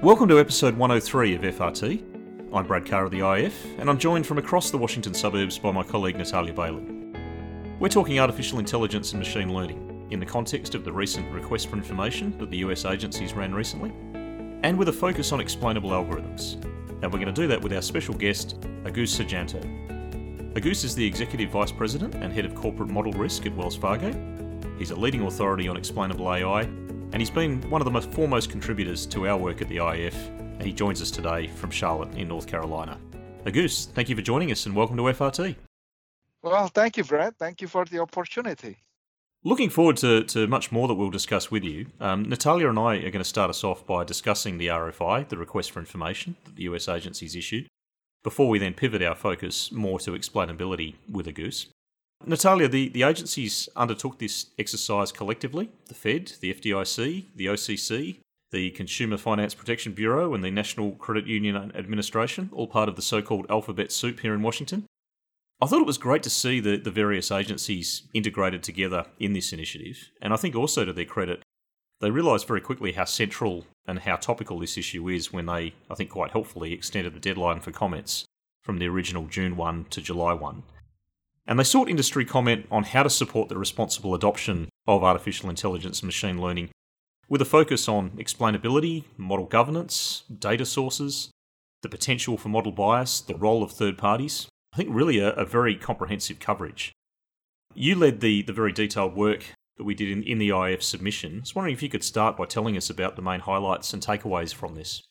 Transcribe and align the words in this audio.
Welcome 0.00 0.28
to 0.28 0.38
episode 0.38 0.76
103 0.76 1.34
of 1.34 1.42
FRT. 1.42 2.54
I'm 2.54 2.64
Brad 2.64 2.86
Carr 2.86 3.06
of 3.06 3.10
the 3.10 3.18
IIF, 3.18 3.80
and 3.80 3.90
I'm 3.90 3.98
joined 3.98 4.28
from 4.28 4.38
across 4.38 4.70
the 4.70 4.78
Washington 4.78 5.12
suburbs 5.12 5.58
by 5.58 5.72
my 5.72 5.82
colleague 5.82 6.16
Natalia 6.16 6.54
Bailey. 6.54 6.86
We're 7.80 7.88
talking 7.88 8.20
artificial 8.20 8.60
intelligence 8.60 9.10
and 9.10 9.18
machine 9.18 9.52
learning 9.52 10.06
in 10.12 10.20
the 10.20 10.24
context 10.24 10.76
of 10.76 10.84
the 10.84 10.92
recent 10.92 11.28
request 11.32 11.66
for 11.66 11.74
information 11.74 12.38
that 12.38 12.48
the 12.48 12.58
US 12.58 12.84
agencies 12.84 13.32
ran 13.32 13.52
recently, 13.52 13.92
and 14.62 14.78
with 14.78 14.88
a 14.88 14.92
focus 14.92 15.32
on 15.32 15.40
explainable 15.40 15.90
algorithms. 15.90 16.62
And 17.02 17.12
we're 17.12 17.18
going 17.18 17.26
to 17.26 17.32
do 17.32 17.48
that 17.48 17.60
with 17.60 17.72
our 17.72 17.82
special 17.82 18.14
guest, 18.14 18.54
Agus 18.84 19.18
Sudjianto. 19.18 20.56
Agus 20.56 20.84
is 20.84 20.94
the 20.94 21.04
Executive 21.04 21.50
Vice 21.50 21.72
President 21.72 22.14
and 22.14 22.32
Head 22.32 22.44
of 22.44 22.54
Corporate 22.54 22.88
Model 22.88 23.14
Risk 23.14 23.46
at 23.46 23.56
Wells 23.56 23.76
Fargo. 23.76 24.12
He's 24.78 24.92
a 24.92 24.96
leading 24.96 25.22
authority 25.22 25.66
on 25.66 25.76
explainable 25.76 26.32
AI 26.32 26.68
and 27.12 27.20
he's 27.20 27.30
been 27.30 27.60
one 27.70 27.80
of 27.80 27.84
the 27.84 27.90
most 27.90 28.10
foremost 28.10 28.50
contributors 28.50 29.06
to 29.06 29.26
our 29.26 29.36
work 29.36 29.62
at 29.62 29.68
the 29.68 29.76
IIF, 29.76 30.14
and 30.14 30.62
he 30.62 30.72
joins 30.72 31.00
us 31.00 31.10
today 31.10 31.46
from 31.46 31.70
Charlotte 31.70 32.14
in 32.14 32.28
North 32.28 32.46
Carolina. 32.46 32.98
Agus, 33.46 33.86
thank 33.86 34.08
you 34.08 34.16
for 34.16 34.22
joining 34.22 34.50
us 34.52 34.66
and 34.66 34.74
welcome 34.74 34.96
to 34.96 35.04
FRT. 35.04 35.56
Well, 36.42 36.68
thank 36.68 36.96
you, 36.96 37.04
Brad. 37.04 37.36
Thank 37.38 37.62
you 37.62 37.68
for 37.68 37.84
the 37.84 37.98
opportunity. 38.00 38.76
Looking 39.44 39.70
forward 39.70 39.96
to, 39.98 40.24
to 40.24 40.46
much 40.46 40.72
more 40.72 40.88
that 40.88 40.94
we'll 40.94 41.10
discuss 41.10 41.50
with 41.50 41.64
you. 41.64 41.86
Um, 42.00 42.24
Natalia 42.28 42.68
and 42.68 42.78
I 42.78 42.96
are 42.96 43.10
going 43.10 43.18
to 43.18 43.24
start 43.24 43.50
us 43.50 43.62
off 43.64 43.86
by 43.86 44.04
discussing 44.04 44.58
the 44.58 44.66
RFI, 44.66 45.28
the 45.28 45.38
request 45.38 45.70
for 45.70 45.80
information 45.80 46.36
that 46.44 46.56
the 46.56 46.64
US 46.64 46.88
agencies 46.88 47.36
issued, 47.36 47.68
before 48.24 48.48
we 48.48 48.58
then 48.58 48.74
pivot 48.74 49.02
our 49.02 49.14
focus 49.14 49.70
more 49.70 50.00
to 50.00 50.10
explainability 50.10 50.96
with 51.10 51.28
Agus. 51.28 51.68
Natalia, 52.26 52.68
the, 52.68 52.88
the 52.88 53.04
agencies 53.04 53.68
undertook 53.76 54.18
this 54.18 54.46
exercise 54.58 55.12
collectively 55.12 55.70
the 55.86 55.94
Fed, 55.94 56.32
the 56.40 56.52
FDIC, 56.52 57.26
the 57.34 57.46
OCC, 57.46 58.18
the 58.50 58.70
Consumer 58.70 59.16
Finance 59.16 59.54
Protection 59.54 59.92
Bureau, 59.92 60.34
and 60.34 60.42
the 60.42 60.50
National 60.50 60.92
Credit 60.92 61.26
Union 61.26 61.56
Administration, 61.74 62.50
all 62.52 62.66
part 62.66 62.88
of 62.88 62.96
the 62.96 63.02
so 63.02 63.22
called 63.22 63.46
alphabet 63.48 63.92
soup 63.92 64.20
here 64.20 64.34
in 64.34 64.42
Washington. 64.42 64.86
I 65.60 65.66
thought 65.66 65.80
it 65.80 65.86
was 65.86 65.98
great 65.98 66.22
to 66.24 66.30
see 66.30 66.60
the, 66.60 66.76
the 66.76 66.90
various 66.90 67.30
agencies 67.30 68.02
integrated 68.14 68.62
together 68.62 69.06
in 69.18 69.32
this 69.32 69.52
initiative, 69.52 70.10
and 70.20 70.32
I 70.32 70.36
think 70.36 70.54
also 70.54 70.84
to 70.84 70.92
their 70.92 71.04
credit, 71.04 71.42
they 72.00 72.10
realised 72.10 72.46
very 72.46 72.60
quickly 72.60 72.92
how 72.92 73.04
central 73.04 73.64
and 73.86 74.00
how 74.00 74.16
topical 74.16 74.58
this 74.58 74.78
issue 74.78 75.08
is 75.08 75.32
when 75.32 75.46
they, 75.46 75.74
I 75.90 75.94
think 75.94 76.10
quite 76.10 76.30
helpfully, 76.30 76.72
extended 76.72 77.14
the 77.14 77.20
deadline 77.20 77.60
for 77.60 77.72
comments 77.72 78.24
from 78.62 78.78
the 78.78 78.86
original 78.86 79.26
June 79.26 79.56
1 79.56 79.86
to 79.90 80.00
July 80.00 80.32
1 80.32 80.62
and 81.48 81.58
they 81.58 81.64
sought 81.64 81.88
industry 81.88 82.26
comment 82.26 82.66
on 82.70 82.84
how 82.84 83.02
to 83.02 83.10
support 83.10 83.48
the 83.48 83.58
responsible 83.58 84.14
adoption 84.14 84.68
of 84.86 85.02
artificial 85.02 85.48
intelligence 85.48 86.00
and 86.00 86.06
machine 86.06 86.40
learning 86.40 86.68
with 87.28 87.42
a 87.42 87.46
focus 87.46 87.88
on 87.88 88.10
explainability, 88.10 89.04
model 89.16 89.46
governance, 89.46 90.24
data 90.38 90.64
sources, 90.64 91.30
the 91.82 91.88
potential 91.88 92.36
for 92.36 92.48
model 92.50 92.72
bias, 92.72 93.20
the 93.20 93.34
role 93.34 93.62
of 93.62 93.72
third 93.72 93.96
parties. 93.96 94.46
I 94.74 94.76
think 94.76 94.90
really 94.92 95.18
a, 95.18 95.30
a 95.32 95.44
very 95.44 95.74
comprehensive 95.74 96.38
coverage. 96.38 96.92
You 97.74 97.94
led 97.96 98.20
the, 98.20 98.42
the 98.42 98.52
very 98.52 98.72
detailed 98.72 99.14
work 99.14 99.44
that 99.78 99.84
we 99.84 99.94
did 99.94 100.10
in, 100.10 100.22
in 100.22 100.38
the 100.38 100.50
IIF 100.50 100.82
submission. 100.82 101.36
I 101.36 101.40
was 101.40 101.54
wondering 101.54 101.74
if 101.74 101.82
you 101.82 101.88
could 101.88 102.04
start 102.04 102.36
by 102.36 102.44
telling 102.44 102.76
us 102.76 102.90
about 102.90 103.16
the 103.16 103.22
main 103.22 103.40
highlights 103.40 103.92
and 103.92 104.02
takeaways 104.02 104.52
from 104.52 104.74
this. 104.74 105.02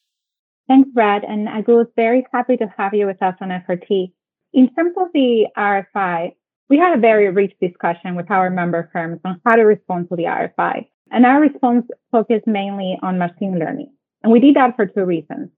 Thanks, 0.68 0.90
Brad. 0.94 1.24
And 1.24 1.48
I 1.50 1.64
was 1.66 1.88
very 1.96 2.28
happy 2.32 2.58
to 2.58 2.68
have 2.78 2.94
you 2.94 3.08
with 3.08 3.22
us 3.24 3.36
on 3.42 3.50
FRT. 3.50 4.12
In 4.54 4.74
terms 4.74 4.94
of 4.98 5.08
the 5.14 5.48
RFI, 5.58 6.32
we 6.70 6.78
had 6.78 6.98
a 6.98 7.02
very 7.02 7.30
rich 7.30 7.54
discussion 7.62 8.16
with 8.16 8.30
our 8.32 8.50
member 8.50 8.90
firms 8.92 9.20
on 9.26 9.42
how 9.46 9.56
to 9.56 9.64
respond 9.64 10.10
to 10.10 10.16
the 10.16 10.24
RFI. 10.24 10.88
And 11.12 11.26
our 11.26 11.40
response 11.40 11.86
focused 12.12 12.48
mainly 12.48 12.98
on 13.02 13.18
machine 13.18 13.60
learning. 13.60 13.94
And 14.24 14.32
we 14.32 14.40
did 14.40 14.56
that 14.56 14.76
for 14.76 14.86
two 14.86 15.06
reasons. 15.06 15.50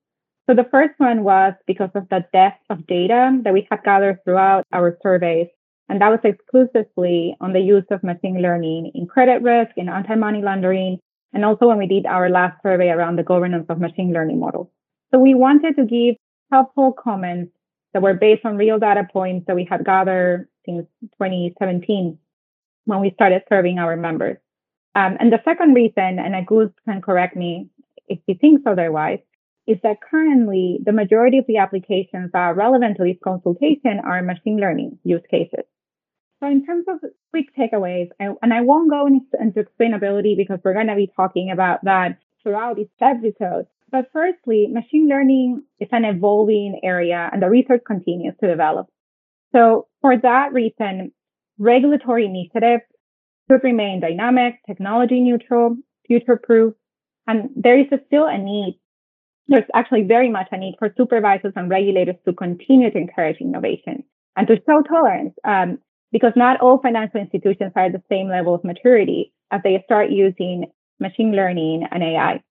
So 0.48 0.56
the 0.56 0.68
first 0.72 0.94
one 0.98 1.24
was 1.24 1.54
because 1.68 1.92
of 1.96 2.10
the 2.10 2.26
depth 2.34 2.64
of 2.70 2.88
data 2.88 3.40
that 3.44 3.54
we 3.54 3.68
had 3.70 3.84
gathered 3.84 4.20
throughout 4.24 4.66
our 4.74 4.98
surveys. 5.02 5.48
And 5.88 6.02
that 6.02 6.10
was 6.10 6.20
exclusively 6.24 7.36
on 7.42 7.54
the 7.54 7.60
use 7.60 7.86
of 7.90 8.04
machine 8.04 8.42
learning 8.42 8.92
in 8.94 9.08
credit 9.08 9.42
risk, 9.42 9.72
in 9.78 9.90
anti-money 9.90 10.42
laundering, 10.42 11.00
and 11.34 11.46
also 11.46 11.68
when 11.68 11.78
we 11.78 11.88
did 11.88 12.06
our 12.06 12.30
last 12.30 12.62
survey 12.62 12.90
around 12.90 13.16
the 13.16 13.24
governance 13.24 13.66
of 13.70 13.80
machine 13.80 14.14
learning 14.14 14.40
models. 14.40 14.68
So 15.12 15.20
we 15.20 15.34
wanted 15.34 15.76
to 15.78 15.86
give 15.86 16.16
helpful 16.52 16.94
comments 16.94 17.52
that 17.94 18.02
were 18.02 18.14
based 18.14 18.46
on 18.46 18.58
real 18.58 18.80
data 18.80 19.08
points 19.12 19.48
that 19.48 19.56
we 19.56 19.66
had 19.66 19.86
gathered 19.86 20.48
since 20.66 20.86
2017 21.14 22.18
when 22.86 23.02
we 23.02 23.12
started 23.12 23.44
serving 23.50 23.80
our 23.80 23.96
members. 23.96 24.38
Um, 24.96 25.18
and 25.20 25.32
the 25.32 25.42
second 25.46 25.74
reason, 25.74 26.20
and 26.20 26.36
Agus 26.36 26.72
can 26.86 27.02
correct 27.02 27.36
me 27.36 27.70
if 28.08 28.20
he 28.26 28.34
thinks 28.34 28.64
otherwise, 28.66 29.20
is 29.68 29.78
that 29.84 30.02
currently 30.02 30.80
the 30.84 30.92
majority 30.92 31.38
of 31.38 31.46
the 31.48 31.58
applications 31.58 32.32
that 32.32 32.40
are 32.40 32.54
relevant 32.56 32.98
to 32.98 33.04
this 33.04 33.18
consultation 33.24 34.00
are 34.04 34.22
machine 34.24 34.58
learning 34.58 34.98
use 35.04 35.22
cases. 35.30 35.64
So 36.40 36.48
in 36.48 36.66
terms 36.66 36.86
of 36.88 37.00
quick 37.32 37.56
takeaways, 37.56 38.10
I, 38.20 38.30
and 38.42 38.54
I 38.54 38.62
won't 38.62 38.90
go 38.90 39.06
into, 39.06 39.62
explainability 39.62 40.36
because 40.36 40.60
we're 40.64 40.74
going 40.74 40.88
to 40.88 40.96
be 40.96 41.12
talking 41.16 41.52
about 41.52 41.84
that 41.84 42.18
throughout 42.42 42.78
this 42.78 42.88
episode. 43.00 43.68
But 43.92 44.10
firstly, 44.14 44.68
machine 44.70 45.08
learning 45.08 45.64
is 45.80 45.90
an 45.92 46.06
evolving 46.06 46.82
area 46.84 47.30
and 47.32 47.42
the 47.42 47.50
research 47.50 47.82
continues 47.86 48.36
to 48.42 48.48
develop. 48.48 48.88
So 49.52 49.88
for 50.02 50.16
that 50.18 50.54
reason, 50.54 51.12
regulatory 51.58 52.26
initiatives 52.26 52.84
should 53.50 53.64
remain 53.64 54.00
dynamic, 54.00 54.56
technology 54.68 55.22
neutral, 55.22 55.78
future 56.08 56.40
proof, 56.42 56.74
and 57.28 57.50
there 57.56 57.80
is 57.80 57.88
still 58.08 58.26
a 58.26 58.38
need. 58.38 58.80
There's 59.48 59.64
actually 59.74 60.04
very 60.04 60.30
much 60.30 60.48
a 60.52 60.58
need 60.58 60.76
for 60.78 60.94
supervisors 60.96 61.54
and 61.56 61.70
regulators 61.70 62.16
to 62.26 62.34
continue 62.34 62.92
to 62.92 62.98
encourage 62.98 63.38
innovation 63.42 64.04
and 64.36 64.48
to 64.48 64.62
show 64.68 64.84
tolerance, 64.84 65.34
um, 65.44 65.80
because 66.12 66.34
not 66.36 66.62
all 66.62 66.80
financial 66.80 67.20
institutions 67.20 67.72
are 67.76 67.86
at 67.86 67.94
the 67.94 68.04
same 68.10 68.30
level 68.30 68.54
of 68.54 68.64
maturity 68.64 69.34
as 69.52 69.62
they 69.64 69.82
start 69.86 70.12
using 70.12 70.66
machine 71.00 71.32
learning 71.32 71.88
and 71.92 72.04
AI. 72.04 72.44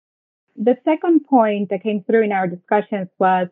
The 0.61 0.77
second 0.85 1.25
point 1.27 1.71
that 1.71 1.85
came 1.85 2.03
through 2.03 2.25
in 2.25 2.33
our 2.33 2.49
discussions 2.49 3.09
was 3.21 3.47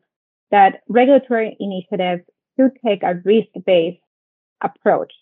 that 0.51 0.83
regulatory 0.89 1.57
initiatives 1.61 2.23
should 2.59 2.73
take 2.85 3.05
a 3.05 3.21
risk-based 3.25 4.03
approach 4.61 5.13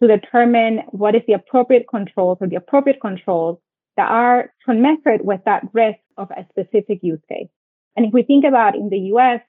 to 0.00 0.06
determine 0.06 0.82
what 0.90 1.14
is 1.14 1.22
the 1.26 1.32
appropriate 1.32 1.86
controls 1.88 2.36
or 2.42 2.46
the 2.46 2.56
appropriate 2.56 3.00
controls 3.00 3.58
that 3.96 4.10
are 4.10 4.52
commensurate 4.66 5.24
with 5.24 5.40
that 5.46 5.62
risk 5.72 5.98
of 6.18 6.30
a 6.30 6.46
specific 6.50 6.98
use 7.02 7.20
case. 7.26 7.48
And 7.96 8.04
if 8.04 8.12
we 8.12 8.22
think 8.22 8.44
about 8.44 8.74
in 8.74 8.90
the 8.90 8.98
US, 9.14 9.40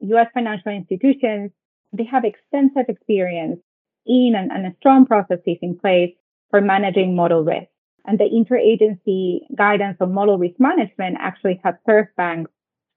US 0.00 0.28
financial 0.32 0.72
institutions, 0.72 1.50
they 1.92 2.04
have 2.04 2.24
extensive 2.24 2.86
experience 2.88 3.60
in 4.06 4.34
and, 4.34 4.50
and 4.50 4.74
strong 4.78 5.04
processes 5.04 5.58
in 5.60 5.78
place 5.78 6.14
for 6.50 6.62
managing 6.62 7.14
model 7.14 7.44
risk. 7.44 7.68
And 8.06 8.18
the 8.18 8.24
interagency 8.24 9.40
guidance 9.56 9.96
on 10.00 10.12
model 10.12 10.38
risk 10.38 10.56
management 10.58 11.16
actually 11.18 11.60
has 11.64 11.74
served 11.86 12.10
banks 12.16 12.50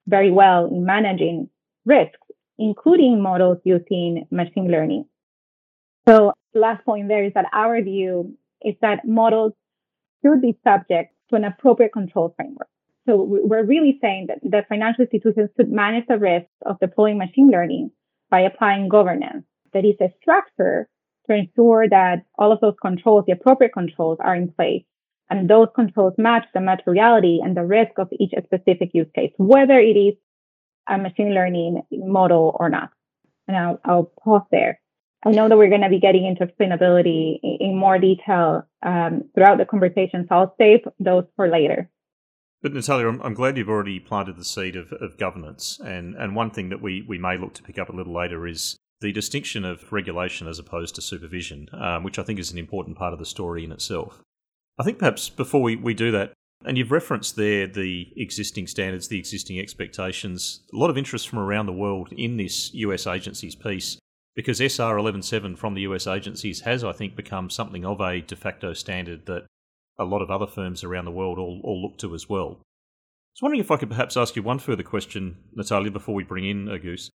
very 0.06 0.31
well 0.31 0.66
in 0.66 0.85
managing 0.85 1.50
risks, 1.85 2.19
including 2.57 3.22
models 3.22 3.57
using 3.63 4.28
machine 4.31 4.69
learning. 4.69 5.06
So 6.07 6.34
last 6.53 6.85
point 6.85 7.07
there 7.07 7.23
is 7.23 7.34
that 7.35 7.45
our 7.53 7.81
view 7.81 8.38
is 8.62 8.75
that 8.81 9.06
models 9.06 9.53
should 10.23 10.41
be 10.41 10.57
subject 10.63 11.13
to 11.29 11.35
an 11.35 11.44
appropriate 11.44 11.94
control 11.94 12.34
framework. 12.35 12.69
So 13.07 13.24
we're 13.24 13.66
really 13.66 14.00
saying 14.01 14.28
that, 14.28 14.39
that 14.51 14.68
financial 14.68 15.06
institutions 15.06 15.50
should 15.56 15.72
manage 15.72 16.07
the 16.07 16.18
risks 16.18 16.51
of 16.66 16.79
deploying 16.79 17.18
machine 17.18 17.50
learning 17.50 17.91
by 18.29 18.41
applying 18.41 18.89
governance 18.89 19.45
that 19.74 19.85
is 19.85 19.95
a 20.01 20.12
structure 20.22 20.89
to 21.29 21.35
ensure 21.35 21.88
that 21.89 22.25
all 22.38 22.51
of 22.51 22.59
those 22.59 22.75
controls, 22.81 23.24
the 23.25 23.34
appropriate 23.34 23.74
controls 23.74 24.18
are 24.22 24.35
in 24.35 24.51
place 24.51 24.84
and 25.29 25.49
those 25.49 25.67
controls 25.75 26.13
match 26.17 26.45
the 26.53 26.61
materiality 26.61 27.39
and 27.43 27.55
the 27.55 27.65
risk 27.65 27.91
of 27.97 28.09
each 28.19 28.31
specific 28.45 28.91
use 28.94 29.07
case, 29.13 29.31
whether 29.38 29.79
it 29.79 29.97
is 29.97 30.15
a 30.88 30.97
machine 30.97 31.33
learning 31.33 31.81
model 31.91 32.56
or 32.59 32.69
not. 32.69 32.91
And 33.47 33.57
I'll, 33.57 33.79
I'll 33.83 34.12
pause 34.24 34.47
there. 34.51 34.79
I 35.25 35.31
know 35.31 35.50
that 35.50 35.57
we're 35.57 35.69
going 35.69 35.81
to 35.81 35.89
be 35.89 36.00
getting 36.00 36.25
into 36.25 36.45
explainability 36.45 37.39
in 37.41 37.75
more 37.75 37.97
detail 37.97 38.63
um, 38.85 39.24
throughout 39.33 39.57
the 39.57 39.65
conversation, 39.65 40.25
so 40.29 40.35
I'll 40.35 40.56
save 40.57 40.81
those 41.00 41.25
for 41.35 41.50
later. 41.50 41.89
But 42.62 42.74
Natalia, 42.74 43.07
I'm, 43.07 43.21
I'm 43.21 43.33
glad 43.33 43.57
you've 43.57 43.69
already 43.69 44.00
planted 44.00 44.38
the 44.38 44.45
seed 44.45 44.75
of, 44.75 44.91
of 44.94 45.18
governance. 45.18 45.79
And, 45.83 46.15
and 46.15 46.35
one 46.35 46.51
thing 46.51 46.69
that 46.69 46.81
we, 46.81 47.03
we 47.07 47.18
may 47.18 47.38
look 47.38 47.53
to 47.56 47.63
pick 47.63 47.77
up 47.77 47.89
a 47.89 47.95
little 47.95 48.13
later 48.13 48.47
is 48.47 48.77
the 49.01 49.12
distinction 49.12 49.63
of 49.63 49.91
regulation 49.91 50.47
as 50.47 50.59
opposed 50.59 50.95
to 50.95 51.01
supervision, 51.01 51.68
um, 51.74 52.03
which 52.03 52.18
I 52.18 52.24
think 52.24 52.39
is 52.39 52.51
an 52.51 52.57
important 52.57 52.97
part 52.97 53.13
of 53.13 53.19
the 53.19 53.25
story 53.25 53.63
in 53.63 53.71
itself. 53.71 54.21
I 54.79 54.83
think 54.83 55.00
perhaps 55.00 55.29
before 55.29 55.62
we, 55.62 55.75
we 55.75 55.94
do 55.94 56.12
that, 56.12 56.33
and 56.65 56.77
you've 56.77 56.91
referenced 56.91 57.35
there 57.35 57.68
the 57.68 58.12
existing 58.15 58.68
standards, 58.68 59.07
the 59.07 59.19
existing 59.19 59.59
expectations, 59.59 60.62
a 60.74 60.77
lot 60.77 60.89
of 60.89 60.97
interest 60.97 61.29
from 61.29 61.39
around 61.39 61.65
the 61.65 61.74
world 61.74 62.09
in 62.12 62.38
this 62.38 62.74
US 62.74 63.07
agencies 63.07 63.56
piece, 63.56 63.97
because 64.35 64.59
SR 64.59 64.97
11.7 64.97 65.57
from 65.57 65.74
the 65.74 65.81
US 65.81 66.06
agencies 66.06 66.62
has, 66.62 66.83
I 66.83 66.94
think, 66.94 67.15
become 67.15 67.50
something 67.50 67.85
of 67.85 68.00
a 68.01 68.21
de 68.21 68.35
facto 68.35 68.74
standard 68.74 69.25
that 69.25 69.45
a 69.97 70.06
lot 70.06 70.21
of 70.21 70.29
other 70.29 70.47
firms 70.47 70.83
around 70.83 71.06
the 71.06 71.12
world 71.12 71.39
all, 71.39 71.59
all 71.63 71.81
look 71.81 71.97
to 72.00 72.13
as 72.13 72.29
well. 72.29 72.50
I 72.50 73.33
was 73.33 73.41
wondering 73.41 73.62
if 73.62 73.71
I 73.71 73.77
could 73.77 73.89
perhaps 73.89 74.18
ask 74.18 74.35
you 74.35 74.44
one 74.44 74.59
further 74.59 74.83
question, 74.83 75.38
Natalia, 75.53 75.91
before 75.91 76.15
we 76.15 76.24
bring 76.24 76.45
in 76.45 76.69
Agus. 76.69 77.09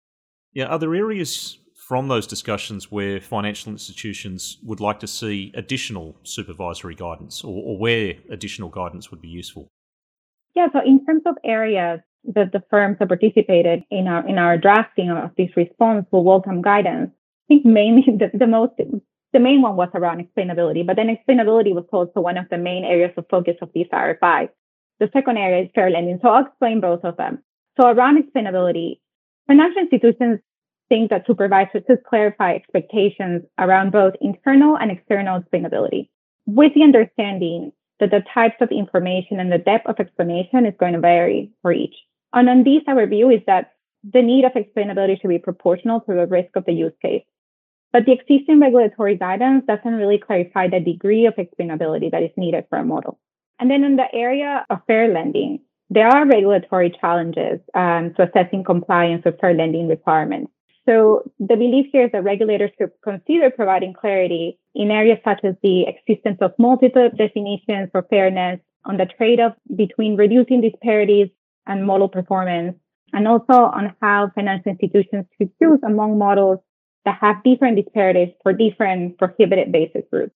Yeah, 0.53 0.65
are 0.65 0.79
there 0.79 0.93
areas 0.95 1.59
from 1.91 2.07
those 2.07 2.25
discussions 2.25 2.89
where 2.89 3.19
financial 3.19 3.69
institutions 3.69 4.59
would 4.63 4.79
like 4.79 4.97
to 4.97 5.05
see 5.05 5.51
additional 5.55 6.15
supervisory 6.23 6.95
guidance 6.95 7.43
or, 7.43 7.61
or 7.65 7.77
where 7.77 8.13
additional 8.29 8.69
guidance 8.69 9.11
would 9.11 9.21
be 9.21 9.27
useful? 9.27 9.67
Yeah, 10.55 10.67
so 10.71 10.79
in 10.79 11.05
terms 11.05 11.23
of 11.25 11.35
areas 11.43 11.99
that 12.33 12.53
the 12.53 12.63
firms 12.69 12.95
have 12.99 13.09
participated 13.09 13.83
in 13.91 14.07
our 14.07 14.25
in 14.25 14.37
our 14.37 14.57
drafting 14.57 15.09
of 15.11 15.31
this 15.37 15.49
response 15.57 16.05
will 16.11 16.23
welcome 16.23 16.61
guidance. 16.61 17.11
I 17.11 17.45
think 17.49 17.65
mainly 17.65 18.03
the, 18.21 18.29
the 18.37 18.47
most 18.47 18.71
the 19.33 19.39
main 19.41 19.61
one 19.61 19.75
was 19.75 19.89
around 19.93 20.25
explainability, 20.25 20.87
but 20.87 20.95
then 20.95 21.13
explainability 21.13 21.75
was 21.75 21.83
also 21.91 22.21
one 22.21 22.37
of 22.37 22.47
the 22.49 22.57
main 22.57 22.85
areas 22.85 23.11
of 23.17 23.25
focus 23.29 23.57
of 23.61 23.69
this 23.75 23.87
RFI. 23.91 24.47
The 25.01 25.09
second 25.11 25.37
area 25.37 25.65
is 25.65 25.69
fair 25.75 25.89
lending. 25.89 26.19
So 26.21 26.29
I'll 26.29 26.45
explain 26.45 26.79
both 26.79 27.03
of 27.03 27.17
them. 27.17 27.43
So 27.77 27.89
around 27.89 28.23
explainability, 28.23 29.01
financial 29.47 29.81
institutions 29.81 30.39
think 30.91 31.09
that 31.09 31.25
supervisors 31.25 31.83
should 31.87 32.03
clarify 32.03 32.53
expectations 32.53 33.43
around 33.57 33.93
both 33.93 34.13
internal 34.19 34.77
and 34.77 34.91
external 34.91 35.39
explainability 35.39 36.09
with 36.45 36.73
the 36.73 36.83
understanding 36.83 37.71
that 38.01 38.11
the 38.11 38.21
types 38.33 38.57
of 38.59 38.69
information 38.71 39.39
and 39.39 39.49
the 39.49 39.57
depth 39.57 39.87
of 39.87 39.97
explanation 40.01 40.65
is 40.65 40.73
going 40.77 40.91
to 40.91 40.99
vary 40.99 41.49
for 41.61 41.71
each. 41.71 41.95
And 42.33 42.49
on 42.49 42.65
this, 42.65 42.83
our 42.87 43.07
view 43.07 43.29
is 43.29 43.39
that 43.47 43.71
the 44.03 44.21
need 44.21 44.43
of 44.43 44.51
explainability 44.51 45.21
should 45.21 45.29
be 45.29 45.39
proportional 45.39 46.01
to 46.01 46.13
the 46.13 46.27
risk 46.27 46.57
of 46.57 46.65
the 46.65 46.73
use 46.73 46.97
case. 47.01 47.23
But 47.93 48.05
the 48.05 48.11
existing 48.11 48.59
regulatory 48.59 49.15
guidance 49.15 49.63
doesn't 49.67 49.99
really 50.01 50.17
clarify 50.17 50.67
the 50.67 50.81
degree 50.81 51.25
of 51.25 51.35
explainability 51.35 52.11
that 52.11 52.23
is 52.23 52.31
needed 52.35 52.65
for 52.69 52.79
a 52.79 52.83
model. 52.83 53.17
And 53.59 53.71
then 53.71 53.85
in 53.85 53.95
the 53.95 54.13
area 54.13 54.65
of 54.69 54.79
fair 54.87 55.07
lending, 55.13 55.61
there 55.89 56.07
are 56.07 56.25
regulatory 56.25 56.89
challenges 56.99 57.61
um, 57.75 58.13
to 58.15 58.23
assessing 58.23 58.65
compliance 58.65 59.23
with 59.23 59.39
fair 59.39 59.53
lending 59.53 59.87
requirements. 59.87 60.51
So 60.87 61.31
the 61.39 61.55
belief 61.55 61.87
here 61.91 62.05
is 62.05 62.11
that 62.11 62.23
regulators 62.23 62.71
should 62.77 62.91
consider 63.03 63.51
providing 63.51 63.93
clarity 63.93 64.59
in 64.73 64.89
areas 64.89 65.19
such 65.23 65.41
as 65.43 65.55
the 65.61 65.85
existence 65.87 66.37
of 66.41 66.51
multiple 66.57 67.09
definitions 67.15 67.89
for 67.91 68.05
fairness, 68.09 68.59
on 68.85 68.97
the 68.97 69.05
trade-off 69.05 69.53
between 69.75 70.15
reducing 70.15 70.61
disparities 70.61 71.27
and 71.67 71.85
model 71.85 72.09
performance, 72.09 72.75
and 73.13 73.27
also 73.27 73.53
on 73.53 73.95
how 74.01 74.31
financial 74.33 74.71
institutions 74.71 75.25
should 75.37 75.51
choose 75.61 75.79
among 75.85 76.17
models 76.17 76.57
that 77.05 77.17
have 77.21 77.43
different 77.43 77.75
disparities 77.75 78.33
for 78.41 78.53
different 78.53 79.17
prohibited 79.17 79.71
basis 79.71 80.03
groups. 80.11 80.33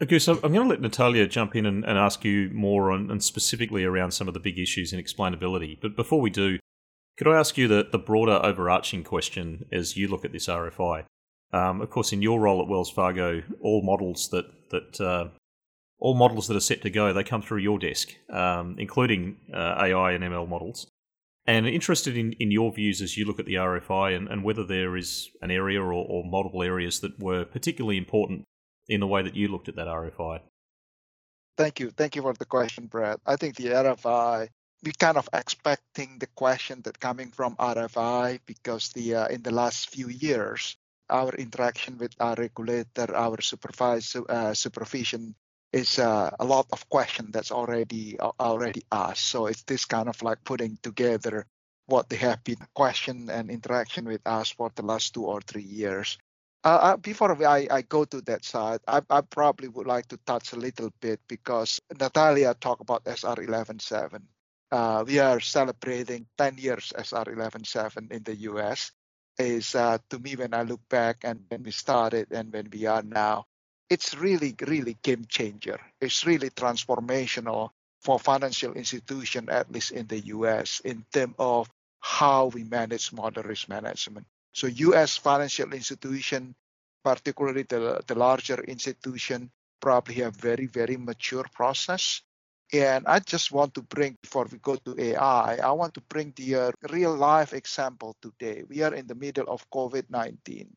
Okay, 0.00 0.18
so 0.18 0.34
I'm 0.44 0.52
going 0.52 0.68
to 0.68 0.74
let 0.74 0.80
Natalia 0.80 1.26
jump 1.26 1.56
in 1.56 1.66
and, 1.66 1.84
and 1.84 1.98
ask 1.98 2.24
you 2.24 2.50
more 2.52 2.92
on 2.92 3.10
and 3.10 3.22
specifically 3.22 3.84
around 3.84 4.12
some 4.12 4.28
of 4.28 4.34
the 4.34 4.40
big 4.40 4.58
issues 4.58 4.92
in 4.92 5.02
explainability. 5.02 5.78
But 5.80 5.96
before 5.96 6.20
we 6.20 6.30
do, 6.30 6.58
could 7.18 7.28
I 7.28 7.36
ask 7.36 7.58
you 7.58 7.66
the, 7.66 7.86
the 7.90 7.98
broader 7.98 8.40
overarching 8.42 9.02
question 9.02 9.66
as 9.72 9.96
you 9.96 10.08
look 10.08 10.24
at 10.24 10.32
this 10.32 10.46
RFI? 10.46 11.04
Um, 11.52 11.80
of 11.80 11.90
course, 11.90 12.12
in 12.12 12.22
your 12.22 12.40
role 12.40 12.62
at 12.62 12.68
Wells 12.68 12.90
Fargo, 12.90 13.42
all 13.60 13.82
models 13.82 14.28
that 14.28 14.46
that 14.70 15.00
uh, 15.00 15.28
all 15.98 16.14
models 16.14 16.46
that 16.46 16.56
are 16.56 16.60
set 16.60 16.82
to 16.82 16.90
go 16.90 17.12
they 17.12 17.24
come 17.24 17.42
through 17.42 17.58
your 17.58 17.78
desk, 17.78 18.10
um, 18.30 18.76
including 18.78 19.38
uh, 19.52 19.74
AI 19.78 20.12
and 20.12 20.22
ML 20.22 20.48
models. 20.48 20.86
And 21.46 21.66
interested 21.66 22.14
in, 22.14 22.34
in 22.34 22.50
your 22.50 22.70
views 22.70 23.00
as 23.00 23.16
you 23.16 23.24
look 23.24 23.40
at 23.40 23.46
the 23.46 23.54
RFI 23.54 24.14
and, 24.14 24.28
and 24.28 24.44
whether 24.44 24.64
there 24.64 24.98
is 24.98 25.30
an 25.40 25.50
area 25.50 25.80
or, 25.82 25.94
or 25.94 26.22
multiple 26.22 26.62
areas 26.62 27.00
that 27.00 27.18
were 27.18 27.46
particularly 27.46 27.96
important 27.96 28.44
in 28.86 29.00
the 29.00 29.06
way 29.06 29.22
that 29.22 29.34
you 29.34 29.48
looked 29.48 29.66
at 29.66 29.76
that 29.76 29.86
RFI. 29.86 30.40
Thank 31.56 31.80
you. 31.80 31.90
Thank 31.90 32.16
you 32.16 32.22
for 32.22 32.34
the 32.34 32.44
question, 32.44 32.86
Brad. 32.86 33.16
I 33.24 33.36
think 33.36 33.56
the 33.56 33.68
RFI, 33.68 34.48
we 34.82 34.92
kind 34.92 35.16
of 35.16 35.28
expecting 35.32 36.18
the 36.18 36.26
question 36.28 36.80
that 36.82 37.00
coming 37.00 37.30
from 37.30 37.56
RFI 37.56 38.40
because 38.46 38.90
the 38.90 39.14
uh, 39.14 39.26
in 39.28 39.42
the 39.42 39.50
last 39.50 39.90
few 39.90 40.08
years, 40.08 40.76
our 41.10 41.34
interaction 41.34 41.98
with 41.98 42.14
our 42.20 42.36
regulator, 42.36 43.14
our 43.14 43.40
supervisor, 43.40 44.22
uh, 44.28 44.54
supervision 44.54 45.34
is 45.72 45.98
uh, 45.98 46.30
a 46.38 46.44
lot 46.44 46.66
of 46.72 46.88
question 46.88 47.30
that's 47.32 47.50
already 47.50 48.18
uh, 48.20 48.30
already 48.38 48.82
asked. 48.92 49.24
So 49.26 49.46
it's 49.46 49.62
this 49.64 49.84
kind 49.84 50.08
of 50.08 50.22
like 50.22 50.44
putting 50.44 50.78
together 50.82 51.46
what 51.86 52.08
they 52.08 52.16
have 52.16 52.44
been 52.44 52.58
question 52.74 53.30
and 53.30 53.50
interaction 53.50 54.04
with 54.04 54.20
us 54.26 54.50
for 54.50 54.70
the 54.76 54.82
last 54.82 55.14
two 55.14 55.24
or 55.24 55.40
three 55.40 55.62
years. 55.62 56.18
Uh, 56.64 56.78
uh 56.82 56.96
before 56.96 57.32
I, 57.46 57.66
I 57.70 57.82
go 57.82 58.04
to 58.04 58.20
that 58.22 58.44
side, 58.44 58.80
I, 58.86 59.00
I 59.10 59.22
probably 59.22 59.68
would 59.68 59.86
like 59.86 60.06
to 60.08 60.18
touch 60.26 60.52
a 60.52 60.56
little 60.56 60.92
bit 61.00 61.20
because 61.28 61.80
Natalia 61.98 62.54
talked 62.54 62.82
about 62.82 63.06
SR 63.06 63.36
11.7. 63.36 64.22
Uh, 64.70 65.04
we 65.06 65.18
are 65.18 65.40
celebrating 65.40 66.26
10 66.36 66.58
years 66.58 66.92
SR 66.96 67.24
11.7 67.24 68.12
in 68.12 68.22
the 68.22 68.36
US. 68.52 68.92
Is 69.38 69.74
uh, 69.74 69.98
to 70.10 70.18
me 70.18 70.34
when 70.34 70.52
I 70.52 70.62
look 70.62 70.80
back 70.88 71.18
and 71.22 71.44
when 71.48 71.62
we 71.62 71.70
started 71.70 72.32
and 72.32 72.52
when 72.52 72.68
we 72.72 72.86
are 72.86 73.02
now, 73.02 73.46
it's 73.88 74.14
really, 74.16 74.54
really 74.66 74.96
game 75.02 75.24
changer. 75.28 75.78
It's 76.00 76.26
really 76.26 76.50
transformational 76.50 77.70
for 78.02 78.18
financial 78.18 78.72
institution, 78.74 79.48
at 79.48 79.70
least 79.70 79.92
in 79.92 80.06
the 80.06 80.20
US, 80.36 80.80
in 80.80 81.04
terms 81.12 81.34
of 81.38 81.70
how 82.00 82.46
we 82.46 82.64
manage 82.64 83.12
model 83.12 83.42
risk 83.44 83.68
management. 83.68 84.26
So 84.52 84.66
US 84.66 85.16
financial 85.16 85.72
institution, 85.72 86.54
particularly 87.04 87.62
the, 87.62 88.02
the 88.06 88.14
larger 88.14 88.60
institution, 88.64 89.50
probably 89.80 90.16
have 90.16 90.36
very, 90.36 90.66
very 90.66 90.96
mature 90.96 91.44
process. 91.54 92.22
And 92.72 93.06
I 93.06 93.18
just 93.20 93.50
want 93.50 93.74
to 93.74 93.82
bring, 93.82 94.18
before 94.22 94.46
we 94.50 94.58
go 94.58 94.76
to 94.76 94.94
AI, 94.98 95.56
I 95.56 95.72
want 95.72 95.94
to 95.94 96.02
bring 96.02 96.32
the 96.36 96.54
uh, 96.54 96.72
real 96.90 97.14
life 97.14 97.54
example 97.54 98.16
today. 98.20 98.62
We 98.68 98.82
are 98.82 98.94
in 98.94 99.06
the 99.06 99.14
middle 99.14 99.46
of 99.48 99.68
COVID 99.70 100.10
19. 100.10 100.68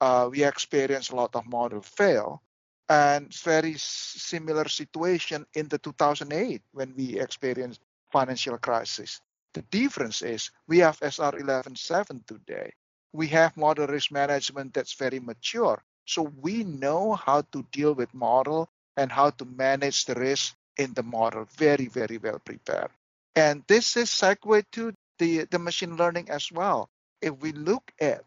Uh, 0.00 0.28
we 0.32 0.44
experience 0.44 1.10
a 1.10 1.16
lot 1.16 1.36
of 1.36 1.46
model 1.46 1.82
fail 1.82 2.42
and 2.88 3.32
very 3.34 3.74
similar 3.76 4.66
situation 4.68 5.44
in 5.54 5.68
the 5.68 5.78
2008 5.78 6.62
when 6.72 6.94
we 6.96 7.20
experienced 7.20 7.82
financial 8.10 8.56
crisis. 8.56 9.20
The 9.52 9.62
difference 9.62 10.22
is 10.22 10.50
we 10.66 10.78
have 10.78 10.98
SR 11.02 11.32
11.7 11.32 12.26
today 12.26 12.72
we 13.12 13.26
have 13.28 13.56
model 13.56 13.86
risk 13.86 14.10
management 14.12 14.74
that's 14.74 14.94
very 14.94 15.20
mature. 15.20 15.82
So 16.04 16.32
we 16.40 16.64
know 16.64 17.14
how 17.14 17.42
to 17.52 17.66
deal 17.72 17.94
with 17.94 18.12
model 18.14 18.68
and 18.96 19.10
how 19.10 19.30
to 19.30 19.44
manage 19.44 20.04
the 20.04 20.14
risk 20.14 20.54
in 20.76 20.94
the 20.94 21.02
model 21.02 21.46
very, 21.56 21.86
very 21.86 22.18
well 22.18 22.38
prepared. 22.38 22.90
And 23.36 23.62
this 23.68 23.96
is 23.96 24.10
segue 24.10 24.64
to 24.72 24.92
the, 25.18 25.44
the 25.44 25.58
machine 25.58 25.96
learning 25.96 26.30
as 26.30 26.50
well. 26.50 26.88
If 27.20 27.40
we 27.40 27.52
look 27.52 27.92
at 28.00 28.24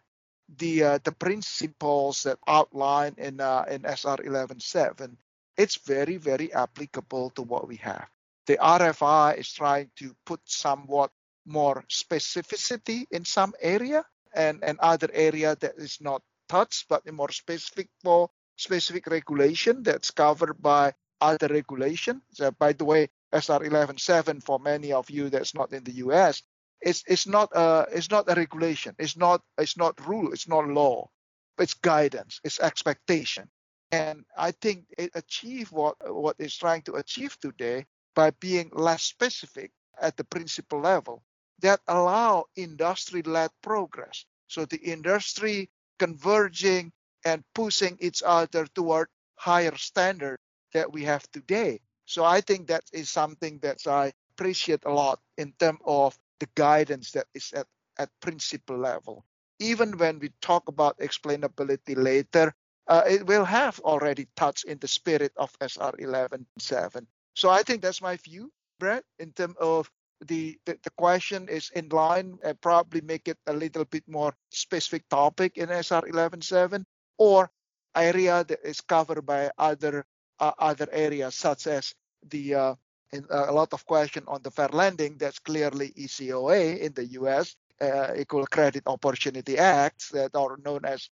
the 0.57 0.83
uh, 0.83 0.99
the 1.03 1.11
principles 1.11 2.23
that 2.23 2.37
outline 2.47 3.15
in 3.17 3.39
uh, 3.39 3.65
in 3.69 3.85
SR 3.85 4.17
11.7, 4.17 5.15
it's 5.57 5.77
very, 5.77 6.17
very 6.17 6.53
applicable 6.53 7.31
to 7.31 7.41
what 7.41 7.67
we 7.67 7.77
have. 7.77 8.07
The 8.45 8.57
RFI 8.57 9.37
is 9.37 9.51
trying 9.51 9.89
to 9.97 10.15
put 10.25 10.41
somewhat 10.45 11.11
more 11.45 11.83
specificity 11.89 13.05
in 13.11 13.25
some 13.25 13.53
area 13.61 14.05
and, 14.33 14.63
and 14.63 14.79
other 14.79 15.09
area 15.13 15.55
that 15.59 15.75
is 15.77 15.99
not 16.01 16.21
touched, 16.49 16.87
but 16.89 17.09
more 17.11 17.31
specific 17.31 17.87
for 18.03 18.29
specific 18.57 19.07
regulation 19.07 19.83
that's 19.83 20.11
covered 20.11 20.61
by 20.61 20.93
other 21.21 21.47
regulation. 21.47 22.21
So 22.31 22.51
by 22.51 22.73
the 22.73 22.85
way, 22.85 23.09
SR 23.31 23.59
11.7 23.59 24.43
for 24.43 24.59
many 24.59 24.91
of 24.93 25.09
you 25.09 25.29
that's 25.29 25.55
not 25.55 25.73
in 25.73 25.83
the 25.83 25.93
US, 26.05 26.43
it's, 26.81 27.03
it's 27.07 27.27
not 27.27 27.49
a 27.55 27.87
it's 27.91 28.11
not 28.11 28.29
a 28.29 28.35
regulation. 28.35 28.95
It's 28.99 29.15
not 29.17 29.41
it's 29.57 29.77
not 29.77 30.05
rule. 30.05 30.33
It's 30.33 30.47
not 30.47 30.67
law. 30.67 31.09
It's 31.57 31.73
guidance. 31.73 32.39
It's 32.43 32.59
expectation. 32.59 33.49
And 33.91 34.25
I 34.37 34.51
think 34.51 34.85
it 34.97 35.11
achieved 35.15 35.71
what 35.71 35.95
what 36.13 36.35
it's 36.39 36.57
trying 36.57 36.81
to 36.83 36.95
achieve 36.95 37.39
today 37.39 37.85
by 38.15 38.31
being 38.31 38.69
less 38.73 39.03
specific 39.03 39.71
at 40.01 40.17
the 40.17 40.23
principal 40.23 40.79
level 40.81 41.23
that 41.59 41.79
allow 41.87 42.45
industry-led 42.55 43.49
progress. 43.61 44.25
So 44.47 44.65
the 44.65 44.77
industry 44.77 45.69
converging 45.99 46.91
and 47.25 47.43
pushing 47.55 47.97
each 48.01 48.21
other 48.25 48.67
toward 48.67 49.07
higher 49.35 49.75
standard 49.77 50.37
that 50.73 50.91
we 50.91 51.03
have 51.03 51.29
today. 51.31 51.79
So 52.05 52.25
I 52.25 52.41
think 52.41 52.67
that 52.67 52.83
is 52.91 53.09
something 53.09 53.59
that 53.59 53.87
I 53.87 54.11
appreciate 54.33 54.83
a 54.85 54.93
lot 54.93 55.19
in 55.37 55.53
terms 55.59 55.79
of 55.85 56.17
the 56.39 56.47
guidance 56.55 57.11
that 57.11 57.27
is 57.33 57.53
at, 57.53 57.67
at 57.97 58.09
principle 58.19 58.77
level. 58.77 59.25
Even 59.59 59.97
when 59.97 60.19
we 60.19 60.31
talk 60.41 60.67
about 60.67 60.97
explainability 60.99 61.95
later, 61.95 62.53
uh, 62.87 63.03
it 63.07 63.25
will 63.25 63.45
have 63.45 63.79
already 63.81 64.27
touched 64.35 64.65
in 64.65 64.77
the 64.79 64.87
spirit 64.87 65.31
of 65.37 65.55
SR 65.61 65.93
11.7. 65.99 67.05
So 67.35 67.49
I 67.49 67.63
think 67.63 67.81
that's 67.81 68.01
my 68.01 68.17
view, 68.17 68.51
Brett, 68.79 69.03
in 69.19 69.31
terms 69.31 69.55
of 69.59 69.89
the, 70.27 70.57
the, 70.65 70.77
the 70.83 70.89
question 70.91 71.47
is 71.47 71.69
in 71.75 71.89
line 71.89 72.37
and 72.43 72.59
probably 72.61 73.01
make 73.01 73.27
it 73.27 73.37
a 73.47 73.53
little 73.53 73.85
bit 73.85 74.03
more 74.07 74.33
specific 74.51 75.07
topic 75.09 75.57
in 75.57 75.69
SR 75.69 76.01
11.7 76.01 76.83
or 77.17 77.49
area 77.95 78.43
that 78.43 78.59
is 78.63 78.81
covered 78.81 79.25
by 79.25 79.51
other 79.57 80.05
other 80.39 80.87
areas 80.91 81.35
such 81.35 81.67
as 81.67 81.93
the 82.29 82.55
uh, 82.55 82.75
uh, 83.13 83.45
a 83.49 83.53
lot 83.53 83.73
of 83.73 83.85
question 83.85 84.23
on 84.27 84.41
the 84.41 84.51
fair 84.51 84.69
lending. 84.69 85.17
That's 85.17 85.39
clearly 85.39 85.93
ECOA 85.97 86.79
in 86.79 86.93
the 86.93 87.05
U.S. 87.21 87.55
Uh, 87.79 88.13
Equal 88.17 88.45
Credit 88.47 88.83
Opportunity 88.87 89.57
Acts 89.57 90.09
that 90.09 90.35
are 90.35 90.57
known 90.63 90.85
as 90.85 91.09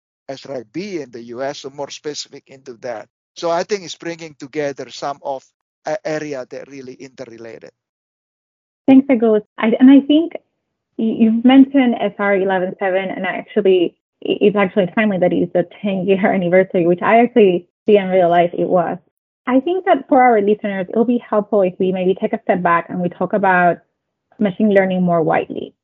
B 0.72 1.00
in 1.00 1.10
the 1.10 1.22
U.S. 1.36 1.58
So 1.58 1.70
more 1.70 1.90
specific 1.90 2.48
into 2.48 2.74
that. 2.78 3.08
So 3.34 3.50
I 3.50 3.62
think 3.64 3.84
it's 3.84 3.96
bringing 3.96 4.34
together 4.34 4.90
some 4.90 5.18
of 5.22 5.44
uh, 5.86 5.96
area 6.04 6.46
that 6.48 6.68
really 6.68 6.94
interrelated. 6.94 7.70
Thanks, 8.88 9.06
Agus. 9.08 9.42
I, 9.58 9.72
and 9.78 9.90
I 9.90 10.00
think 10.00 10.32
you've 10.96 11.44
mentioned 11.44 11.94
SR 12.00 12.38
11.7, 12.38 13.16
and 13.16 13.26
actually, 13.26 13.96
it's 14.20 14.56
actually 14.56 14.86
timely 14.94 15.18
that 15.18 15.32
it's 15.32 15.54
a 15.54 15.64
10 15.82 16.06
year 16.06 16.26
anniversary, 16.34 16.86
which 16.86 17.02
I 17.02 17.20
actually 17.20 17.68
see 17.86 17.96
in 17.96 18.08
real 18.08 18.28
life 18.28 18.50
it 18.52 18.68
was. 18.68 18.98
I 19.46 19.60
think 19.60 19.84
that 19.86 20.08
for 20.08 20.22
our 20.22 20.40
listeners, 20.40 20.86
it'll 20.88 21.04
be 21.04 21.18
helpful 21.18 21.62
if 21.62 21.74
we 21.78 21.92
maybe 21.92 22.14
take 22.14 22.32
a 22.32 22.40
step 22.42 22.62
back 22.62 22.88
and 22.88 23.00
we 23.00 23.08
talk 23.08 23.32
about 23.32 23.78
machine 24.38 24.72
learning 24.72 25.02
more 25.02 25.22
widely. 25.22 25.74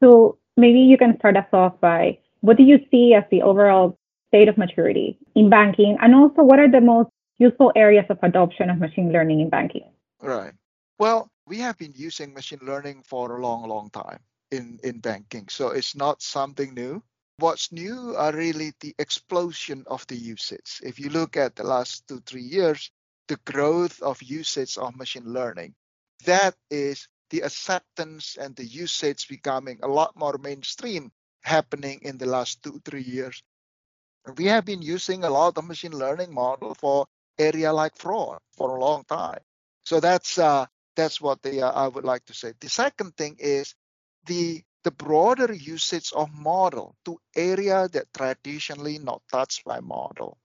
So 0.00 0.38
maybe 0.56 0.80
you 0.80 0.98
can 0.98 1.16
start 1.18 1.36
us 1.36 1.46
off 1.52 1.80
by 1.80 2.18
what 2.40 2.56
do 2.56 2.62
you 2.62 2.78
see 2.90 3.14
as 3.14 3.24
the 3.30 3.42
overall 3.42 3.98
state 4.28 4.48
of 4.48 4.58
maturity 4.58 5.18
in 5.34 5.50
banking? 5.50 5.96
And 6.00 6.14
also, 6.14 6.42
what 6.42 6.58
are 6.58 6.70
the 6.70 6.80
most 6.80 7.10
useful 7.38 7.72
areas 7.74 8.04
of 8.10 8.18
adoption 8.22 8.70
of 8.70 8.78
machine 8.78 9.12
learning 9.12 9.40
in 9.40 9.48
banking? 9.48 9.90
Right. 10.20 10.52
Well, 10.98 11.30
we 11.46 11.58
have 11.58 11.78
been 11.78 11.92
using 11.94 12.34
machine 12.34 12.60
learning 12.62 13.04
for 13.04 13.36
a 13.36 13.40
long, 13.40 13.68
long 13.68 13.90
time 13.90 14.20
in, 14.50 14.78
in 14.84 15.00
banking. 15.00 15.48
So 15.48 15.70
it's 15.70 15.96
not 15.96 16.20
something 16.22 16.74
new. 16.74 17.02
What's 17.38 17.70
new 17.70 18.14
are 18.16 18.32
really 18.32 18.72
the 18.80 18.94
explosion 18.98 19.84
of 19.86 20.06
the 20.08 20.16
usage. 20.16 20.80
If 20.82 20.98
you 20.98 21.08
look 21.08 21.36
at 21.36 21.54
the 21.54 21.62
last 21.62 22.06
two, 22.08 22.20
three 22.26 22.42
years, 22.42 22.90
the 23.28 23.38
growth 23.46 24.00
of 24.02 24.22
usage 24.22 24.76
of 24.78 24.96
machine 24.96 25.32
learning, 25.32 25.74
that 26.24 26.54
is 26.70 27.08
the 27.30 27.40
acceptance 27.40 28.36
and 28.40 28.56
the 28.56 28.64
usage 28.64 29.28
becoming 29.28 29.78
a 29.82 29.88
lot 29.88 30.16
more 30.16 30.38
mainstream 30.38 31.12
happening 31.42 32.00
in 32.02 32.18
the 32.18 32.26
last 32.26 32.62
two, 32.62 32.80
three 32.84 33.02
years. 33.02 33.42
We 34.36 34.46
have 34.46 34.64
been 34.64 34.82
using 34.82 35.24
a 35.24 35.30
lot 35.30 35.56
of 35.58 35.66
machine 35.66 35.92
learning 35.92 36.32
model 36.34 36.74
for 36.74 37.06
area 37.38 37.72
like 37.72 37.96
fraud 37.96 38.40
for 38.56 38.76
a 38.76 38.80
long 38.80 39.04
time. 39.04 39.40
So 39.84 40.00
that's 40.00 40.38
uh, 40.38 40.66
that's 40.96 41.20
what 41.20 41.38
uh, 41.46 41.58
I 41.68 41.88
would 41.88 42.04
like 42.04 42.24
to 42.26 42.34
say. 42.34 42.52
The 42.60 42.68
second 42.68 43.16
thing 43.16 43.36
is 43.38 43.74
the 44.26 44.62
the 44.84 44.90
broader 44.90 45.52
usage 45.52 46.12
of 46.12 46.32
model 46.32 46.96
to 47.04 47.18
area 47.36 47.88
that 47.88 48.12
traditionally 48.14 48.98
not 48.98 49.22
touched 49.30 49.64
by 49.64 49.80
model. 49.80 50.38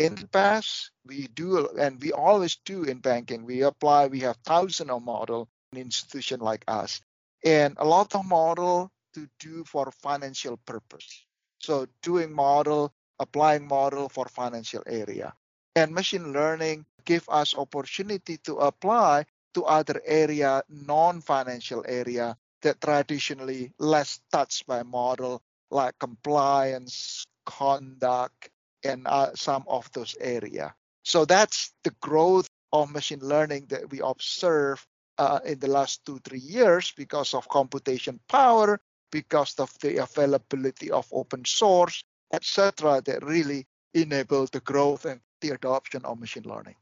In 0.00 0.14
the 0.14 0.26
past, 0.28 0.92
we 1.04 1.26
do, 1.26 1.68
and 1.78 2.00
we 2.00 2.10
always 2.10 2.56
do 2.64 2.84
in 2.84 3.00
banking, 3.00 3.44
we 3.44 3.60
apply, 3.60 4.06
we 4.06 4.20
have 4.20 4.38
thousands 4.46 4.88
of 4.88 5.04
model 5.04 5.46
in 5.72 5.78
institution 5.78 6.40
like 6.40 6.64
us, 6.66 7.02
and 7.44 7.76
a 7.76 7.84
lot 7.84 8.14
of 8.14 8.24
model 8.24 8.90
to 9.12 9.28
do 9.38 9.62
for 9.64 9.92
financial 9.92 10.56
purpose. 10.64 11.26
So 11.58 11.86
doing 12.00 12.32
model, 12.32 12.94
applying 13.18 13.68
model 13.68 14.08
for 14.08 14.24
financial 14.24 14.82
area. 14.86 15.34
And 15.76 15.92
machine 15.92 16.32
learning 16.32 16.86
give 17.04 17.28
us 17.28 17.54
opportunity 17.54 18.38
to 18.48 18.56
apply 18.56 19.26
to 19.52 19.64
other 19.64 20.00
area, 20.06 20.62
non-financial 20.70 21.84
area 21.86 22.38
that 22.62 22.80
traditionally 22.80 23.74
less 23.78 24.18
touched 24.32 24.66
by 24.66 24.82
model 24.82 25.42
like 25.70 25.98
compliance, 25.98 27.26
conduct, 27.44 28.48
and 28.84 29.06
uh, 29.06 29.30
some 29.34 29.64
of 29.68 29.90
those 29.92 30.16
area. 30.20 30.74
So 31.04 31.24
that's 31.24 31.72
the 31.84 31.94
growth 32.00 32.48
of 32.72 32.90
machine 32.92 33.20
learning 33.20 33.66
that 33.68 33.90
we 33.90 34.00
observe 34.00 34.86
uh, 35.18 35.40
in 35.44 35.58
the 35.58 35.68
last 35.68 36.04
two, 36.06 36.18
three 36.24 36.38
years 36.38 36.92
because 36.96 37.34
of 37.34 37.48
computation 37.48 38.20
power, 38.28 38.80
because 39.10 39.54
of 39.58 39.70
the 39.80 40.02
availability 40.02 40.90
of 40.90 41.06
open 41.12 41.44
source, 41.44 42.02
etc., 42.32 43.02
that 43.04 43.24
really 43.24 43.66
enable 43.94 44.46
the 44.46 44.60
growth 44.60 45.04
and 45.04 45.20
the 45.40 45.50
adoption 45.50 46.04
of 46.04 46.20
machine 46.20 46.44
learning. 46.46 46.76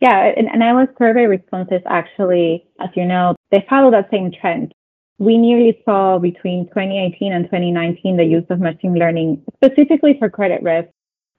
Yeah, 0.00 0.32
and, 0.36 0.48
and 0.48 0.62
our 0.62 0.92
survey 0.98 1.26
responses 1.26 1.82
actually, 1.86 2.66
as 2.80 2.90
you 2.94 3.04
know, 3.04 3.34
they 3.50 3.64
follow 3.68 3.90
that 3.90 4.08
same 4.10 4.30
trend. 4.30 4.72
We 5.18 5.36
nearly 5.36 5.80
saw 5.84 6.18
between 6.18 6.66
2018 6.66 7.32
and 7.32 7.46
2019 7.46 8.16
the 8.16 8.24
use 8.24 8.44
of 8.50 8.60
machine 8.60 8.94
learning, 8.94 9.42
specifically 9.56 10.16
for 10.18 10.30
credit 10.30 10.62
risk, 10.62 10.88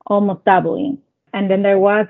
almost 0.08 0.46
doubling. 0.46 1.00
And 1.34 1.50
then 1.50 1.62
there 1.64 1.80
was, 1.80 2.08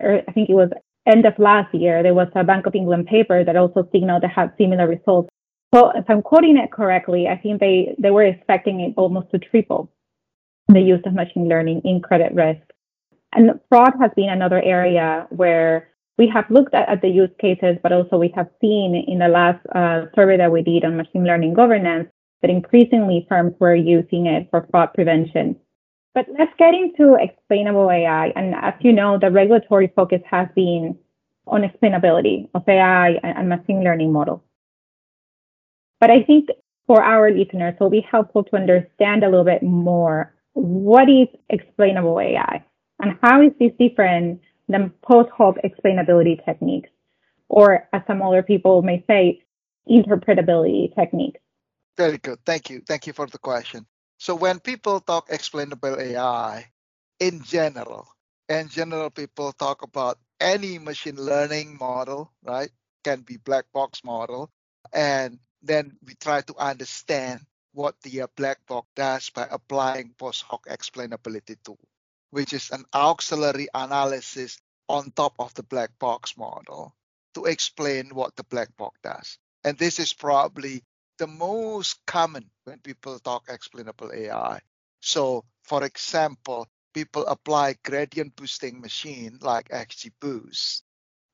or 0.00 0.22
I 0.26 0.32
think 0.32 0.48
it 0.48 0.54
was 0.54 0.70
end 1.06 1.26
of 1.26 1.38
last 1.38 1.74
year, 1.74 2.02
there 2.02 2.14
was 2.14 2.28
a 2.34 2.44
Bank 2.44 2.66
of 2.66 2.74
England 2.74 3.06
paper 3.06 3.44
that 3.44 3.56
also 3.56 3.88
signaled 3.92 4.22
that 4.22 4.30
had 4.30 4.52
similar 4.58 4.86
results. 4.86 5.28
So 5.74 5.90
if 5.90 6.04
I'm 6.08 6.22
quoting 6.22 6.56
it 6.56 6.72
correctly, 6.72 7.28
I 7.28 7.36
think 7.36 7.60
they, 7.60 7.94
they 7.98 8.10
were 8.10 8.24
expecting 8.24 8.80
it 8.80 8.94
almost 8.96 9.30
to 9.30 9.38
triple 9.38 9.90
the 10.68 10.80
use 10.80 11.00
of 11.04 11.14
machine 11.14 11.48
learning 11.48 11.82
in 11.84 12.00
credit 12.00 12.34
risk. 12.34 12.62
And 13.32 13.60
fraud 13.68 13.92
has 14.00 14.10
been 14.16 14.28
another 14.28 14.60
area 14.62 15.26
where 15.30 15.88
we 16.18 16.28
have 16.28 16.50
looked 16.50 16.74
at, 16.74 16.88
at 16.88 17.02
the 17.02 17.08
use 17.08 17.30
cases, 17.40 17.76
but 17.82 17.92
also 17.92 18.18
we 18.18 18.32
have 18.36 18.48
seen 18.60 19.04
in 19.06 19.20
the 19.20 19.28
last 19.28 19.64
uh, 19.74 20.06
survey 20.14 20.36
that 20.36 20.52
we 20.52 20.62
did 20.62 20.84
on 20.84 20.96
machine 20.96 21.24
learning 21.24 21.54
governance 21.54 22.08
that 22.42 22.50
increasingly 22.50 23.26
firms 23.28 23.54
were 23.58 23.74
using 23.74 24.26
it 24.26 24.48
for 24.50 24.66
fraud 24.70 24.92
prevention. 24.94 25.56
But 26.14 26.26
let's 26.38 26.52
get 26.58 26.74
into 26.74 27.16
explainable 27.20 27.90
AI. 27.90 28.28
And 28.34 28.54
as 28.54 28.74
you 28.80 28.92
know, 28.92 29.18
the 29.18 29.30
regulatory 29.30 29.92
focus 29.94 30.20
has 30.28 30.48
been 30.54 30.98
on 31.46 31.62
explainability 31.62 32.48
of 32.54 32.68
AI 32.68 33.10
and 33.22 33.48
machine 33.48 33.82
learning 33.84 34.12
models. 34.12 34.40
But 36.00 36.10
I 36.10 36.22
think 36.22 36.48
for 36.86 37.02
our 37.02 37.30
listeners, 37.30 37.74
it 37.78 37.82
will 37.82 37.90
be 37.90 38.06
helpful 38.10 38.44
to 38.44 38.56
understand 38.56 39.22
a 39.22 39.28
little 39.28 39.44
bit 39.44 39.62
more 39.62 40.34
what 40.54 41.08
is 41.08 41.28
explainable 41.48 42.18
AI 42.18 42.64
and 42.98 43.18
how 43.22 43.42
is 43.42 43.52
this 43.60 43.72
different 43.78 44.40
than 44.68 44.92
post 45.02 45.30
hoc 45.36 45.56
explainability 45.64 46.44
techniques, 46.44 46.90
or 47.48 47.88
as 47.92 48.02
some 48.06 48.22
other 48.22 48.42
people 48.42 48.82
may 48.82 49.04
say, 49.06 49.42
interpretability 49.88 50.94
techniques? 50.94 51.40
Very 51.96 52.18
good. 52.18 52.38
Thank 52.44 52.70
you. 52.70 52.82
Thank 52.86 53.06
you 53.06 53.12
for 53.12 53.26
the 53.26 53.38
question. 53.38 53.86
So 54.20 54.34
when 54.34 54.60
people 54.60 55.00
talk 55.00 55.28
explainable 55.30 55.98
AI, 55.98 56.68
in 57.20 57.42
general, 57.42 58.06
in 58.50 58.68
general, 58.68 59.08
people 59.08 59.50
talk 59.52 59.80
about 59.80 60.18
any 60.38 60.78
machine 60.78 61.16
learning 61.16 61.78
model, 61.80 62.30
right? 62.44 62.68
Can 63.02 63.22
be 63.22 63.38
black 63.38 63.64
box 63.72 64.04
model, 64.04 64.50
and 64.92 65.38
then 65.62 65.96
we 66.04 66.16
try 66.16 66.42
to 66.42 66.54
understand 66.58 67.40
what 67.72 67.96
the 68.02 68.20
uh, 68.20 68.26
black 68.36 68.66
box 68.66 68.88
does 68.94 69.30
by 69.30 69.48
applying 69.50 70.12
post 70.18 70.42
hoc 70.42 70.66
explainability 70.66 71.56
tool, 71.64 71.80
which 72.28 72.52
is 72.52 72.68
an 72.72 72.84
auxiliary 72.92 73.68
analysis 73.72 74.58
on 74.86 75.12
top 75.12 75.32
of 75.38 75.54
the 75.54 75.62
black 75.62 75.98
box 75.98 76.36
model 76.36 76.94
to 77.32 77.46
explain 77.46 78.10
what 78.10 78.36
the 78.36 78.44
black 78.44 78.76
box 78.76 79.00
does. 79.02 79.38
And 79.64 79.78
this 79.78 79.98
is 79.98 80.12
probably 80.12 80.84
the 81.20 81.28
most 81.28 82.00
common 82.06 82.48
when 82.64 82.80
people 82.80 83.18
talk 83.20 83.44
explainable 83.48 84.10
AI. 84.12 84.58
So, 85.00 85.44
for 85.64 85.84
example, 85.84 86.66
people 86.94 87.26
apply 87.26 87.76
gradient 87.84 88.34
boosting 88.36 88.80
machine 88.80 89.38
like 89.42 89.68
XGBoost, 89.68 90.82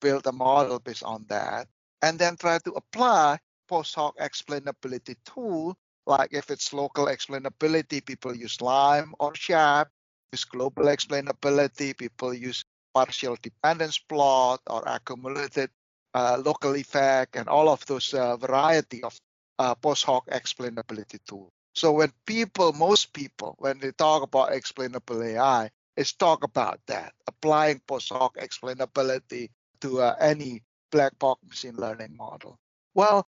build 0.00 0.26
a 0.26 0.32
model 0.32 0.80
based 0.80 1.04
on 1.04 1.24
that, 1.28 1.68
and 2.02 2.18
then 2.18 2.36
try 2.36 2.58
to 2.58 2.72
apply 2.72 3.38
post 3.68 3.94
hoc 3.94 4.18
explainability 4.18 5.14
tool 5.24 5.78
like 6.06 6.30
if 6.32 6.50
it's 6.50 6.72
local 6.72 7.06
explainability, 7.06 8.04
people 8.04 8.34
use 8.34 8.60
Lime 8.60 9.14
or 9.18 9.34
SHAP. 9.34 9.88
Use 10.32 10.44
global 10.44 10.84
explainability, 10.84 11.96
people 11.96 12.34
use 12.34 12.64
partial 12.94 13.36
dependence 13.42 13.98
plot 13.98 14.60
or 14.66 14.82
accumulated 14.86 15.70
uh, 16.14 16.40
local 16.44 16.74
effect 16.76 17.36
and 17.36 17.48
all 17.48 17.68
of 17.68 17.84
those 17.86 18.14
uh, 18.14 18.36
variety 18.36 19.02
of 19.02 19.18
uh, 19.58 19.74
post 19.74 20.04
hoc 20.04 20.26
explainability 20.28 21.18
tool. 21.26 21.52
So 21.74 21.92
when 21.92 22.12
people, 22.26 22.72
most 22.72 23.12
people, 23.12 23.54
when 23.58 23.78
they 23.78 23.92
talk 23.92 24.22
about 24.22 24.52
explainable 24.52 25.22
AI, 25.22 25.70
is 25.96 26.12
talk 26.12 26.44
about 26.44 26.80
that, 26.86 27.14
applying 27.26 27.80
post 27.86 28.10
hoc 28.10 28.36
explainability 28.36 29.50
to 29.80 30.00
uh, 30.00 30.14
any 30.20 30.62
black 30.90 31.18
box 31.18 31.42
machine 31.46 31.76
learning 31.76 32.16
model. 32.16 32.58
Well, 32.94 33.26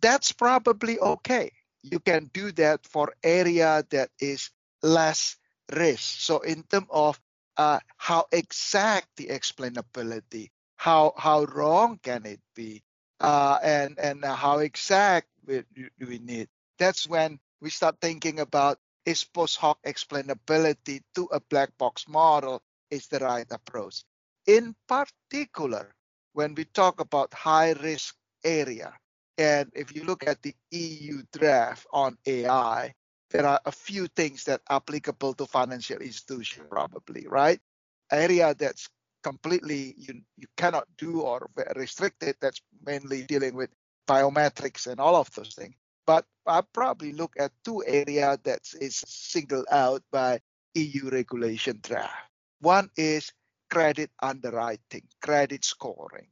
that's 0.00 0.32
probably 0.32 0.98
okay 0.98 1.52
you 1.82 1.98
can 1.98 2.30
do 2.32 2.52
that 2.52 2.86
for 2.86 3.14
area 3.22 3.84
that 3.90 4.10
is 4.20 4.50
less 4.82 5.36
risk. 5.72 6.20
So 6.20 6.40
in 6.40 6.62
terms 6.64 6.88
of 6.90 7.20
uh, 7.56 7.80
how 7.96 8.26
exact 8.32 9.08
the 9.16 9.28
explainability, 9.28 10.50
how 10.76 11.12
how 11.16 11.44
wrong 11.44 11.98
can 12.02 12.26
it 12.26 12.40
be, 12.54 12.82
uh, 13.20 13.58
and 13.62 13.98
and 13.98 14.24
how 14.24 14.58
exact 14.58 15.28
we, 15.50 16.06
we 16.06 16.18
need. 16.18 16.48
That's 16.78 17.08
when 17.08 17.38
we 17.60 17.70
start 17.70 17.96
thinking 18.00 18.40
about 18.40 18.78
is 19.04 19.24
post 19.24 19.56
hoc 19.56 19.78
explainability 19.86 21.00
to 21.14 21.28
a 21.32 21.40
black 21.40 21.70
box 21.78 22.06
model 22.08 22.62
is 22.90 23.06
the 23.08 23.18
right 23.18 23.46
approach. 23.50 24.04
In 24.46 24.74
particular, 24.88 25.94
when 26.32 26.54
we 26.54 26.64
talk 26.64 27.00
about 27.00 27.34
high 27.34 27.72
risk 27.72 28.14
area, 28.44 28.92
and 29.38 29.70
if 29.74 29.94
you 29.94 30.04
look 30.04 30.26
at 30.26 30.42
the 30.42 30.54
EU 30.70 31.22
draft 31.32 31.86
on 31.92 32.16
AI, 32.26 32.92
there 33.30 33.46
are 33.46 33.60
a 33.64 33.72
few 33.72 34.06
things 34.08 34.44
that 34.44 34.60
are 34.68 34.76
applicable 34.76 35.34
to 35.34 35.46
financial 35.46 35.98
institution 35.98 36.64
probably, 36.68 37.26
right? 37.28 37.60
Area 38.12 38.54
that's 38.54 38.88
completely 39.22 39.94
you 39.96 40.20
you 40.36 40.46
cannot 40.56 40.88
do 40.98 41.20
or 41.20 41.48
restricted. 41.76 42.36
That's 42.40 42.60
mainly 42.84 43.22
dealing 43.22 43.54
with 43.54 43.70
biometrics 44.10 44.88
and 44.88 44.98
all 44.98 45.14
of 45.14 45.30
those 45.34 45.54
things. 45.54 45.74
But 46.04 46.26
I 46.44 46.62
probably 46.72 47.12
look 47.12 47.34
at 47.38 47.52
two 47.64 47.84
areas 47.86 48.38
that 48.42 48.62
is 48.80 48.96
singled 49.06 49.66
out 49.70 50.02
by 50.10 50.40
EU 50.74 51.10
regulation 51.10 51.78
draft. 51.80 52.10
One 52.60 52.90
is 52.96 53.32
credit 53.70 54.10
underwriting, 54.20 55.06
credit 55.22 55.64
scoring. 55.64 56.26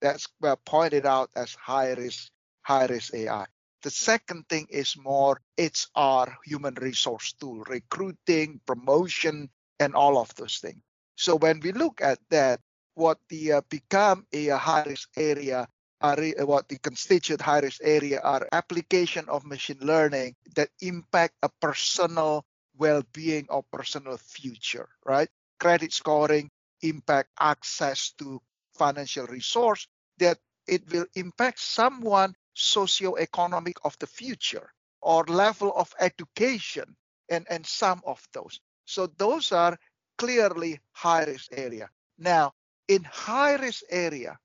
That's 0.00 0.28
pointed 0.64 1.06
out 1.06 1.30
as 1.34 1.54
high 1.54 1.92
risk, 1.94 2.30
high 2.62 2.86
risk 2.86 3.14
AI. 3.14 3.46
The 3.82 3.90
second 3.90 4.48
thing 4.48 4.68
is 4.70 4.96
more 4.96 5.40
HR, 5.58 6.38
human 6.44 6.74
resource 6.74 7.34
tool, 7.40 7.64
recruiting, 7.66 8.60
promotion, 8.64 9.50
and 9.80 9.94
all 9.94 10.18
of 10.18 10.32
those 10.36 10.58
things. 10.58 10.82
So 11.16 11.34
when 11.34 11.58
we 11.58 11.72
look 11.72 12.00
at 12.00 12.20
that, 12.30 12.60
what 12.94 13.18
the 13.28 13.52
uh, 13.52 13.60
become 13.68 14.26
a 14.32 14.48
high 14.50 14.84
risk 14.84 15.08
area 15.16 15.66
are 16.02 16.18
uh, 16.18 16.46
what 16.46 16.68
the 16.68 16.78
constituent 16.78 17.40
high 17.40 17.60
risk 17.60 17.80
area 17.82 18.20
are 18.20 18.48
application 18.52 19.28
of 19.28 19.44
machine 19.44 19.78
learning 19.80 20.34
that 20.56 20.68
impact 20.80 21.34
a 21.42 21.48
personal 21.60 22.44
well-being 22.76 23.46
or 23.48 23.62
personal 23.72 24.16
future, 24.16 24.88
right? 25.04 25.28
Credit 25.60 25.92
scoring 25.92 26.50
impact 26.82 27.30
access 27.38 28.12
to 28.18 28.40
financial 28.74 29.26
resource 29.26 29.86
that 30.18 30.38
it 30.66 30.82
will 30.92 31.06
impact 31.14 31.60
someone 31.60 32.34
socio-economic 32.54 33.76
of 33.84 33.96
the 33.98 34.06
future 34.06 34.72
or 35.00 35.24
level 35.24 35.72
of 35.76 35.92
education 36.00 36.96
and, 37.28 37.46
and 37.50 37.66
some 37.66 38.00
of 38.06 38.26
those. 38.32 38.60
So 38.84 39.06
those 39.06 39.52
are 39.52 39.78
clearly 40.18 40.80
high 40.92 41.24
risk 41.24 41.50
area. 41.52 41.88
Now, 42.18 42.52
in 42.88 43.04
high 43.04 43.54
risk 43.54 43.82
area, 43.90 44.38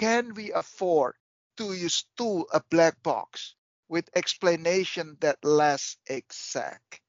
can 0.00 0.32
we 0.32 0.50
afford 0.50 1.12
to 1.58 1.74
use 1.74 2.06
tool 2.16 2.48
a 2.54 2.62
black 2.70 3.02
box 3.02 3.54
with 3.86 4.08
explanation 4.16 5.18
that 5.20 5.36
less 5.44 5.98
exact? 6.06 7.02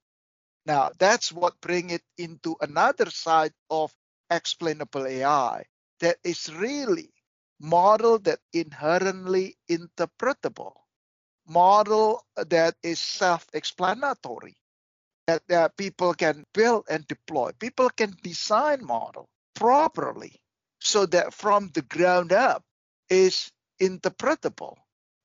Now, 0.65 0.91
that's 0.99 1.31
what 1.31 1.61
bring 1.61 1.91
it 1.91 2.03
into 2.17 2.57
another 2.59 3.09
side 3.09 3.53
of 3.69 3.95
explainable 4.29 5.07
AI 5.07 5.63
that 6.01 6.17
is 6.25 6.53
really 6.53 7.13
model 7.61 8.19
that 8.19 8.39
inherently 8.51 9.55
interpretable, 9.69 10.73
model 11.47 12.25
that 12.35 12.75
is 12.83 12.99
self-explanatory, 12.99 14.57
that, 15.27 15.47
that 15.47 15.77
people 15.77 16.13
can 16.13 16.43
build 16.53 16.87
and 16.89 17.07
deploy. 17.07 17.51
People 17.57 17.89
can 17.89 18.13
design 18.21 18.83
model 18.83 19.29
properly 19.55 20.41
so 20.81 21.05
that 21.05 21.33
from 21.33 21.69
the 21.73 21.83
ground 21.83 22.33
up 22.33 22.65
is 23.11 23.51
interpretable. 23.79 24.77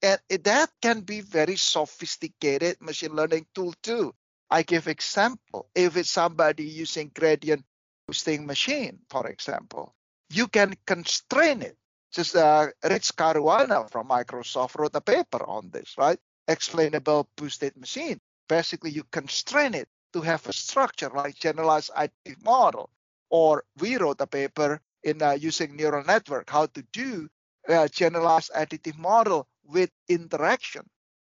And 0.02 0.20
that 0.42 0.70
can 0.82 1.00
be 1.00 1.22
very 1.22 1.56
sophisticated 1.56 2.82
machine 2.82 3.14
learning 3.14 3.46
tool 3.54 3.72
too. 3.82 4.12
I 4.50 4.62
give 4.62 4.88
example. 4.88 5.70
If 5.74 5.96
it's 5.96 6.10
somebody 6.10 6.64
using 6.64 7.10
gradient 7.14 7.64
boosting 8.06 8.44
machine, 8.44 8.98
for 9.08 9.26
example, 9.28 9.94
you 10.30 10.48
can 10.48 10.74
constrain 10.86 11.62
it. 11.62 11.76
Just 12.12 12.36
uh, 12.36 12.68
Rich 12.84 13.16
Caruana 13.16 13.90
from 13.90 14.08
Microsoft 14.08 14.76
wrote 14.76 14.94
a 14.94 15.00
paper 15.00 15.44
on 15.46 15.70
this, 15.70 15.94
right? 15.98 16.18
Explainable 16.48 17.28
boosted 17.36 17.76
machine. 17.76 18.20
Basically, 18.48 18.90
you 18.90 19.04
constrain 19.10 19.74
it 19.74 19.88
to 20.12 20.20
have 20.20 20.46
a 20.46 20.52
structure 20.52 21.10
like 21.10 21.34
generalized 21.34 21.90
additive 21.96 22.44
model. 22.44 22.90
Or 23.28 23.64
we 23.78 23.96
wrote 23.96 24.20
a 24.20 24.26
paper 24.26 24.80
in 25.02 25.20
uh, 25.20 25.32
using 25.32 25.76
neural 25.76 26.04
network, 26.04 26.48
how 26.48 26.66
to 26.66 26.82
do 26.92 27.28
a 27.68 27.88
generalized 27.88 28.50
additive 28.54 28.98
model 28.98 29.48
with 29.64 29.90
interaction, 30.08 30.82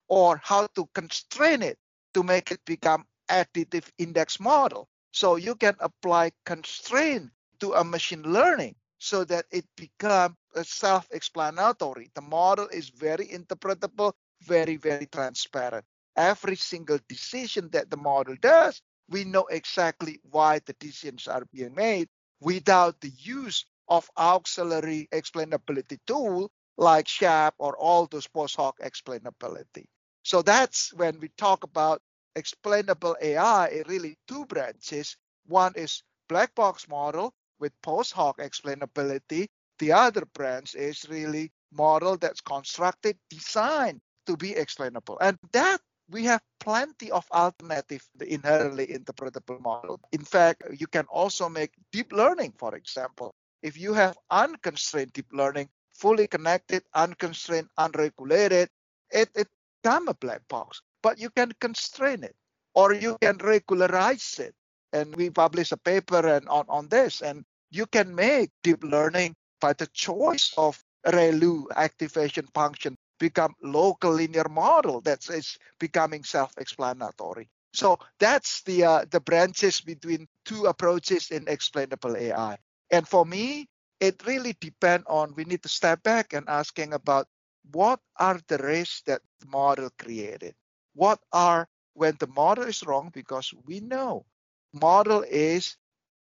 or 0.08 0.39
how 0.43 0.67
to 0.75 0.89
constrain 0.93 1.62
it 1.62 1.78
to 2.13 2.23
make 2.23 2.52
it 2.52 2.63
become 2.65 3.06
additive 3.30 3.88
index 3.97 4.39
model. 4.39 4.88
So 5.12 5.36
you 5.36 5.56
can 5.56 5.75
apply 5.80 6.32
constraint 6.45 7.30
to 7.60 7.73
a 7.73 7.84
machine 7.84 8.23
learning 8.23 8.75
so 8.99 9.23
that 9.25 9.45
it 9.52 9.65
become 9.75 10.36
self-explanatory. 10.62 12.12
The 12.15 12.21
model 12.21 12.67
is 12.67 12.89
very 12.89 13.28
interpretable, 13.28 14.13
very, 14.41 14.78
very 14.78 15.06
transparent. 15.06 15.86
Every 16.15 16.56
single 16.56 16.99
decision 17.08 17.69
that 17.71 17.89
the 17.89 17.97
model 17.97 18.36
does, 18.41 18.82
we 19.10 19.23
know 19.23 19.45
exactly 19.45 20.19
why 20.30 20.60
the 20.65 20.73
decisions 20.80 21.28
are 21.28 21.45
being 21.52 21.73
made 21.75 22.10
without 22.41 22.99
the 23.02 23.12
use 23.17 23.65
of 23.89 24.10
auxiliary 24.17 25.10
explainability 25.12 25.97
tool 26.08 26.49
like 26.78 27.08
SHAP 27.08 27.56
or 27.58 27.75
all 27.78 28.08
those 28.08 28.28
post 28.28 28.56
hoc 28.56 28.80
explainability. 28.80 29.86
So 30.23 30.41
that's 30.41 30.93
when 30.93 31.19
we 31.19 31.30
talk 31.38 31.63
about 31.63 32.02
explainable 32.36 33.17
AI, 33.21 33.67
it 33.67 33.88
really 33.88 34.17
two 34.28 34.45
branches. 34.45 35.17
One 35.47 35.73
is 35.75 36.04
black 36.28 36.56
box 36.56 36.88
model 36.88 37.34
with 37.60 37.73
post 37.82 38.13
hoc 38.13 38.38
explainability. 38.39 39.47
The 39.80 39.91
other 39.91 40.23
branch 40.34 40.75
is 40.75 41.06
really 41.10 41.52
model 41.71 42.17
that's 42.17 42.41
constructed, 42.41 43.17
designed 43.30 44.02
to 44.28 44.38
be 44.38 44.56
explainable. 44.56 45.17
And 45.19 45.38
that 45.52 45.80
we 46.10 46.25
have 46.25 46.41
plenty 46.60 47.12
of 47.12 47.25
alternative 47.32 48.08
inherently 48.19 48.88
interpretable 48.88 49.62
model. 49.62 49.99
In 50.12 50.23
fact, 50.23 50.63
you 50.78 50.88
can 50.88 51.06
also 51.06 51.49
make 51.49 51.71
deep 51.91 52.12
learning, 52.12 52.54
for 52.58 52.75
example. 52.75 53.34
If 53.62 53.78
you 53.78 53.93
have 53.93 54.17
unconstrained 54.30 55.13
deep 55.13 55.28
learning, 55.34 55.69
fully 55.93 56.28
connected, 56.28 56.84
unconstrained, 56.93 57.69
unregulated, 57.78 58.69
it, 59.12 59.30
it 59.36 59.48
become 59.82 60.08
a 60.08 60.13
black 60.13 60.48
box 60.48 60.82
but 61.02 61.19
you 61.19 61.30
can 61.30 61.52
constrain 61.60 62.24
it 62.24 62.36
or 62.74 62.93
you 62.93 63.17
can 63.22 63.38
regularize 63.38 64.39
it. 64.39 64.54
And 64.91 65.15
we 65.15 65.30
publish 65.30 65.72
a 65.72 65.78
paper 65.78 66.26
and 66.28 66.48
on, 66.50 66.65
on 66.67 66.88
this, 66.88 67.22
and 67.22 67.45
you 67.69 67.86
can 67.86 68.13
make 68.13 68.50
deep 68.63 68.84
learning 68.84 69.36
by 69.62 69.74
the 69.74 69.88
choice 69.88 70.54
of 70.58 70.82
ReLU 71.06 71.65
activation 71.76 72.48
function 72.54 72.98
become 73.19 73.54
local 73.62 74.13
linear 74.13 74.48
model 74.50 75.02
that 75.02 75.30
is 75.30 75.58
becoming 75.80 76.24
self-explanatory. 76.24 77.50
So 77.74 78.00
that's 78.19 78.63
the 78.63 78.84
uh, 78.84 79.06
the 79.12 79.19
branches 79.19 79.82
between 79.82 80.28
two 80.45 80.65
approaches 80.65 81.30
in 81.30 81.48
explainable 81.48 82.17
AI. 82.17 82.58
And 82.91 83.08
for 83.08 83.25
me, 83.25 83.69
it 83.99 84.25
really 84.25 84.54
depends 84.60 85.06
on 85.08 85.34
we 85.36 85.43
need 85.45 85.63
to 85.63 85.69
step 85.69 86.04
back 86.04 86.34
and 86.34 86.47
asking 86.49 86.93
about 86.93 87.28
what 87.71 87.99
are 88.17 88.39
the 88.47 88.58
risks 88.58 89.02
that 89.08 89.21
the 89.39 89.47
model 89.47 89.89
created? 89.97 90.56
What 90.93 91.19
are 91.32 91.67
when 91.93 92.15
the 92.19 92.28
model 92.28 92.65
is 92.65 92.84
wrong 92.84 93.10
because 93.13 93.54
we 93.65 93.80
know 93.80 94.25
model 94.73 95.23
is 95.28 95.78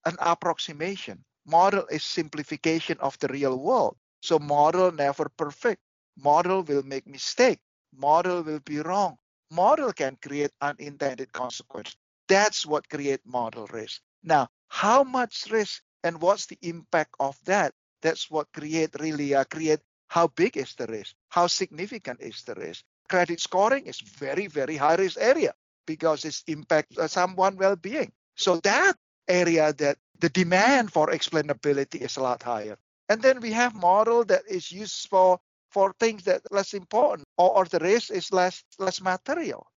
an 0.05 0.15
approximation. 0.19 1.23
Model 1.45 1.85
is 1.87 2.03
simplification 2.03 2.97
of 2.99 3.17
the 3.19 3.27
real 3.27 3.57
world. 3.59 3.97
So 4.21 4.39
model 4.39 4.91
never 4.91 5.29
perfect. 5.29 5.81
Model 6.17 6.63
will 6.63 6.83
make 6.83 7.07
mistake. 7.07 7.59
Model 7.95 8.43
will 8.43 8.59
be 8.59 8.79
wrong. 8.79 9.17
Model 9.49 9.91
can 9.93 10.17
create 10.21 10.51
unintended 10.61 11.31
consequence 11.33 11.95
that's 12.27 12.65
what 12.65 12.87
create 12.89 13.19
model 13.25 13.67
risk. 13.67 14.01
Now 14.23 14.47
how 14.67 15.03
much 15.03 15.47
risk 15.51 15.81
and 16.03 16.21
what's 16.21 16.45
the 16.47 16.57
impact 16.61 17.15
of 17.19 17.37
that 17.45 17.73
that's 18.01 18.29
what 18.29 18.51
create 18.53 18.89
really 18.99 19.33
uh, 19.35 19.43
create 19.45 19.79
how 20.07 20.27
big 20.27 20.57
is 20.57 20.75
the 20.75 20.87
risk 20.87 21.15
how 21.29 21.47
significant 21.47 22.19
is 22.21 22.41
the 22.43 22.55
risk 22.55 22.83
credit 23.11 23.41
scoring 23.41 23.85
is 23.85 23.99
very, 23.99 24.47
very 24.47 24.77
high 24.77 24.95
risk 24.95 25.17
area 25.19 25.53
because 25.85 26.23
it's 26.23 26.43
impact 26.47 26.97
uh, 26.97 27.07
someone 27.07 27.57
well-being. 27.57 28.11
So 28.35 28.55
that 28.63 28.95
area 29.27 29.73
that 29.73 29.97
the 30.19 30.29
demand 30.29 30.93
for 30.93 31.07
explainability 31.07 31.99
is 32.01 32.15
a 32.15 32.23
lot 32.23 32.41
higher. 32.41 32.77
And 33.09 33.21
then 33.21 33.41
we 33.41 33.51
have 33.51 33.75
model 33.75 34.23
that 34.25 34.43
is 34.47 34.71
used 34.71 35.09
for 35.09 35.39
for 35.69 35.93
things 35.99 36.23
that 36.23 36.41
less 36.51 36.73
important 36.73 37.27
or, 37.37 37.49
or 37.57 37.65
the 37.65 37.79
risk 37.79 38.11
is 38.11 38.31
less 38.31 38.63
less 38.79 39.01
material. 39.01 39.67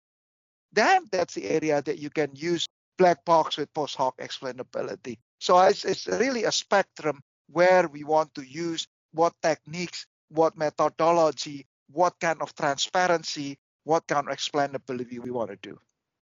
Then 0.73 1.07
that's 1.11 1.35
the 1.35 1.51
area 1.51 1.83
that 1.83 1.99
you 1.99 2.11
can 2.11 2.31
use 2.35 2.67
black 2.99 3.25
box 3.25 3.57
with 3.57 3.75
post 3.75 3.97
hoc 3.97 4.15
explainability. 4.19 5.19
So 5.45 5.61
it's, 5.61 5.85
it's 5.85 6.07
really 6.07 6.45
a 6.45 6.53
spectrum 6.53 7.21
where 7.53 7.87
we 7.87 8.03
want 8.03 8.35
to 8.37 8.43
use 8.43 8.87
what 9.13 9.35
techniques, 9.43 10.07
what 10.31 10.57
methodology, 10.57 11.67
what 11.93 12.15
kind 12.19 12.41
of 12.41 12.55
transparency, 12.55 13.59
what 13.85 14.07
kind 14.07 14.27
of 14.27 14.35
explainability 14.35 15.19
we 15.23 15.31
want 15.31 15.51
to 15.51 15.59
do. 15.61 15.79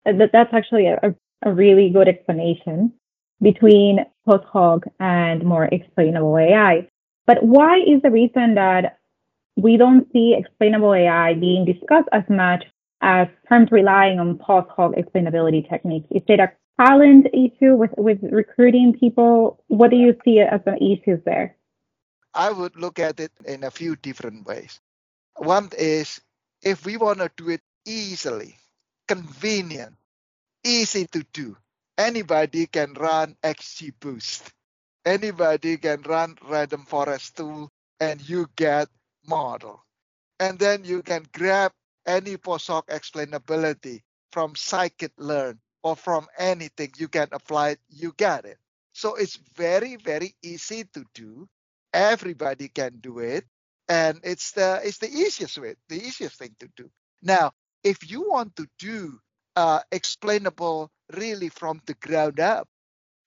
That's 0.06 0.54
actually 0.54 0.86
a, 0.86 1.16
a 1.44 1.52
really 1.52 1.90
good 1.90 2.08
explanation 2.08 2.94
between 3.42 4.06
post 4.24 4.46
hoc 4.54 4.84
and 5.00 5.44
more 5.44 5.66
explainable 5.66 6.38
AI. 6.38 6.88
But 7.26 7.42
why 7.42 7.80
is 7.80 8.04
the 8.04 8.12
reason 8.12 8.54
that 8.54 9.00
we 9.56 9.78
don't 9.78 10.06
see 10.14 10.36
explainable 10.38 10.94
AI 10.94 11.34
being 11.34 11.66
discussed 11.66 12.10
as 12.12 12.24
much 12.30 12.66
as 13.02 13.28
firms 13.50 13.72
relying 13.72 14.20
on 14.20 14.38
post 14.38 14.70
hoc 14.76 14.92
explainability 14.94 15.68
techniques? 15.68 16.06
Is 16.12 16.22
it 16.28 16.40
a 16.40 16.52
talent 16.80 17.28
issue 17.34 17.76
with, 17.76 17.92
with 17.98 18.20
recruiting 18.32 18.94
people? 19.00 19.64
What 19.68 19.92
do 19.92 19.98
you 19.98 20.16
see 20.24 20.40
as 20.40 20.62
the 20.66 20.76
issues 20.76 21.20
there? 21.26 21.56
I 22.34 22.52
would 22.52 22.76
look 22.76 23.00
at 23.00 23.20
it 23.20 23.32
in 23.46 23.64
a 23.64 23.72
few 23.72 23.96
different 23.96 24.46
ways. 24.46 24.80
One 25.38 25.70
is 25.78 26.22
if 26.62 26.86
we 26.86 26.98
want 26.98 27.20
to 27.20 27.32
do 27.36 27.50
it 27.50 27.62
easily, 27.86 28.56
convenient, 29.08 29.96
easy 30.64 31.08
to 31.08 31.24
do, 31.34 31.58
anybody 31.98 32.68
can 32.68 32.94
run 32.94 33.36
XGBoost. 33.44 34.52
Anybody 35.06 35.78
can 35.78 36.02
run 36.02 36.38
random 36.48 36.84
forest 36.86 37.38
tool 37.38 37.70
and 38.00 38.22
you 38.28 38.48
get 38.56 38.90
model. 39.26 39.84
And 40.40 40.60
then 40.60 40.84
you 40.84 41.02
can 41.02 41.26
grab 41.34 41.72
any 42.06 42.38
post 42.38 42.68
hoc 42.68 42.88
explainability 42.88 44.02
from 44.32 44.54
scikit-learn 44.54 45.60
or 45.88 45.96
from 45.96 46.28
anything 46.38 46.92
you 46.98 47.08
can 47.08 47.30
apply 47.32 47.70
it, 47.70 47.80
you 47.90 48.14
get 48.18 48.44
it. 48.46 48.58
So 48.92 49.16
it's 49.16 49.38
very, 49.56 49.96
very 49.96 50.36
easy 50.44 50.84
to 50.94 51.06
do. 51.14 51.48
Everybody 51.94 52.68
can 52.68 53.00
do 53.00 53.20
it. 53.20 53.46
And 53.88 54.20
it's 54.24 54.52
the 54.52 54.82
it's 54.84 54.98
the 54.98 55.10
easiest 55.10 55.58
way, 55.60 55.76
the 55.88 55.96
easiest 56.10 56.36
thing 56.40 56.54
to 56.60 56.68
do. 56.76 56.90
Now, 57.22 57.54
if 57.84 58.12
you 58.12 58.20
want 58.30 58.56
to 58.58 58.68
do 58.80 59.18
uh, 59.56 59.80
explainable 59.94 60.92
really 61.16 61.50
from 61.50 61.80
the 61.86 61.94
ground 62.06 62.40
up 62.42 62.68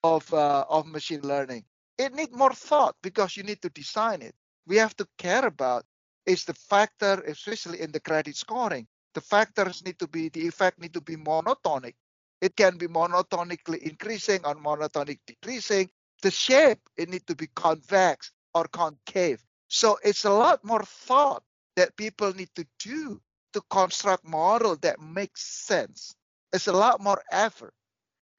of 0.04 0.24
uh, 0.34 0.64
of 0.68 0.86
machine 0.86 1.22
learning, 1.22 1.64
it 1.96 2.12
needs 2.14 2.32
more 2.36 2.52
thought 2.52 2.96
because 3.02 3.36
you 3.38 3.42
need 3.44 3.62
to 3.62 3.70
design 3.70 4.20
it. 4.22 4.34
We 4.66 4.76
have 4.76 4.94
to 4.96 5.06
care 5.16 5.46
about 5.46 5.84
is 6.26 6.44
the 6.44 6.54
factor, 6.54 7.24
especially 7.26 7.80
in 7.80 7.90
the 7.92 8.00
credit 8.00 8.36
scoring. 8.36 8.86
The 9.14 9.22
factors 9.22 9.82
need 9.84 9.98
to 10.00 10.08
be 10.08 10.28
the 10.28 10.46
effect 10.46 10.78
need 10.78 10.94
to 10.94 11.00
be 11.00 11.16
monotonic. 11.16 11.94
It 12.40 12.56
can 12.56 12.78
be 12.78 12.86
monotonically 12.88 13.78
increasing 13.78 14.40
or 14.44 14.54
monotonic 14.54 15.18
decreasing. 15.26 15.90
The 16.22 16.30
shape 16.30 16.80
it 16.96 17.08
need 17.08 17.26
to 17.26 17.36
be 17.36 17.48
convex 17.54 18.32
or 18.54 18.64
concave. 18.64 19.42
So 19.68 19.98
it's 20.02 20.24
a 20.24 20.30
lot 20.30 20.64
more 20.64 20.82
thought 20.82 21.42
that 21.76 21.96
people 21.96 22.32
need 22.34 22.50
to 22.56 22.66
do 22.78 23.20
to 23.52 23.62
construct 23.70 24.24
model 24.24 24.76
that 24.76 25.00
makes 25.00 25.42
sense. 25.42 26.14
It's 26.52 26.66
a 26.66 26.72
lot 26.72 27.00
more 27.00 27.22
effort. 27.30 27.74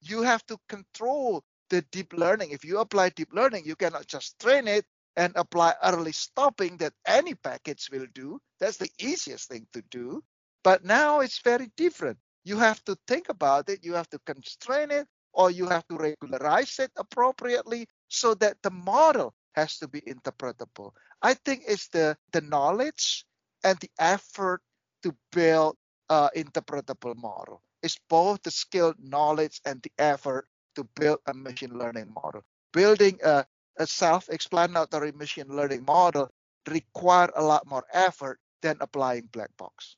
You 0.01 0.23
have 0.23 0.45
to 0.47 0.57
control 0.67 1.43
the 1.69 1.81
deep 1.91 2.13
learning. 2.13 2.51
If 2.51 2.65
you 2.65 2.79
apply 2.79 3.09
deep 3.09 3.33
learning, 3.33 3.65
you 3.65 3.75
cannot 3.75 4.07
just 4.07 4.39
train 4.39 4.67
it 4.67 4.85
and 5.15 5.33
apply 5.35 5.75
early 5.83 6.11
stopping 6.11 6.77
that 6.77 6.93
any 7.05 7.35
package 7.35 7.89
will 7.91 8.07
do. 8.13 8.39
That's 8.59 8.77
the 8.77 8.89
easiest 8.99 9.49
thing 9.49 9.67
to 9.73 9.81
do. 9.89 10.23
But 10.63 10.83
now 10.85 11.21
it's 11.21 11.39
very 11.39 11.71
different. 11.77 12.17
You 12.43 12.57
have 12.57 12.83
to 12.85 12.97
think 13.07 13.29
about 13.29 13.69
it, 13.69 13.83
you 13.83 13.93
have 13.93 14.09
to 14.09 14.19
constrain 14.19 14.91
it, 14.91 15.07
or 15.33 15.51
you 15.51 15.67
have 15.67 15.87
to 15.87 15.95
regularize 15.95 16.79
it 16.79 16.91
appropriately 16.97 17.87
so 18.07 18.33
that 18.35 18.57
the 18.63 18.71
model 18.71 19.33
has 19.53 19.77
to 19.79 19.87
be 19.87 20.01
interpretable. 20.01 20.91
I 21.21 21.35
think 21.35 21.63
it's 21.67 21.87
the, 21.89 22.17
the 22.31 22.41
knowledge 22.41 23.25
and 23.63 23.77
the 23.79 23.89
effort 23.99 24.61
to 25.03 25.15
build 25.31 25.77
an 26.09 26.29
interpretable 26.35 27.15
model. 27.15 27.61
It's 27.83 27.97
both 28.09 28.43
the 28.43 28.51
skill, 28.51 28.93
knowledge, 28.99 29.61
and 29.65 29.81
the 29.81 29.91
effort 29.97 30.47
to 30.75 30.83
build 30.95 31.19
a 31.27 31.33
machine 31.33 31.77
learning 31.77 32.11
model. 32.13 32.41
Building 32.73 33.19
a, 33.23 33.45
a 33.77 33.87
self-explanatory 33.87 35.11
machine 35.13 35.47
learning 35.49 35.85
model 35.85 36.29
require 36.67 37.29
a 37.35 37.43
lot 37.43 37.67
more 37.67 37.85
effort 37.93 38.39
than 38.61 38.77
applying 38.79 39.27
black 39.31 39.49
box. 39.57 39.97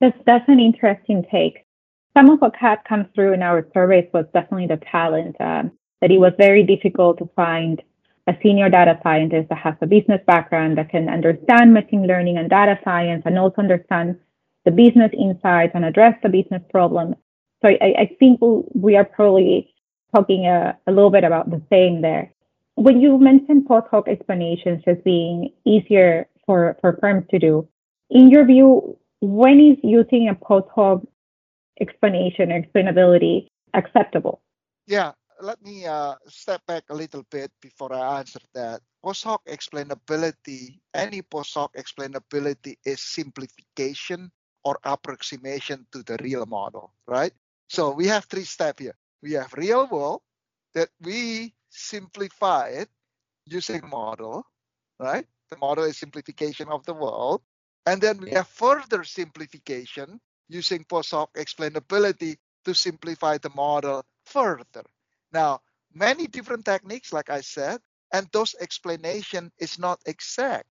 That's, 0.00 0.18
that's 0.26 0.48
an 0.48 0.60
interesting 0.60 1.24
take. 1.30 1.64
Some 2.16 2.30
of 2.30 2.40
what 2.40 2.54
had 2.56 2.78
come 2.88 3.06
through 3.14 3.32
in 3.32 3.42
our 3.42 3.66
surveys 3.74 4.08
was 4.12 4.26
definitely 4.32 4.68
the 4.68 4.80
talent, 4.90 5.36
um, 5.40 5.72
that 6.00 6.10
it 6.10 6.18
was 6.18 6.32
very 6.38 6.62
difficult 6.62 7.18
to 7.18 7.28
find 7.34 7.82
a 8.26 8.34
senior 8.42 8.68
data 8.68 8.98
scientist 9.02 9.48
that 9.48 9.58
has 9.58 9.74
a 9.80 9.86
business 9.86 10.20
background 10.26 10.78
that 10.78 10.90
can 10.90 11.08
understand 11.08 11.74
machine 11.74 12.06
learning 12.06 12.38
and 12.38 12.48
data 12.48 12.78
science 12.84 13.22
and 13.26 13.38
also 13.38 13.56
understand 13.58 14.16
the 14.64 14.70
business 14.70 15.10
insights 15.12 15.72
and 15.74 15.84
address 15.84 16.14
the 16.22 16.28
business 16.28 16.62
problem. 16.70 17.14
So 17.62 17.68
I, 17.68 17.94
I 17.98 18.16
think 18.18 18.40
we 18.74 18.96
are 18.96 19.04
probably 19.04 19.74
talking 20.14 20.46
a, 20.46 20.78
a 20.86 20.92
little 20.92 21.10
bit 21.10 21.24
about 21.24 21.50
the 21.50 21.60
same 21.70 22.00
there. 22.00 22.32
When 22.76 23.00
you 23.00 23.18
mentioned 23.18 23.66
post 23.66 23.86
hoc 23.90 24.08
explanations 24.08 24.82
as 24.86 24.96
being 25.04 25.52
easier 25.64 26.28
for, 26.46 26.76
for 26.80 26.98
firms 27.00 27.26
to 27.30 27.38
do, 27.38 27.68
in 28.10 28.30
your 28.30 28.44
view, 28.44 28.98
when 29.24 29.60
is 29.60 29.78
using 29.82 30.28
a 30.28 30.34
post 30.34 30.68
hoc 30.74 31.02
explanation 31.80 32.52
or 32.52 32.60
explainability 32.60 33.48
acceptable? 33.72 34.42
Yeah, 34.86 35.12
let 35.40 35.62
me 35.62 35.86
uh, 35.86 36.14
step 36.28 36.60
back 36.66 36.84
a 36.90 36.94
little 36.94 37.24
bit 37.30 37.50
before 37.60 37.92
I 37.92 38.18
answer 38.18 38.40
that. 38.54 38.80
Post 39.02 39.24
hoc 39.24 39.44
explainability, 39.46 40.78
any 40.92 41.22
post 41.22 41.54
hoc 41.54 41.74
explainability 41.74 42.76
is 42.84 43.00
simplification 43.00 44.30
or 44.64 44.78
approximation 44.84 45.86
to 45.92 46.02
the 46.02 46.16
real 46.20 46.46
model, 46.46 46.92
right? 47.06 47.32
So 47.68 47.92
we 47.92 48.06
have 48.08 48.24
three 48.26 48.44
steps 48.44 48.82
here. 48.82 48.96
We 49.22 49.32
have 49.32 49.52
real 49.54 49.86
world 49.86 50.22
that 50.74 50.88
we 51.00 51.54
simplify 51.70 52.68
it 52.68 52.88
using 53.46 53.88
model, 53.88 54.46
right? 54.98 55.26
The 55.50 55.56
model 55.56 55.84
is 55.84 55.96
simplification 55.96 56.68
of 56.68 56.84
the 56.84 56.94
world. 56.94 57.42
And 57.86 58.00
then 58.00 58.20
we 58.20 58.30
have 58.32 58.48
further 58.48 59.04
simplification 59.04 60.20
using 60.48 60.84
post 60.84 61.10
hoc 61.12 61.32
explainability 61.34 62.36
to 62.64 62.74
simplify 62.74 63.38
the 63.38 63.50
model 63.50 64.04
further. 64.24 64.84
Now, 65.32 65.62
many 65.92 66.26
different 66.26 66.64
techniques, 66.64 67.12
like 67.12 67.30
I 67.30 67.40
said, 67.40 67.80
and 68.12 68.28
those 68.32 68.54
explanation 68.60 69.52
is 69.58 69.78
not 69.78 70.00
exact. 70.06 70.66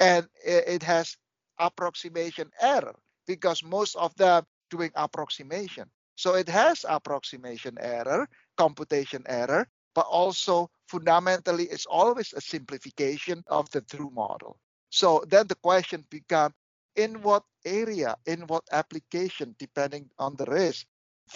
And 0.00 0.28
it 0.44 0.82
has 0.82 1.16
approximation 1.58 2.50
error 2.60 2.94
because 3.26 3.62
most 3.62 3.96
of 3.96 4.14
them 4.16 4.44
doing 4.70 4.90
approximation. 4.94 5.90
So 6.16 6.34
it 6.34 6.48
has 6.48 6.84
approximation 6.88 7.78
error, 7.80 8.28
computation 8.56 9.24
error, 9.26 9.68
but 9.94 10.06
also 10.06 10.70
fundamentally 10.88 11.64
it's 11.64 11.86
always 11.86 12.32
a 12.32 12.40
simplification 12.40 13.44
of 13.48 13.70
the 13.70 13.80
true 13.82 14.10
model. 14.10 14.58
So 14.90 15.24
then 15.28 15.46
the 15.46 15.56
question 15.56 16.04
becomes 16.10 16.54
in 16.94 17.22
what 17.22 17.44
area, 17.64 18.16
in 18.26 18.46
what 18.46 18.64
application, 18.72 19.54
depending 19.58 20.10
on 20.18 20.36
the 20.36 20.46
risk, 20.46 20.86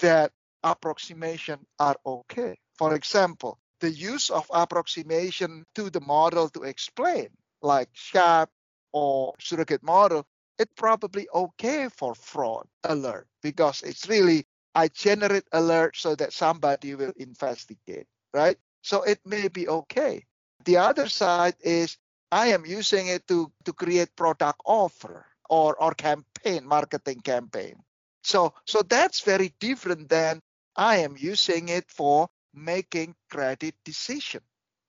that 0.01 0.33
approximation 0.63 1.59
are 1.79 1.97
okay. 2.05 2.59
For 2.79 2.95
example, 2.95 3.59
the 3.81 3.91
use 3.91 4.31
of 4.31 4.47
approximation 4.53 5.65
to 5.75 5.91
the 5.91 6.01
model 6.01 6.49
to 6.51 6.63
explain, 6.63 7.29
like 7.63 7.89
SHAP 7.93 8.51
or 8.93 9.35
surrogate 9.41 9.83
model, 9.83 10.27
it's 10.59 10.73
probably 10.77 11.27
okay 11.35 11.89
for 11.89 12.15
fraud 12.15 12.67
alert 12.85 13.27
because 13.43 13.83
it's 13.83 14.09
really 14.09 14.47
I 14.75 14.89
generate 14.89 15.45
alert 15.53 15.97
so 15.97 16.15
that 16.15 16.33
somebody 16.33 16.95
will 16.95 17.13
investigate, 17.17 18.07
right? 18.33 18.57
So 18.83 19.03
it 19.03 19.19
may 19.25 19.49
be 19.49 19.69
okay. 19.69 20.25
The 20.65 20.77
other 20.77 21.09
side 21.09 21.55
is 21.61 21.97
I 22.33 22.49
am 22.49 22.65
using 22.65 23.09
it 23.09 23.27
to, 23.29 23.53
to 23.65 23.73
create 23.73 24.15
product 24.17 24.61
offer 24.65 25.27
or, 25.49 25.77
or 25.83 25.95
campaign, 25.95 26.67
marketing 26.67 27.21
campaign. 27.21 27.77
So 28.23 28.55
so 28.67 28.83
that's 28.83 29.23
very 29.23 29.55
different 29.61 30.09
than 30.09 30.41
I 30.77 30.99
am 30.99 31.17
using 31.19 31.69
it 31.69 31.91
for 31.91 32.29
making 32.55 33.15
credit 33.31 33.75
decision 33.85 34.43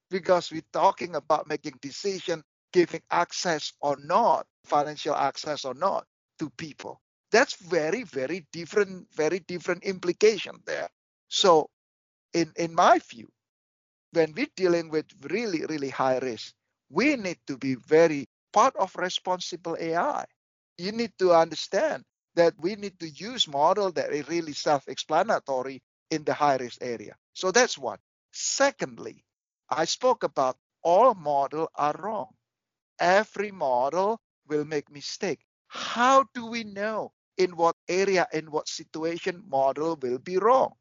because 0.09 0.51
we're 0.51 0.61
talking 0.73 1.15
about 1.15 1.47
making 1.47 1.79
decision 1.81 2.43
giving 2.73 3.01
access 3.11 3.73
or 3.81 3.97
not, 3.97 4.45
financial 4.65 5.15
access 5.15 5.65
or 5.65 5.73
not 5.73 6.05
to 6.39 6.49
people. 6.51 7.01
That's 7.31 7.55
very, 7.55 8.03
very 8.03 8.45
different, 8.51 9.07
very 9.15 9.39
different 9.39 9.83
implication 9.83 10.55
there. 10.65 10.89
So 11.29 11.69
in, 12.33 12.51
in 12.55 12.75
my 12.75 12.99
view, 13.09 13.29
when 14.11 14.33
we're 14.35 14.47
dealing 14.55 14.89
with 14.89 15.05
really, 15.29 15.65
really 15.65 15.89
high 15.89 16.17
risk, 16.17 16.53
we 16.91 17.15
need 17.17 17.39
to 17.47 17.57
be 17.57 17.75
very 17.75 18.27
part 18.53 18.75
of 18.77 18.95
responsible 18.95 19.77
AI. 19.79 20.25
You 20.77 20.91
need 20.91 21.13
to 21.19 21.33
understand 21.33 22.03
that 22.35 22.55
we 22.59 22.75
need 22.75 22.99
to 22.99 23.09
use 23.09 23.47
model 23.47 23.91
that 23.93 24.13
is 24.13 24.27
really 24.29 24.53
self-explanatory 24.53 25.81
in 26.11 26.23
the 26.25 26.33
high 26.33 26.57
risk 26.57 26.79
area. 26.81 27.15
So 27.33 27.51
that's 27.51 27.77
one. 27.77 27.99
Secondly, 28.31 29.25
I 29.69 29.85
spoke 29.85 30.23
about 30.23 30.57
all 30.83 31.15
model 31.15 31.69
are 31.75 31.95
wrong 31.99 32.29
every 32.99 33.51
model 33.51 34.21
will 34.47 34.65
make 34.65 34.91
mistake. 34.91 35.41
How 35.67 36.25
do 36.33 36.47
we 36.47 36.63
know 36.63 37.13
in 37.37 37.55
what 37.57 37.75
area, 37.89 38.27
in 38.33 38.51
what 38.51 38.69
situation 38.69 39.43
model 39.49 39.97
will 40.01 40.19
be 40.19 40.37
wrong? 40.37 40.73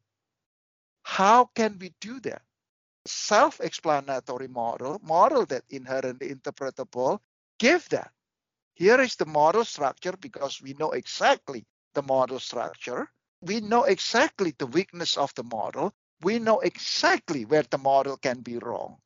How 1.03 1.45
can 1.55 1.77
we 1.79 1.93
do 2.01 2.19
that? 2.21 2.41
Self-explanatory 3.05 4.47
model, 4.47 4.99
model 5.03 5.45
that 5.47 5.63
inherently 5.69 6.29
interpretable, 6.33 7.19
give 7.59 7.87
that. 7.89 8.11
Here 8.73 8.99
is 9.01 9.15
the 9.15 9.25
model 9.25 9.65
structure 9.65 10.15
because 10.19 10.61
we 10.61 10.73
know 10.73 10.91
exactly 10.91 11.65
the 11.93 12.01
model 12.01 12.39
structure. 12.39 13.09
We 13.41 13.59
know 13.59 13.83
exactly 13.83 14.53
the 14.57 14.67
weakness 14.67 15.17
of 15.17 15.33
the 15.35 15.43
model. 15.43 15.93
We 16.21 16.39
know 16.39 16.59
exactly 16.59 17.45
where 17.45 17.63
the 17.63 17.77
model 17.77 18.17
can 18.17 18.41
be 18.41 18.57
wrong. 18.57 18.97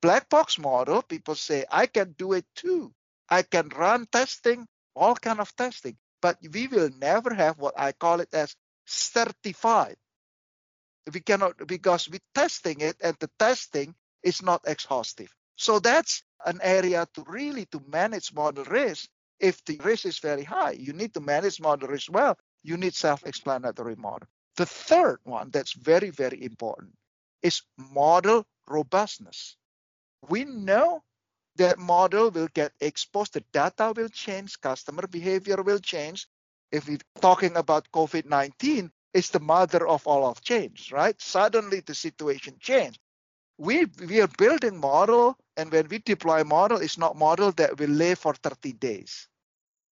Black 0.00 0.28
box 0.28 0.58
model, 0.58 1.02
people 1.02 1.34
say, 1.34 1.64
I 1.70 1.86
can 1.86 2.12
do 2.18 2.32
it 2.32 2.46
too. 2.54 2.92
I 3.28 3.42
can 3.42 3.68
run 3.70 4.06
testing, 4.12 4.66
all 4.94 5.14
kind 5.14 5.40
of 5.40 5.54
testing, 5.56 5.96
but 6.20 6.38
we 6.52 6.66
will 6.66 6.90
never 6.98 7.32
have 7.32 7.58
what 7.58 7.74
I 7.78 7.92
call 7.92 8.20
it 8.20 8.34
as 8.34 8.54
certified 8.86 9.96
we 11.12 11.20
cannot 11.20 11.66
because 11.66 12.08
we're 12.08 12.18
testing 12.34 12.80
it 12.80 12.96
and 13.02 13.16
the 13.20 13.30
testing 13.38 13.94
is 14.22 14.42
not 14.42 14.62
exhaustive. 14.66 15.32
So 15.56 15.78
that's 15.78 16.22
an 16.46 16.60
area 16.62 17.06
to 17.14 17.24
really 17.26 17.66
to 17.66 17.80
manage 17.88 18.32
model 18.32 18.64
risk. 18.64 19.08
If 19.40 19.64
the 19.64 19.80
risk 19.84 20.06
is 20.06 20.18
very 20.18 20.44
high 20.44 20.72
you 20.72 20.92
need 20.92 21.12
to 21.14 21.20
manage 21.20 21.60
model 21.60 21.88
risk 21.88 22.12
well. 22.12 22.38
You 22.62 22.76
need 22.76 22.94
self-explanatory 22.94 23.96
model. 23.96 24.28
The 24.56 24.66
third 24.66 25.18
one 25.24 25.50
that's 25.50 25.72
very 25.72 26.10
very 26.10 26.42
important 26.42 26.92
is 27.42 27.62
model 27.76 28.46
robustness. 28.68 29.56
We 30.28 30.44
know 30.44 31.02
that 31.56 31.78
model 31.78 32.30
will 32.30 32.48
get 32.54 32.72
exposed 32.80 33.34
the 33.34 33.44
data 33.52 33.92
will 33.94 34.08
change 34.08 34.60
customer 34.60 35.06
behavior 35.06 35.62
will 35.62 35.78
change. 35.78 36.26
If 36.72 36.88
we're 36.88 36.98
talking 37.20 37.56
about 37.56 37.90
covid-19 37.92 38.90
is 39.14 39.30
the 39.30 39.40
mother 39.40 39.86
of 39.88 40.06
all 40.06 40.26
of 40.26 40.42
change, 40.42 40.92
right? 40.92 41.20
Suddenly 41.22 41.80
the 41.80 41.94
situation 41.94 42.58
changed. 42.60 43.00
We 43.58 43.86
we 44.08 44.20
are 44.22 44.28
building 44.38 44.78
model, 44.78 45.36
and 45.56 45.72
when 45.72 45.88
we 45.88 45.98
deploy 46.00 46.44
model, 46.44 46.78
it's 46.78 46.98
not 46.98 47.16
model 47.16 47.52
that 47.52 47.78
will 47.78 47.90
live 47.90 48.18
for 48.18 48.34
30 48.34 48.72
days. 48.74 49.28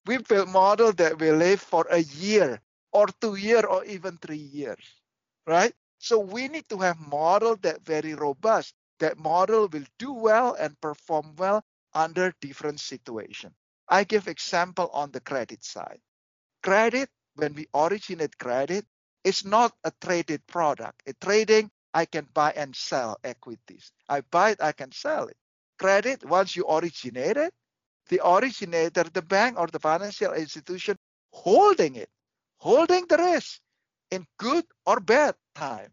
We 0.07 0.19
build 0.19 0.49
model 0.51 0.93
that 0.95 1.19
will 1.21 1.37
live 1.37 1.61
for 1.61 1.87
a 1.91 1.99
year 2.01 2.61
or 2.93 3.07
two 3.21 3.37
year 3.37 3.67
or 3.67 3.85
even 3.85 4.19
three 4.19 4.37
years, 4.61 4.85
right? 5.47 5.75
So 5.99 6.19
we 6.19 6.49
need 6.49 6.69
to 6.71 6.79
have 6.79 6.99
model 7.01 7.57
that 7.59 7.85
very 7.85 8.15
robust. 8.15 8.75
That 9.01 9.19
model 9.19 9.69
will 9.69 9.87
do 9.99 10.13
well 10.13 10.55
and 10.55 10.81
perform 10.81 11.37
well 11.37 11.65
under 11.95 12.35
different 12.41 12.81
situation. 12.81 13.55
I 13.89 14.05
give 14.05 14.29
example 14.29 14.89
on 14.93 15.13
the 15.13 15.21
credit 15.21 15.65
side. 15.65 16.01
Credit, 16.63 17.11
when 17.37 17.55
we 17.55 17.69
originate 17.75 18.39
credit, 18.39 18.87
is 19.25 19.45
not 19.45 19.73
a 19.85 19.93
traded 20.01 20.47
product. 20.47 21.03
A 21.07 21.13
trading, 21.15 21.71
I 21.95 22.07
can 22.07 22.27
buy 22.35 22.53
and 22.57 22.75
sell 22.75 23.19
equities. 23.25 23.93
I 24.09 24.23
buy 24.23 24.51
it, 24.51 24.63
I 24.63 24.73
can 24.73 24.93
sell 24.93 25.27
it. 25.29 25.37
Credit, 25.79 26.25
once 26.25 26.57
you 26.57 26.67
originate 26.69 27.37
it, 27.37 27.53
the 28.09 28.21
originator, 28.27 29.05
the 29.13 29.23
bank 29.23 29.59
or 29.59 29.67
the 29.67 29.79
financial 29.79 30.33
institution 30.33 30.97
holding 31.33 31.97
it, 31.97 32.11
holding 32.59 33.07
the 33.07 33.17
risk 33.17 33.61
in 34.11 34.27
good 34.39 34.65
or 34.87 35.01
bad 35.01 35.35
time, 35.55 35.91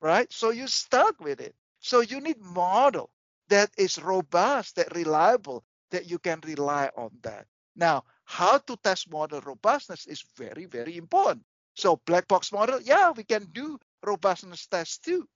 right? 0.00 0.30
So 0.32 0.50
you 0.50 0.66
stuck 0.66 1.20
with 1.20 1.40
it. 1.40 1.54
So 1.80 2.00
you 2.00 2.20
need 2.20 2.40
model 2.40 3.10
that 3.48 3.70
is 3.76 3.98
robust, 4.02 4.76
that 4.76 4.94
reliable, 4.94 5.64
that 5.90 6.08
you 6.10 6.18
can 6.18 6.40
rely 6.44 6.90
on 6.96 7.10
that. 7.22 7.46
Now, 7.76 8.04
how 8.24 8.58
to 8.58 8.76
test 8.76 9.10
model 9.10 9.40
robustness 9.40 10.06
is 10.06 10.24
very, 10.36 10.66
very 10.66 10.96
important. 10.96 11.44
So 11.74 12.00
black 12.06 12.28
box 12.28 12.52
model, 12.52 12.80
yeah, 12.82 13.12
we 13.16 13.24
can 13.24 13.44
do 13.52 13.78
robustness 14.04 14.66
tests 14.66 14.98
too 14.98 15.26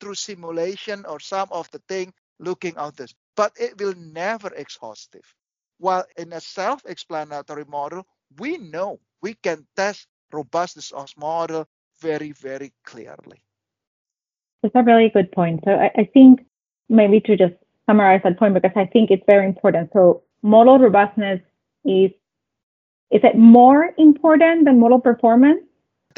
through 0.00 0.14
simulation 0.14 1.04
or 1.06 1.20
some 1.20 1.48
of 1.50 1.70
the 1.70 1.80
thing 1.88 2.12
looking 2.38 2.76
at 2.76 2.96
this, 2.96 3.14
but 3.36 3.52
it 3.58 3.78
will 3.80 3.94
never 3.96 4.52
exhaustive. 4.54 5.24
While 5.78 6.04
in 6.16 6.32
a 6.32 6.40
self-explanatory 6.40 7.64
model, 7.68 8.06
we 8.38 8.58
know 8.58 9.00
we 9.22 9.34
can 9.34 9.66
test 9.76 10.06
robustness 10.32 10.92
of 10.92 11.12
model 11.16 11.66
very, 12.00 12.32
very 12.32 12.72
clearly. 12.84 13.42
That's 14.62 14.74
a 14.74 14.82
really 14.82 15.08
good 15.08 15.32
point. 15.32 15.60
So 15.64 15.72
I, 15.72 15.90
I 15.96 16.10
think 16.12 16.44
maybe 16.88 17.20
to 17.20 17.36
just 17.36 17.54
summarize 17.86 18.20
that 18.24 18.38
point 18.38 18.54
because 18.54 18.72
I 18.76 18.86
think 18.86 19.10
it's 19.10 19.22
very 19.26 19.46
important. 19.46 19.90
So 19.92 20.22
model 20.42 20.78
robustness 20.78 21.40
is 21.84 22.10
is 23.10 23.22
it 23.24 23.38
more 23.38 23.94
important 23.96 24.66
than 24.66 24.80
model 24.80 25.00
performance? 25.00 25.62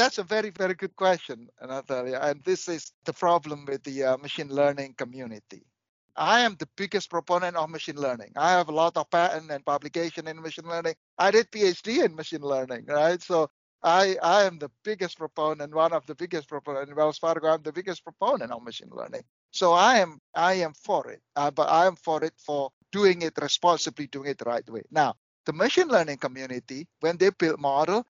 That's 0.00 0.16
a 0.16 0.22
very 0.24 0.48
very 0.48 0.72
good 0.74 0.96
question, 0.96 1.48
Natalia. 1.60 2.20
And 2.22 2.42
this 2.42 2.68
is 2.68 2.92
the 3.04 3.12
problem 3.12 3.66
with 3.66 3.82
the 3.84 4.04
uh, 4.04 4.16
machine 4.16 4.48
learning 4.48 4.94
community. 4.96 5.62
I 6.16 6.40
am 6.40 6.56
the 6.58 6.68
biggest 6.74 7.10
proponent 7.10 7.54
of 7.56 7.68
machine 7.68 7.96
learning. 7.96 8.32
I 8.34 8.52
have 8.52 8.70
a 8.70 8.72
lot 8.72 8.96
of 8.96 9.10
patent 9.10 9.50
and 9.50 9.62
publication 9.64 10.26
in 10.26 10.40
machine 10.40 10.64
learning. 10.66 10.94
I 11.18 11.30
did 11.30 11.50
PhD 11.50 12.02
in 12.02 12.14
machine 12.14 12.40
learning, 12.40 12.86
right? 12.86 13.20
So 13.22 13.50
I, 13.82 14.16
I 14.22 14.44
am 14.44 14.58
the 14.58 14.70
biggest 14.84 15.18
proponent, 15.18 15.74
one 15.74 15.92
of 15.92 16.06
the 16.06 16.14
biggest 16.14 16.48
proponent 16.48 16.88
in 16.88 16.96
Wells 16.96 17.18
Fargo. 17.18 17.48
I'm 17.48 17.62
the 17.62 17.72
biggest 17.72 18.02
proponent 18.02 18.52
of 18.52 18.62
machine 18.62 18.90
learning. 18.90 19.24
So 19.50 19.74
I 19.74 19.98
am 19.98 20.18
I 20.34 20.54
am 20.54 20.72
for 20.72 21.10
it, 21.10 21.20
uh, 21.36 21.50
but 21.50 21.68
I 21.68 21.84
am 21.86 21.96
for 21.96 22.24
it 22.24 22.34
for 22.38 22.70
doing 22.90 23.20
it 23.20 23.34
responsibly, 23.40 24.06
doing 24.06 24.30
it 24.30 24.38
the 24.38 24.46
right 24.46 24.68
way. 24.70 24.82
Now, 24.90 25.16
the 25.44 25.52
machine 25.52 25.88
learning 25.88 26.18
community, 26.18 26.88
when 27.00 27.18
they 27.18 27.30
build 27.30 27.60
model, 27.60 28.06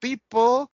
people 0.00 0.70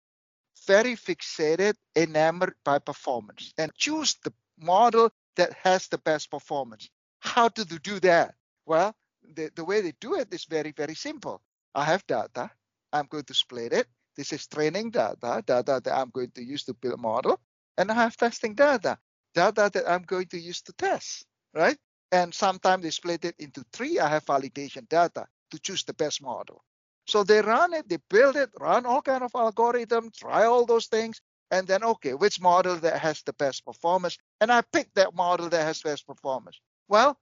very 0.65 0.95
fixated, 0.95 1.75
enamored 1.95 2.55
by 2.63 2.79
performance, 2.79 3.53
and 3.57 3.73
choose 3.75 4.15
the 4.23 4.33
model 4.59 5.11
that 5.35 5.53
has 5.63 5.87
the 5.87 5.97
best 5.99 6.31
performance. 6.31 6.89
How 7.19 7.49
do 7.49 7.63
they 7.63 7.77
do 7.77 7.99
that? 8.01 8.35
Well, 8.65 8.95
the, 9.35 9.51
the 9.55 9.65
way 9.65 9.81
they 9.81 9.93
do 9.99 10.15
it 10.15 10.33
is 10.33 10.45
very, 10.45 10.71
very 10.71 10.95
simple. 10.95 11.41
I 11.73 11.83
have 11.85 12.05
data. 12.07 12.51
I'm 12.93 13.07
going 13.07 13.25
to 13.25 13.33
split 13.33 13.73
it 13.73 13.87
this 14.15 14.31
is 14.31 14.47
training 14.47 14.91
data, 14.91 15.43
data 15.45 15.81
that 15.83 15.93
I'm 15.93 16.09
going 16.09 16.31
to 16.31 16.43
use 16.43 16.63
to 16.65 16.73
build 16.73 16.93
a 16.95 16.97
model. 16.97 17.39
And 17.77 17.91
I 17.91 17.95
have 17.95 18.15
testing 18.15 18.55
data, 18.55 18.97
data 19.33 19.69
that 19.73 19.89
I'm 19.89 20.03
going 20.03 20.27
to 20.27 20.39
use 20.39 20.61
to 20.63 20.73
test, 20.73 21.25
right? 21.53 21.77
And 22.11 22.33
sometimes 22.33 22.83
they 22.83 22.91
split 22.91 23.25
it 23.25 23.35
into 23.39 23.65
three. 23.73 23.99
I 23.99 24.07
have 24.07 24.25
validation 24.25 24.87
data 24.87 25.27
to 25.51 25.59
choose 25.59 25.83
the 25.83 25.93
best 25.93 26.21
model. 26.21 26.63
So 27.05 27.23
they 27.23 27.41
run 27.41 27.73
it, 27.73 27.89
they 27.89 27.97
build 28.09 28.35
it, 28.35 28.49
run 28.59 28.85
all 28.85 29.01
kind 29.01 29.23
of 29.23 29.31
algorithms, 29.33 30.15
try 30.17 30.45
all 30.45 30.65
those 30.65 30.87
things, 30.87 31.21
and 31.51 31.67
then 31.67 31.83
okay, 31.83 32.13
which 32.13 32.41
model 32.41 32.75
that 32.77 32.99
has 32.99 33.21
the 33.23 33.33
best 33.33 33.65
performance? 33.65 34.17
And 34.41 34.51
I 34.51 34.61
pick 34.73 34.93
that 34.95 35.15
model 35.15 35.49
that 35.49 35.63
has 35.63 35.81
best 35.81 36.07
performance. 36.07 36.59
Well, 36.87 37.17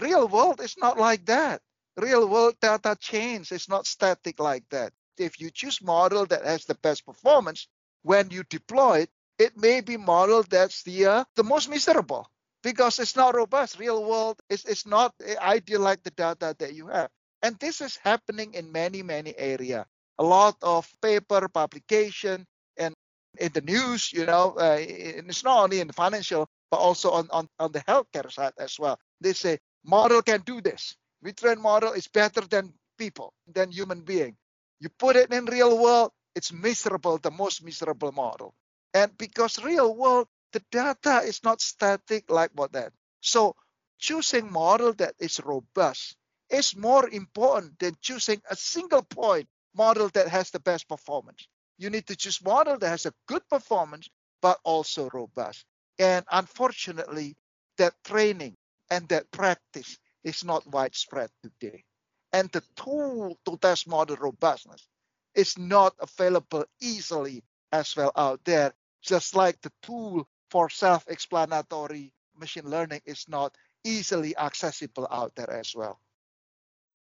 real 0.00 0.28
world 0.28 0.60
is 0.60 0.76
not 0.78 0.98
like 0.98 1.26
that. 1.26 1.62
Real 1.96 2.28
world 2.28 2.56
data 2.60 2.96
change. 3.00 3.52
It's 3.52 3.68
not 3.68 3.86
static 3.86 4.40
like 4.40 4.64
that 4.70 4.92
if 5.18 5.40
you 5.40 5.50
choose 5.50 5.82
model 5.82 6.26
that 6.26 6.44
has 6.44 6.64
the 6.64 6.74
best 6.76 7.06
performance, 7.06 7.68
when 8.02 8.30
you 8.30 8.42
deploy 8.44 9.00
it, 9.00 9.10
it 9.38 9.56
may 9.56 9.80
be 9.80 9.96
model 9.96 10.42
that's 10.44 10.82
the 10.84 11.06
uh, 11.06 11.24
the 11.36 11.44
most 11.44 11.68
miserable 11.68 12.28
because 12.62 12.98
it's 12.98 13.16
not 13.16 13.34
robust. 13.34 13.78
Real 13.78 14.04
world 14.04 14.40
is 14.48 14.64
it's 14.64 14.86
not 14.86 15.14
ideal 15.40 15.80
like 15.80 16.02
the 16.02 16.10
data 16.10 16.54
that 16.58 16.74
you 16.74 16.88
have. 16.88 17.10
And 17.42 17.58
this 17.58 17.80
is 17.80 17.96
happening 17.96 18.54
in 18.54 18.72
many, 18.72 19.02
many 19.02 19.34
area. 19.36 19.86
A 20.18 20.24
lot 20.24 20.56
of 20.62 20.88
paper 21.02 21.48
publication 21.48 22.46
and 22.76 22.94
in 23.38 23.52
the 23.52 23.60
news, 23.60 24.12
you 24.12 24.24
know, 24.26 24.54
uh, 24.58 24.78
it's 24.80 25.44
not 25.44 25.64
only 25.64 25.80
in 25.80 25.86
the 25.86 25.92
financial, 25.92 26.48
but 26.70 26.78
also 26.78 27.10
on, 27.10 27.28
on, 27.30 27.48
on 27.58 27.72
the 27.72 27.80
healthcare 27.80 28.32
side 28.32 28.52
as 28.58 28.78
well. 28.78 28.98
They 29.20 29.34
say 29.34 29.58
model 29.84 30.22
can 30.22 30.40
do 30.40 30.60
this. 30.60 30.96
We 31.22 31.32
train 31.32 31.60
model 31.60 31.92
is 31.92 32.08
better 32.08 32.40
than 32.40 32.72
people, 32.98 33.32
than 33.52 33.70
human 33.70 34.00
being. 34.00 34.36
You 34.80 34.88
put 34.98 35.16
it 35.16 35.32
in 35.32 35.44
real 35.44 35.78
world, 35.78 36.12
it's 36.34 36.52
miserable, 36.52 37.18
the 37.18 37.30
most 37.30 37.62
miserable 37.62 38.12
model. 38.12 38.54
And 38.94 39.16
because 39.18 39.62
real 39.62 39.94
world, 39.94 40.28
the 40.52 40.62
data 40.70 41.18
is 41.24 41.42
not 41.44 41.60
static 41.60 42.30
like 42.30 42.50
what 42.54 42.72
that. 42.72 42.92
So 43.20 43.54
choosing 43.98 44.50
model 44.50 44.92
that 44.94 45.14
is 45.18 45.40
robust 45.44 46.16
is 46.50 46.76
more 46.76 47.08
important 47.08 47.78
than 47.78 47.96
choosing 48.00 48.42
a 48.50 48.56
single 48.56 49.02
point 49.02 49.48
model 49.74 50.08
that 50.10 50.28
has 50.28 50.50
the 50.50 50.60
best 50.60 50.88
performance. 50.88 51.46
You 51.78 51.90
need 51.90 52.06
to 52.08 52.16
choose 52.16 52.42
model 52.42 52.78
that 52.78 52.88
has 52.88 53.06
a 53.06 53.14
good 53.26 53.48
performance, 53.48 54.08
but 54.42 54.58
also 54.64 55.08
robust. 55.12 55.64
And 55.98 56.24
unfortunately, 56.30 57.36
that 57.78 57.94
training 58.04 58.56
and 58.90 59.08
that 59.08 59.30
practice 59.30 59.98
is 60.24 60.44
not 60.44 60.66
widespread 60.66 61.30
today 61.42 61.84
and 62.32 62.50
the 62.52 62.62
tool 62.76 63.38
to 63.44 63.56
test 63.58 63.88
model 63.88 64.16
robustness 64.16 64.88
is 65.34 65.58
not 65.58 65.94
available 66.00 66.64
easily 66.80 67.42
as 67.72 67.94
well 67.96 68.12
out 68.16 68.44
there, 68.44 68.72
just 69.02 69.34
like 69.34 69.60
the 69.62 69.72
tool 69.82 70.26
for 70.50 70.68
self-explanatory 70.70 72.12
machine 72.36 72.68
learning 72.68 73.00
is 73.06 73.24
not 73.28 73.54
easily 73.84 74.36
accessible 74.36 75.06
out 75.10 75.34
there 75.36 75.50
as 75.50 75.74
well. 75.74 76.00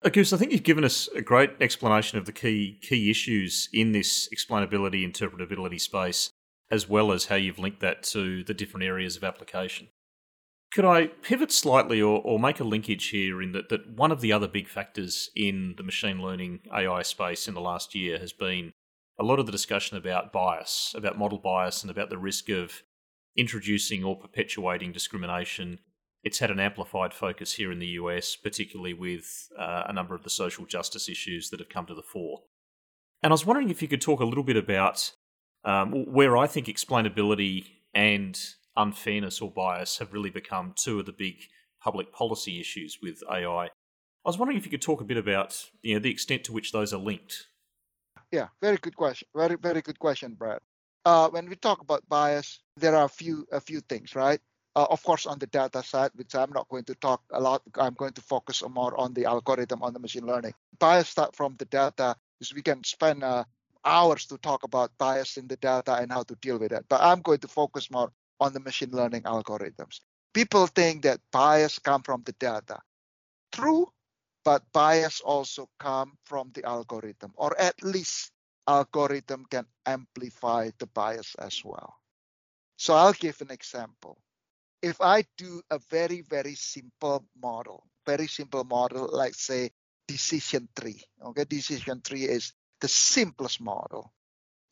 Uh, 0.05 0.09
Agus, 0.09 0.33
I 0.33 0.37
think 0.37 0.53
you've 0.53 0.63
given 0.63 0.85
us 0.85 1.09
a 1.15 1.23
great 1.23 1.53
explanation 1.61 2.19
of 2.19 2.27
the 2.27 2.33
key 2.33 2.79
key 2.83 3.11
issues 3.11 3.69
in 3.73 3.93
this 3.93 4.29
explainability 4.35 5.05
interpretability 5.05 5.81
space, 5.81 6.31
as 6.71 6.89
well 6.89 7.11
as 7.13 7.27
how 7.27 7.37
you've 7.37 7.59
linked 7.59 7.81
that 7.81 8.03
to 8.05 8.45
the 8.45 8.55
different 8.55 8.85
areas 8.85 9.17
of 9.17 9.25
application. 9.25 9.89
Could 10.73 10.85
I 10.85 11.07
pivot 11.07 11.53
slightly 11.53 12.03
or, 12.03 12.21
or 12.21 12.39
make 12.39 12.59
a 12.59 12.65
linkage 12.65 13.09
here 13.09 13.41
in 13.41 13.53
that, 13.53 13.69
that 13.69 13.97
one 13.97 14.11
of 14.11 14.21
the 14.21 14.33
other 14.33 14.49
big 14.49 14.69
factors 14.69 15.31
in 15.37 15.75
the 15.77 15.85
machine 15.85 16.21
learning 16.21 16.61
AI 16.73 17.03
space 17.03 17.47
in 17.47 17.55
the 17.55 17.61
last 17.61 17.95
year 17.95 18.19
has 18.19 18.33
been 18.33 18.73
a 19.19 19.25
lot 19.25 19.39
of 19.39 19.47
the 19.47 19.53
discussion 19.53 19.97
about 19.97 20.33
bias, 20.33 20.93
about 20.97 21.17
model 21.17 21.39
bias, 21.39 21.83
and 21.83 21.91
about 21.91 22.11
the 22.11 22.19
risk 22.19 22.49
of 22.49 22.83
introducing 23.37 24.03
or 24.03 24.19
perpetuating 24.19 24.91
discrimination. 24.91 25.79
It's 26.25 26.39
had 26.39 26.51
an 26.51 26.59
amplified 26.59 27.13
focus 27.13 27.53
here 27.53 27.71
in 27.71 27.79
the 27.79 27.99
US, 27.99 28.35
particularly 28.35 28.95
with 28.95 29.51
uh, 29.59 29.85
a 29.87 29.93
number 29.93 30.15
of 30.15 30.23
the 30.23 30.31
social 30.31 30.65
justice 30.65 31.09
issues 31.09 31.51
that 31.51 31.61
have 31.61 31.69
come 31.69 31.85
to 31.87 31.95
the 31.95 32.03
fore. 32.03 32.43
And 33.23 33.31
I 33.31 33.35
was 33.35 33.47
wondering 33.47 33.71
if 33.71 33.83
you 33.83 33.89
could 33.89 34.01
talk 34.01 34.21
a 34.21 34.25
little 34.25 34.43
bit 34.43 34.57
about 34.57 35.13
um, 35.65 36.13
where 36.13 36.37
I 36.37 36.47
think 36.47 36.67
explainability 36.67 37.67
and 37.95 38.39
unfairness 38.77 39.41
or 39.41 39.51
bias 39.51 39.99
have 39.99 40.13
really 40.13 40.31
become 40.31 40.73
two 40.77 40.99
of 40.99 41.07
the 41.07 41.13
big 41.13 41.37
public 41.81 42.13
policy 42.13 42.59
issues 42.59 42.99
with 43.03 43.23
AI. 43.31 43.65
I 43.67 43.71
was 44.25 44.39
wondering 44.39 44.57
if 44.57 44.65
you 44.65 44.71
could 44.71 44.83
talk 44.83 45.03
a 45.03 45.05
bit 45.05 45.19
about 45.19 45.71
you 45.83 45.95
know 45.95 46.01
the 46.01 46.11
extent 46.11 46.45
to 46.45 46.53
which 46.53 46.73
those 46.73 46.95
are 46.95 47.01
linked. 47.01 47.49
Yeah, 48.33 48.49
very 48.63 48.79
good 48.79 48.97
question. 48.97 49.29
Very 49.37 49.57
very 49.57 49.83
good 49.83 49.99
question, 49.99 50.35
Brad. 50.35 50.61
Uh, 51.05 51.29
when 51.29 51.49
we 51.49 51.57
talk 51.57 51.83
about 51.83 52.09
bias, 52.09 52.61
there 52.79 52.97
are 52.97 53.05
a 53.05 53.09
few 53.09 53.47
a 53.53 53.61
few 53.61 53.81
things, 53.81 54.15
right? 54.15 54.41
Uh, 54.77 54.87
of 54.91 55.03
course, 55.05 55.27
on 55.27 55.39
the 55.39 55.47
data 55.47 55.83
side, 55.83 56.11
which 56.15 56.35
I'm 56.35 56.51
not 56.53 56.69
going 56.69 56.85
to 56.85 56.95
talk 56.97 57.23
a 57.31 57.41
lot. 57.41 57.63
I'm 57.79 57.95
going 57.95 58.13
to 58.15 58.21
focus 58.21 58.63
more 58.69 58.99
on 58.99 59.15
the 59.15 59.25
algorithm, 59.25 59.83
on 59.83 59.93
the 59.93 60.01
machine 60.01 60.27
learning. 60.27 60.55
Bias 60.81 61.09
start 61.09 61.37
from 61.37 61.55
the 61.59 61.65
data, 61.67 62.17
is 62.41 62.53
we 62.53 62.63
can 62.63 62.83
spend 62.83 63.23
uh, 63.23 63.45
hours 63.85 64.27
to 64.27 64.39
talk 64.39 64.65
about 64.65 64.97
bias 64.99 65.37
in 65.37 65.47
the 65.47 65.57
data 65.57 65.95
and 65.95 66.11
how 66.11 66.25
to 66.25 66.35
deal 66.37 66.59
with 66.59 66.73
it. 66.73 66.85
But 66.89 67.03
I'm 67.03 67.21
going 67.21 67.39
to 67.41 67.49
focus 67.49 67.91
more 67.91 68.11
on 68.41 68.53
the 68.53 68.61
machine 68.61 68.91
learning 68.91 69.23
algorithms. 69.23 70.01
People 70.33 70.67
think 70.67 71.03
that 71.05 71.21
bias 71.31 71.79
come 71.79 72.03
from 72.03 72.23
the 72.25 72.33
data. 72.33 72.81
True, 73.53 73.87
but 74.45 74.63
bias 74.73 75.21
also 75.21 75.69
come 75.79 76.19
from 76.25 76.51
the 76.55 76.65
algorithm, 76.65 77.33
or 77.37 77.59
at 77.61 77.81
least 77.85 78.33
algorithm 78.67 79.47
can 79.49 79.67
amplify 79.87 80.71
the 80.79 80.87
bias 80.87 81.37
as 81.39 81.63
well. 81.65 81.95
So 82.77 82.95
I'll 82.95 83.13
give 83.13 83.41
an 83.41 83.53
example. 83.53 84.19
If 84.85 85.01
I 85.01 85.25
do 85.39 85.63
a 85.71 85.79
very, 85.89 86.21
very 86.21 86.55
simple 86.55 87.25
model, 87.41 87.87
very 88.05 88.27
simple 88.27 88.65
model, 88.65 89.09
like 89.11 89.35
say 89.35 89.71
decision 90.07 90.69
tree. 90.79 91.03
Okay, 91.25 91.45
decision 91.45 92.03
tree 92.03 92.25
is 92.25 92.53
the 92.83 92.89
simplest 92.89 93.63
model. 93.63 94.13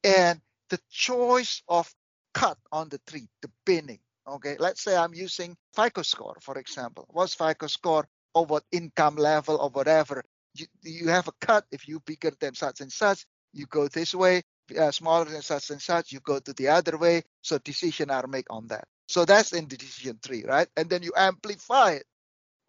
And 0.05 0.39
the 0.69 0.79
choice 0.91 1.63
of 1.67 1.91
cut 2.35 2.59
on 2.71 2.91
the 2.91 3.01
tree, 3.07 3.27
the 3.41 3.51
binning. 3.65 4.01
Okay, 4.29 4.57
let's 4.59 4.83
say 4.83 4.95
I'm 4.95 5.15
using 5.15 5.57
FICO 5.75 6.03
score, 6.03 6.37
for 6.43 6.59
example. 6.59 7.07
What's 7.09 7.35
FICO 7.35 7.67
score 7.67 8.07
or 8.35 8.45
what 8.45 8.65
income 8.71 9.17
level 9.17 9.57
or 9.57 9.71
whatever? 9.71 10.23
You, 10.55 10.67
you 10.83 11.09
have 11.09 11.27
a 11.29 11.33
cut 11.41 11.65
if 11.73 11.89
you 11.89 12.01
bigger 12.01 12.33
than 12.39 12.55
such 12.55 12.83
and 12.83 12.93
such, 12.93 13.25
you 13.55 13.65
go 13.65 13.89
this 13.89 14.15
way. 14.15 14.43
Uh, 14.79 14.91
smaller 14.91 15.25
than 15.25 15.41
such 15.41 15.71
and 15.71 15.81
such, 15.81 16.13
you 16.13 16.21
go 16.21 16.39
to 16.39 16.53
the 16.53 16.69
other 16.69 16.99
way. 16.99 17.23
So 17.41 17.57
decision 17.57 18.11
are 18.11 18.27
made 18.27 18.47
on 18.51 18.67
that. 18.67 18.87
So 19.13 19.27
that's 19.27 19.53
in 19.53 19.67
decision 19.67 20.19
tree, 20.25 20.43
right? 20.43 20.67
And 20.75 20.89
then 20.89 21.03
you 21.03 21.13
amplify 21.15 21.91
it 22.01 22.07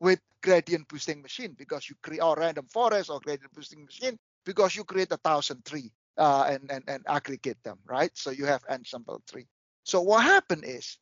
with 0.02 0.20
gradient 0.42 0.90
boosting 0.90 1.22
machine 1.22 1.56
because 1.58 1.90
you 1.90 1.96
create 2.04 2.20
or 2.20 2.36
random 2.36 2.68
forest 2.70 3.10
or 3.10 3.22
gradient 3.22 3.54
boosting 3.54 3.86
machine 3.86 4.18
because 4.46 4.76
you 4.76 4.84
create 4.84 5.10
a 5.14 5.18
thousand 5.24 5.64
tree 5.64 5.90
uh, 6.18 6.44
and, 6.50 6.70
and, 6.70 6.84
and 6.90 7.02
aggregate 7.08 7.64
them, 7.64 7.78
right? 7.86 8.12
So 8.16 8.32
you 8.32 8.46
have 8.46 8.62
ensemble 8.70 9.22
tree. 9.26 9.48
So 9.86 10.02
what 10.02 10.24
happened 10.24 10.66
is 10.66 10.98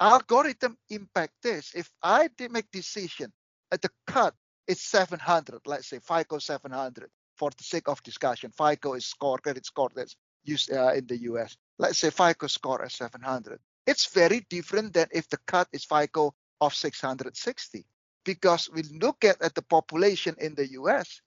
algorithm 0.00 0.78
impact 0.88 1.34
this. 1.42 1.72
If 1.74 1.90
I 2.02 2.30
make 2.50 2.70
decision 2.70 3.34
at 3.70 3.82
the 3.82 3.90
cut, 4.06 4.32
it's 4.66 4.80
700, 4.80 5.60
let's 5.66 5.90
say 5.90 5.98
FICO 5.98 6.38
700 6.38 7.10
for 7.36 7.50
the 7.50 7.64
sake 7.64 7.86
of 7.86 8.02
discussion. 8.02 8.50
FICO 8.50 8.94
is 8.94 9.04
score, 9.04 9.36
credit 9.36 9.66
score 9.66 9.90
that's 9.94 10.16
used 10.42 10.72
uh, 10.72 10.92
in 10.94 11.06
the 11.06 11.18
US. 11.32 11.54
Let's 11.78 11.98
say 11.98 12.08
FICO 12.08 12.46
score 12.46 12.82
is 12.86 12.94
700. 12.94 13.60
It's 13.86 14.06
very 14.06 14.46
different 14.48 14.94
than 14.94 15.08
if 15.12 15.28
the 15.28 15.38
cut 15.46 15.68
is 15.72 15.84
FICO 15.84 16.34
of 16.60 16.74
660 16.74 17.86
because 18.24 18.70
we 18.72 18.82
look 18.82 19.24
at, 19.24 19.40
at 19.42 19.54
the 19.54 19.62
population 19.62 20.34
in 20.38 20.54
the 20.54 20.70
US. 20.72 21.20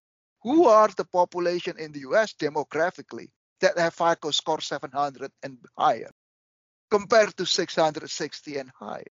Who 0.43 0.67
are 0.67 0.89
the 0.89 1.05
population 1.05 1.77
in 1.79 1.91
the 1.91 2.01
US 2.11 2.33
demographically 2.33 3.29
that 3.61 3.77
have 3.77 3.93
FICO 3.93 4.31
score 4.31 4.61
700 4.61 5.31
and 5.41 5.57
higher? 5.77 6.11
compared 6.93 7.35
to 7.35 7.43
660 7.43 8.57
and 8.57 8.69
higher. 8.79 9.13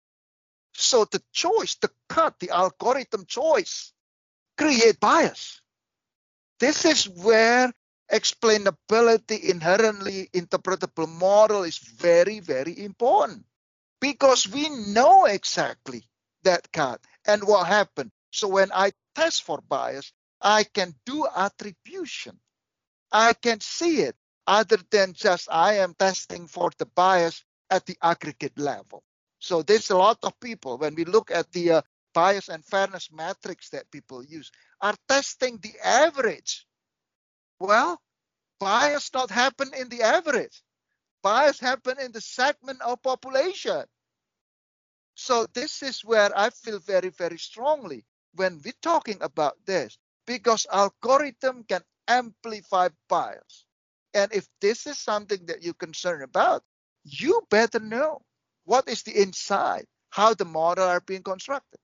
So 0.74 1.06
the 1.06 1.24
choice, 1.32 1.74
the 1.82 1.90
cut, 2.08 2.36
the 2.40 2.52
algorithm 2.52 3.26
choice 3.26 3.92
create 4.60 5.00
bias. 5.00 5.60
This 6.60 6.86
is 6.86 7.10
where 7.10 7.74
explainability, 8.12 9.50
inherently 9.50 10.30
interpretable 10.34 11.10
model 11.10 11.64
is 11.64 11.78
very, 11.78 12.40
very 12.40 12.84
important 12.84 13.46
because 14.02 14.48
we 14.48 14.70
know 14.70 15.26
exactly 15.26 16.04
that 16.44 16.72
cut 16.72 17.00
and 17.26 17.44
what 17.44 17.68
happened. 17.68 18.12
So 18.32 18.48
when 18.48 18.72
I 18.74 18.92
test 19.16 19.44
for 19.44 19.60
bias, 19.68 20.12
I 20.42 20.64
can 20.64 20.94
do 21.06 21.26
attribution. 21.36 22.40
I 23.12 23.34
can 23.34 23.62
see 23.62 24.02
it 24.02 24.16
other 24.46 24.78
than 24.92 25.14
just 25.14 25.48
I 25.52 25.76
am 25.76 25.94
testing 25.94 26.48
for 26.48 26.72
the 26.78 26.86
bias 26.86 27.44
at 27.70 27.86
the 27.86 27.98
aggregate 28.02 28.58
level. 28.58 29.04
So 29.40 29.62
there's 29.62 29.90
a 29.90 29.98
lot 29.98 30.20
of 30.24 30.40
people, 30.40 30.78
when 30.78 30.96
we 30.96 31.06
look 31.06 31.32
at 31.32 31.52
the 31.52 31.72
uh, 31.72 31.82
bias 32.14 32.50
and 32.50 32.64
fairness 32.66 33.10
metrics 33.12 33.70
that 33.70 33.92
people 33.92 34.24
use, 34.24 34.52
are 34.82 34.96
testing 35.08 35.60
the 35.62 35.74
average. 35.84 36.66
Well, 37.60 38.02
bias 38.60 39.12
not 39.14 39.32
happen 39.32 39.72
in 39.74 39.90
the 39.90 40.02
average. 40.04 40.64
Bias 41.22 41.60
happen 41.60 42.00
in 42.00 42.12
the 42.12 42.22
segment 42.22 42.82
of 42.82 43.02
population. 43.02 43.86
So 45.16 45.48
this 45.54 45.84
is 45.84 46.04
where 46.04 46.38
I 46.38 46.50
feel 46.50 46.80
very, 46.80 47.10
very 47.10 47.38
strongly 47.38 48.06
when 48.36 48.62
we're 48.64 48.74
talking 48.82 49.18
about 49.22 49.58
this, 49.66 49.98
because 50.26 50.66
algorithm 50.72 51.64
can 51.64 51.82
amplify 52.08 52.90
bias. 53.08 53.66
And 54.14 54.32
if 54.34 54.48
this 54.62 54.88
is 54.88 54.98
something 54.98 55.46
that 55.48 55.64
you're 55.64 55.74
concerned 55.76 56.24
about, 56.24 56.64
you 57.04 57.42
better 57.50 57.80
know 57.80 58.22
what 58.66 58.88
is 58.88 59.04
the 59.04 59.22
inside, 59.22 59.86
how 60.10 60.34
the 60.34 60.46
model 60.46 60.86
are 60.88 61.02
being 61.02 61.24
constructed. 61.24 61.80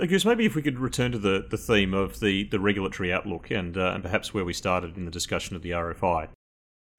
I 0.00 0.06
guess 0.06 0.24
maybe 0.24 0.46
if 0.46 0.54
we 0.54 0.62
could 0.62 0.78
return 0.78 1.12
to 1.12 1.18
the, 1.18 1.46
the 1.50 1.56
theme 1.56 1.94
of 1.94 2.20
the, 2.20 2.44
the 2.44 2.60
regulatory 2.60 3.12
outlook 3.12 3.50
and, 3.50 3.76
uh, 3.76 3.92
and 3.94 4.02
perhaps 4.02 4.32
where 4.32 4.44
we 4.44 4.52
started 4.52 4.96
in 4.96 5.04
the 5.04 5.10
discussion 5.10 5.56
of 5.56 5.62
the 5.62 5.70
RFI. 5.70 6.28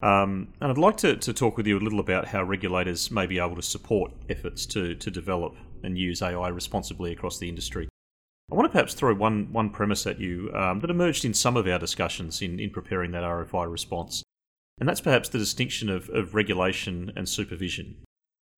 Um, 0.02 0.54
and 0.60 0.72
I'd 0.72 0.78
like 0.78 0.98
to, 0.98 1.16
to 1.16 1.34
talk 1.34 1.58
with 1.58 1.68
you 1.68 1.78
a 1.78 1.80
little 1.80 2.00
about 2.00 2.28
how 2.28 2.44
regulators 2.44 3.12
may 3.12 3.28
be 3.28 3.40
able 3.40 3.56
to 3.56 3.62
support 3.62 4.12
efforts 4.30 4.66
to, 4.68 4.96
to 4.96 5.12
develop 5.12 5.56
and 5.84 5.98
use 5.98 6.22
AI 6.22 6.50
responsibly 6.50 7.12
across 7.12 7.38
the 7.38 7.48
industry. 7.48 7.88
I 8.52 8.56
want 8.56 8.66
to 8.66 8.72
perhaps 8.72 8.94
throw 8.94 9.14
one, 9.14 9.54
one 9.54 9.70
premise 9.70 10.06
at 10.06 10.20
you 10.20 10.52
um, 10.54 10.82
that 10.82 10.90
emerged 10.90 11.24
in 11.24 11.34
some 11.34 11.56
of 11.56 11.68
our 11.68 11.80
discussions 11.80 12.42
in, 12.42 12.60
in 12.60 12.72
preparing 12.72 13.12
that 13.12 13.24
RFI 13.24 13.72
response. 13.72 14.24
And 14.80 14.90
that's 14.90 15.02
perhaps 15.02 15.30
the 15.30 15.38
distinction 15.38 15.90
of, 15.90 16.10
of 16.10 16.34
regulation 16.36 17.14
and 17.16 17.30
supervision. 17.30 17.98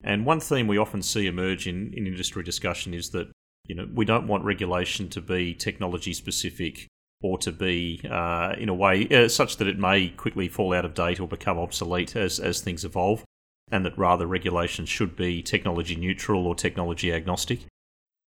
And 0.04 0.26
one 0.26 0.40
theme 0.40 0.68
we 0.68 0.78
often 0.78 1.02
see 1.02 1.28
emerge 1.28 1.68
in, 1.68 1.94
in 1.94 2.08
industry 2.08 2.44
discussion 2.44 2.94
is 2.94 3.10
that 3.12 3.30
you 3.66 3.76
know 3.76 3.88
we 3.94 4.06
don't 4.06 4.28
want 4.28 4.44
regulation 4.44 5.10
to 5.10 5.22
be 5.22 5.54
technology 5.54 6.14
specific 6.14 6.88
or 7.22 7.38
to 7.38 7.52
be 7.52 8.02
uh, 8.10 8.54
in 8.58 8.70
a 8.70 8.74
way 8.74 9.08
uh, 9.10 9.30
such 9.30 9.58
that 9.58 9.68
it 9.68 9.80
may 9.80 10.10
quickly 10.10 10.50
fall 10.50 10.74
out 10.74 10.86
of 10.86 10.94
date 10.94 11.20
or 11.20 11.28
become 11.28 11.58
obsolete 11.58 12.16
as, 12.18 12.38
as 12.38 12.60
things 12.60 12.84
evolve, 12.84 13.24
and 13.72 13.86
that 13.86 13.98
rather 13.98 14.28
regulation 14.28 14.86
should 14.86 15.16
be 15.16 15.42
technology 15.42 15.96
neutral 15.96 16.46
or 16.46 16.54
technology 16.54 17.14
agnostic. 17.14 17.62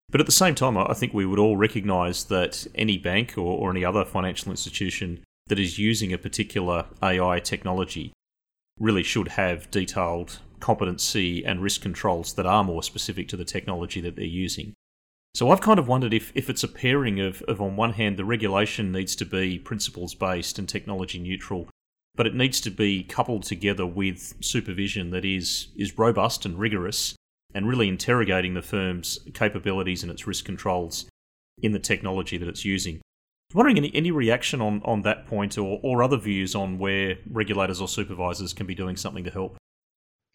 But 0.10 0.20
at 0.20 0.28
the 0.28 0.32
same 0.32 0.54
time, 0.54 0.78
I 0.78 0.94
think 0.94 1.12
we 1.12 1.26
would 1.26 1.40
all 1.40 1.58
recognise 1.58 2.26
that 2.26 2.68
any 2.76 3.00
bank 3.00 3.34
or, 3.36 3.58
or 3.58 3.72
any 3.72 3.84
other 3.84 4.06
financial 4.06 4.52
institution 4.52 5.24
that 5.48 5.60
is 5.60 5.80
using 5.80 6.14
a 6.14 6.20
particular 6.20 6.86
AI 7.02 7.40
technology 7.40 8.14
really 8.80 9.04
should 9.04 9.30
have 9.30 9.70
detailed 9.72 10.40
competency 10.60 11.44
and 11.44 11.62
risk 11.62 11.82
controls 11.82 12.34
that 12.34 12.46
are 12.46 12.64
more 12.64 12.84
specific 12.84 13.28
to 13.28 13.38
the 13.38 13.44
technology 13.44 14.02
that 14.02 14.16
they're 14.16 14.26
using. 14.26 14.74
So 15.36 15.50
I've 15.50 15.62
kind 15.62 15.80
of 15.80 15.88
wondered 15.88 16.14
if, 16.14 16.32
if 16.36 16.50
it's 16.50 16.64
a 16.64 16.68
pairing 16.68 17.20
of, 17.20 17.42
of, 17.44 17.60
on 17.60 17.76
one 17.76 17.94
hand, 17.94 18.18
the 18.18 18.26
regulation 18.26 18.92
needs 18.92 19.16
to 19.16 19.26
be 19.26 19.58
principles 19.58 20.14
based 20.14 20.60
and 20.60 20.70
technology 20.70 21.18
neutral, 21.18 21.68
but 22.16 22.28
it 22.28 22.36
needs 22.36 22.62
to 22.62 22.70
be 22.70 23.04
coupled 23.04 23.44
together 23.44 23.86
with 23.86 24.36
supervision 24.42 25.10
that 25.10 25.26
is, 25.26 25.70
is 25.76 25.98
robust 25.98 26.46
and 26.46 26.60
rigorous 26.60 27.16
and 27.56 27.68
really 27.68 27.88
interrogating 27.88 28.54
the 28.54 28.62
firm's 28.62 29.20
capabilities 29.34 30.04
and 30.04 30.12
its 30.12 30.28
risk 30.28 30.46
controls 30.46 31.06
in 31.62 31.72
the 31.72 31.80
technology 31.80 32.38
that 32.38 32.48
it's 32.48 32.66
using 32.66 33.02
wondering 33.54 33.78
any, 33.78 33.92
any 33.94 34.12
reaction 34.12 34.62
on, 34.62 34.82
on 34.84 35.02
that 35.04 35.28
point 35.28 35.58
or, 35.58 35.80
or 35.84 36.04
other 36.04 36.18
views 36.18 36.56
on 36.56 36.80
where 36.80 37.18
regulators 37.30 37.80
or 37.80 37.88
supervisors 37.88 38.54
can 38.54 38.66
be 38.66 38.76
doing 38.76 38.96
something 38.96 39.24
to 39.24 39.32
help? 39.32 39.56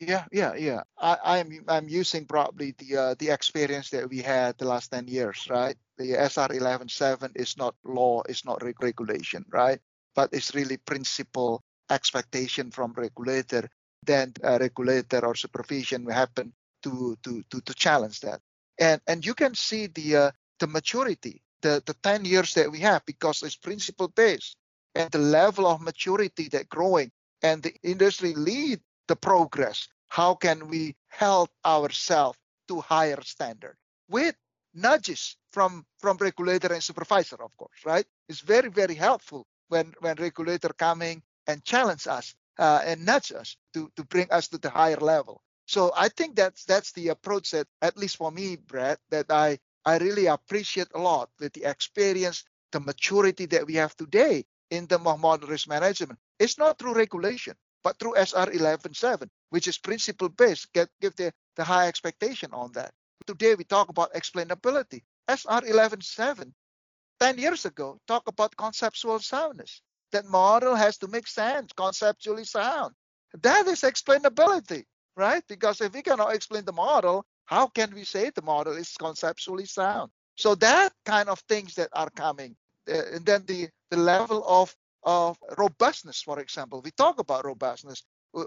Yeah, 0.00 0.26
yeah, 0.30 0.54
yeah. 0.54 0.82
I, 0.96 1.38
am 1.38 1.48
I'm, 1.50 1.64
I'm 1.68 1.88
using 1.88 2.24
probably 2.26 2.72
the 2.78 2.96
uh, 2.96 3.14
the 3.18 3.30
experience 3.30 3.90
that 3.90 4.08
we 4.08 4.22
had 4.22 4.56
the 4.56 4.64
last 4.64 4.92
10 4.92 5.08
years, 5.08 5.48
right? 5.50 5.76
The 5.96 6.14
SR 6.14 6.48
11.7 6.54 7.32
is 7.34 7.56
not 7.56 7.74
law, 7.84 8.22
it's 8.28 8.44
not 8.44 8.62
regulation, 8.62 9.44
right? 9.50 9.80
But 10.14 10.30
it's 10.32 10.54
really 10.54 10.76
principle 10.76 11.62
expectation 11.90 12.70
from 12.70 12.92
regulator. 12.92 13.68
Then 14.06 14.34
a 14.44 14.58
regulator 14.58 15.26
or 15.26 15.34
supervision 15.34 16.04
will 16.04 16.14
happen 16.14 16.52
to 16.84 17.16
to 17.24 17.42
to 17.50 17.60
to 17.60 17.74
challenge 17.74 18.20
that. 18.20 18.40
And 18.78 19.00
and 19.08 19.26
you 19.26 19.34
can 19.34 19.56
see 19.56 19.88
the 19.88 20.16
uh, 20.16 20.30
the 20.60 20.68
maturity, 20.68 21.42
the 21.62 21.82
the 21.84 21.94
10 21.94 22.24
years 22.24 22.54
that 22.54 22.70
we 22.70 22.78
have 22.80 23.04
because 23.04 23.42
it's 23.42 23.56
principle 23.56 24.08
based 24.08 24.56
and 24.94 25.10
the 25.10 25.18
level 25.18 25.66
of 25.66 25.80
maturity 25.80 26.48
that 26.50 26.68
growing 26.68 27.10
and 27.42 27.62
the 27.64 27.74
industry 27.82 28.32
lead 28.34 28.80
the 29.08 29.16
progress. 29.16 29.88
How 30.08 30.34
can 30.34 30.68
we 30.68 30.96
help 31.08 31.50
ourselves 31.66 32.38
to 32.68 32.80
higher 32.80 33.20
standard 33.22 33.76
with 34.08 34.36
nudges 34.74 35.36
from 35.52 35.86
from 35.98 36.16
regulator 36.18 36.72
and 36.72 36.82
supervisor, 36.82 37.36
of 37.42 37.56
course, 37.56 37.80
right? 37.84 38.06
It's 38.28 38.40
very 38.40 38.70
very 38.70 38.94
helpful 38.94 39.46
when 39.68 39.94
when 40.00 40.16
regulator 40.16 40.70
coming 40.78 41.22
and 41.46 41.64
challenge 41.64 42.06
us 42.06 42.34
uh, 42.58 42.82
and 42.84 43.04
nudge 43.06 43.32
us 43.32 43.56
to 43.74 43.90
to 43.96 44.04
bring 44.04 44.30
us 44.30 44.48
to 44.48 44.58
the 44.58 44.70
higher 44.70 45.00
level. 45.00 45.42
So 45.66 45.92
I 45.96 46.08
think 46.08 46.36
that's 46.36 46.64
that's 46.64 46.92
the 46.92 47.08
approach 47.08 47.50
that 47.52 47.66
at 47.82 47.96
least 47.96 48.16
for 48.16 48.30
me, 48.30 48.56
Brad, 48.56 48.98
that 49.10 49.26
I 49.30 49.58
I 49.84 49.98
really 49.98 50.26
appreciate 50.26 50.88
a 50.94 51.00
lot 51.00 51.30
with 51.40 51.54
the 51.54 51.64
experience, 51.64 52.44
the 52.72 52.80
maturity 52.80 53.46
that 53.46 53.66
we 53.66 53.74
have 53.74 53.96
today 53.96 54.44
in 54.70 54.86
the 54.86 54.98
modern 54.98 55.48
risk 55.48 55.68
management. 55.68 56.18
It's 56.38 56.58
not 56.58 56.78
through 56.78 56.94
regulation 56.94 57.54
but 57.82 57.98
through 57.98 58.16
SR 58.16 58.46
11.7, 58.46 59.28
which 59.50 59.68
is 59.68 59.78
principle 59.78 60.28
based, 60.28 60.72
get, 60.72 60.88
give 61.00 61.14
the, 61.16 61.32
the 61.56 61.64
high 61.64 61.88
expectation 61.88 62.50
on 62.52 62.72
that. 62.72 62.92
Today 63.26 63.54
we 63.54 63.64
talk 63.64 63.88
about 63.88 64.12
explainability. 64.14 65.02
SR 65.28 65.60
11.7, 65.60 66.52
10 67.20 67.38
years 67.38 67.64
ago, 67.64 67.98
talk 68.06 68.26
about 68.26 68.56
conceptual 68.56 69.18
soundness. 69.18 69.82
That 70.12 70.24
model 70.26 70.74
has 70.74 70.96
to 70.98 71.08
make 71.08 71.26
sense, 71.26 71.72
conceptually 71.76 72.44
sound. 72.44 72.94
That 73.42 73.66
is 73.66 73.82
explainability, 73.82 74.84
right? 75.16 75.42
Because 75.48 75.80
if 75.80 75.92
we 75.92 76.02
cannot 76.02 76.34
explain 76.34 76.64
the 76.64 76.72
model, 76.72 77.26
how 77.44 77.66
can 77.66 77.94
we 77.94 78.04
say 78.04 78.30
the 78.30 78.42
model 78.42 78.74
is 78.74 78.94
conceptually 78.98 79.66
sound? 79.66 80.10
So 80.36 80.54
that 80.56 80.92
kind 81.04 81.28
of 81.28 81.40
things 81.40 81.74
that 81.74 81.90
are 81.92 82.10
coming. 82.10 82.56
Uh, 82.88 83.02
and 83.14 83.26
then 83.26 83.44
the, 83.46 83.68
the 83.90 83.96
level 83.96 84.44
of 84.46 84.74
of 85.02 85.38
robustness, 85.56 86.22
for 86.22 86.40
example. 86.40 86.80
We 86.82 86.90
talk 86.90 87.20
about 87.20 87.44
robustness. 87.44 88.02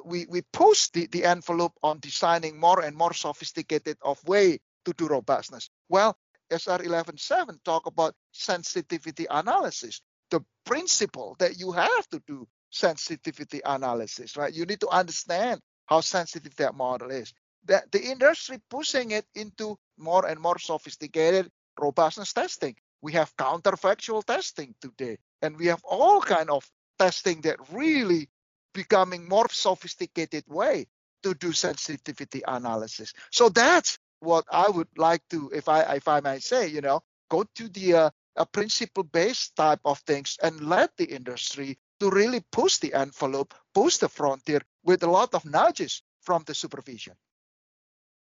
We, 0.05 0.25
we 0.29 0.41
push 0.53 0.89
the, 0.89 1.07
the 1.07 1.25
envelope 1.25 1.73
on 1.81 1.99
designing 1.99 2.59
more 2.59 2.81
and 2.81 2.95
more 2.95 3.13
sophisticated 3.13 3.97
of 4.01 4.23
way 4.25 4.59
to 4.85 4.93
do 4.93 5.07
robustness. 5.07 5.69
Well, 5.89 6.15
SR 6.49 6.79
11.7 6.79 7.63
talk 7.63 7.85
about 7.87 8.13
sensitivity 8.31 9.25
analysis, 9.29 10.01
the 10.29 10.41
principle 10.65 11.35
that 11.39 11.59
you 11.59 11.71
have 11.71 12.07
to 12.09 12.21
do 12.27 12.47
sensitivity 12.69 13.61
analysis, 13.65 14.37
right? 14.37 14.53
You 14.53 14.65
need 14.65 14.81
to 14.81 14.89
understand 14.89 15.61
how 15.85 16.01
sensitive 16.01 16.55
that 16.57 16.75
model 16.75 17.11
is. 17.11 17.33
That 17.65 17.91
the 17.91 18.01
industry 18.01 18.59
pushing 18.69 19.11
it 19.11 19.25
into 19.35 19.77
more 19.97 20.25
and 20.25 20.39
more 20.39 20.59
sophisticated 20.59 21.49
robustness 21.79 22.33
testing. 22.33 22.75
We 23.01 23.13
have 23.13 23.35
counterfactual 23.35 24.23
testing 24.25 24.75
today 24.81 25.17
and 25.41 25.57
we 25.57 25.67
have 25.67 25.83
all 25.83 26.21
kind 26.21 26.49
of 26.49 26.69
testing 26.99 27.41
that 27.41 27.57
really 27.71 28.29
becoming 28.73 29.27
more 29.27 29.49
sophisticated 29.49 30.43
way 30.47 30.87
to 31.23 31.33
do 31.33 31.51
sensitivity 31.51 32.41
analysis. 32.47 33.13
So 33.31 33.49
that's 33.49 33.97
what 34.21 34.45
i 34.51 34.69
would 34.69 34.87
like 34.97 35.21
to 35.29 35.51
if 35.53 35.67
i 35.67 35.81
if 35.95 36.07
i 36.07 36.19
might 36.19 36.43
say 36.43 36.67
you 36.67 36.81
know 36.81 37.01
go 37.29 37.43
to 37.55 37.67
the 37.69 37.93
uh, 37.93 38.09
a 38.37 38.45
principle 38.45 39.03
based 39.03 39.55
type 39.55 39.79
of 39.83 39.99
things 39.99 40.37
and 40.41 40.61
let 40.61 40.95
the 40.97 41.05
industry 41.05 41.77
to 41.99 42.09
really 42.09 42.41
push 42.51 42.77
the 42.77 42.93
envelope 42.93 43.53
push 43.73 43.97
the 43.97 44.07
frontier 44.07 44.61
with 44.83 45.03
a 45.03 45.11
lot 45.11 45.33
of 45.33 45.43
nudges 45.43 46.01
from 46.21 46.43
the 46.45 46.53
supervision 46.53 47.13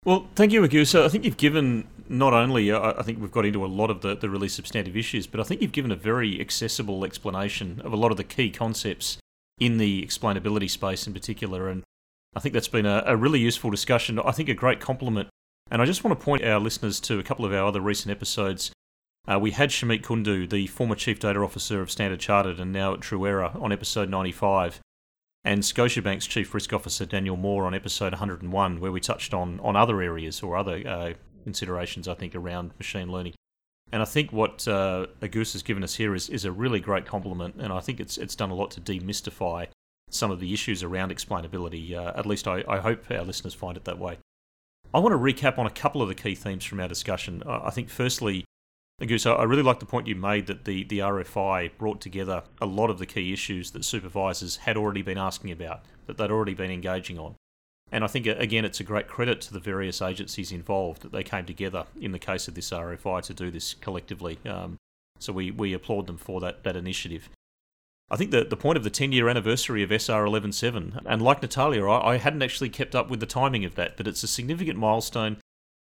well, 0.07 0.25
thank 0.35 0.53
you, 0.53 0.63
Agus. 0.63 0.95
I 0.95 1.09
think 1.09 1.25
you've 1.25 1.35
given 1.35 1.85
not 2.07 2.31
only, 2.31 2.71
uh, 2.71 2.93
I 2.97 3.03
think 3.03 3.19
we've 3.19 3.29
got 3.29 3.45
into 3.45 3.65
a 3.65 3.67
lot 3.67 3.89
of 3.89 3.99
the, 3.99 4.15
the 4.15 4.29
really 4.29 4.47
substantive 4.47 4.95
issues, 4.95 5.27
but 5.27 5.41
I 5.41 5.43
think 5.43 5.61
you've 5.61 5.73
given 5.73 5.91
a 5.91 5.97
very 5.97 6.39
accessible 6.39 7.03
explanation 7.03 7.81
of 7.83 7.91
a 7.91 7.97
lot 7.97 8.11
of 8.11 8.15
the 8.15 8.23
key 8.23 8.49
concepts 8.49 9.17
in 9.59 9.79
the 9.79 10.01
explainability 10.05 10.69
space 10.69 11.07
in 11.07 11.13
particular. 11.13 11.67
And 11.67 11.83
I 12.33 12.39
think 12.39 12.53
that's 12.53 12.69
been 12.69 12.85
a, 12.85 13.03
a 13.05 13.17
really 13.17 13.41
useful 13.41 13.69
discussion. 13.69 14.17
I 14.17 14.31
think 14.31 14.47
a 14.47 14.53
great 14.53 14.79
compliment. 14.79 15.27
And 15.69 15.81
I 15.81 15.85
just 15.85 16.05
want 16.05 16.17
to 16.17 16.23
point 16.23 16.45
our 16.45 16.61
listeners 16.61 17.01
to 17.01 17.19
a 17.19 17.23
couple 17.23 17.43
of 17.43 17.51
our 17.51 17.65
other 17.65 17.81
recent 17.81 18.09
episodes. 18.09 18.71
Uh, 19.29 19.37
we 19.37 19.51
had 19.51 19.71
Shameek 19.71 20.03
Kundu, 20.03 20.49
the 20.49 20.67
former 20.67 20.95
Chief 20.95 21.19
Data 21.19 21.41
Officer 21.41 21.81
of 21.81 21.91
Standard 21.91 22.21
Chartered 22.21 22.61
and 22.61 22.71
now 22.71 22.93
at 22.93 23.01
Truera, 23.01 23.61
on 23.61 23.73
episode 23.73 24.09
95 24.09 24.79
and 25.47 25.63
Scotiabank's 25.63 26.27
Chief 26.27 26.53
Risk 26.53 26.73
Officer 26.73 27.05
Daniel 27.05 27.37
Moore 27.37 27.65
on 27.65 27.73
episode 27.73 28.11
101, 28.11 28.81
where 28.81 28.91
we 28.91 28.99
touched 28.99 29.33
on, 29.33 29.61
on 29.61 29.77
other 29.77 30.01
areas 30.01 30.43
or 30.43 30.57
other 30.57 30.85
uh, 30.85 31.13
considerations, 31.45 32.05
I 32.05 32.15
think, 32.15 32.35
around 32.35 32.71
machine 32.77 33.09
learning. 33.09 33.33
And 33.93 34.01
I 34.01 34.05
think 34.05 34.33
what 34.33 34.67
uh, 34.67 35.07
Agus 35.21 35.53
has 35.53 35.63
given 35.63 35.85
us 35.85 35.95
here 35.95 36.13
is, 36.13 36.27
is 36.27 36.43
a 36.43 36.51
really 36.51 36.81
great 36.81 37.05
compliment, 37.05 37.55
and 37.59 37.71
I 37.71 37.79
think 37.79 38.01
it's 38.01 38.17
it's 38.17 38.35
done 38.35 38.49
a 38.49 38.55
lot 38.55 38.71
to 38.71 38.81
demystify 38.81 39.67
some 40.09 40.31
of 40.31 40.41
the 40.41 40.53
issues 40.53 40.83
around 40.83 41.13
explainability. 41.13 41.95
Uh, 41.95 42.11
at 42.17 42.25
least 42.25 42.45
I, 42.45 42.65
I 42.67 42.79
hope 42.79 43.09
our 43.09 43.23
listeners 43.23 43.53
find 43.53 43.77
it 43.77 43.85
that 43.85 43.97
way. 43.97 44.17
I 44.93 44.99
want 44.99 45.13
to 45.13 45.17
recap 45.17 45.57
on 45.57 45.65
a 45.65 45.71
couple 45.71 46.01
of 46.01 46.09
the 46.09 46.15
key 46.15 46.35
themes 46.35 46.65
from 46.65 46.81
our 46.81 46.89
discussion. 46.89 47.41
I 47.47 47.69
think, 47.69 47.89
firstly, 47.89 48.43
Goose, 49.05 49.27
I 49.27 49.43
really 49.43 49.61
like 49.61 49.79
the 49.79 49.85
point 49.85 50.07
you 50.07 50.15
made 50.15 50.47
that 50.47 50.65
the, 50.65 50.83
the 50.83 50.99
RFI 50.99 51.77
brought 51.77 52.01
together 52.01 52.41
a 52.59 52.65
lot 52.65 52.89
of 52.89 52.97
the 52.97 53.05
key 53.05 53.31
issues 53.31 53.71
that 53.71 53.85
supervisors 53.85 54.57
had 54.57 54.75
already 54.75 55.03
been 55.03 55.19
asking 55.19 55.51
about, 55.51 55.81
that 56.07 56.17
they'd 56.17 56.31
already 56.31 56.55
been 56.55 56.71
engaging 56.71 57.19
on. 57.19 57.35
And 57.91 58.03
I 58.03 58.07
think, 58.07 58.25
again, 58.25 58.65
it's 58.65 58.79
a 58.79 58.83
great 58.83 59.07
credit 59.07 59.39
to 59.41 59.53
the 59.53 59.59
various 59.59 60.01
agencies 60.01 60.51
involved 60.51 61.03
that 61.03 61.11
they 61.11 61.23
came 61.23 61.45
together 61.45 61.85
in 62.01 62.11
the 62.11 62.19
case 62.19 62.47
of 62.47 62.55
this 62.55 62.71
RFI 62.71 63.21
to 63.23 63.33
do 63.35 63.51
this 63.51 63.75
collectively. 63.75 64.39
Um, 64.45 64.77
so 65.19 65.31
we, 65.31 65.51
we 65.51 65.73
applaud 65.73 66.07
them 66.07 66.17
for 66.17 66.39
that, 66.41 66.63
that 66.63 66.75
initiative. 66.75 67.29
I 68.09 68.15
think 68.15 68.31
that 68.31 68.49
the 68.49 68.57
point 68.57 68.77
of 68.77 68.83
the 68.83 68.89
10 68.89 69.11
year 69.11 69.29
anniversary 69.29 69.83
of 69.83 69.91
SR 69.91 70.25
11.7, 70.25 71.01
and 71.05 71.21
like 71.21 71.43
Natalia, 71.43 71.85
I, 71.85 72.13
I 72.13 72.17
hadn't 72.17 72.41
actually 72.41 72.69
kept 72.69 72.95
up 72.95 73.11
with 73.11 73.19
the 73.19 73.25
timing 73.27 73.63
of 73.63 73.75
that, 73.75 73.95
but 73.95 74.07
it's 74.07 74.23
a 74.23 74.27
significant 74.27 74.79
milestone 74.79 75.37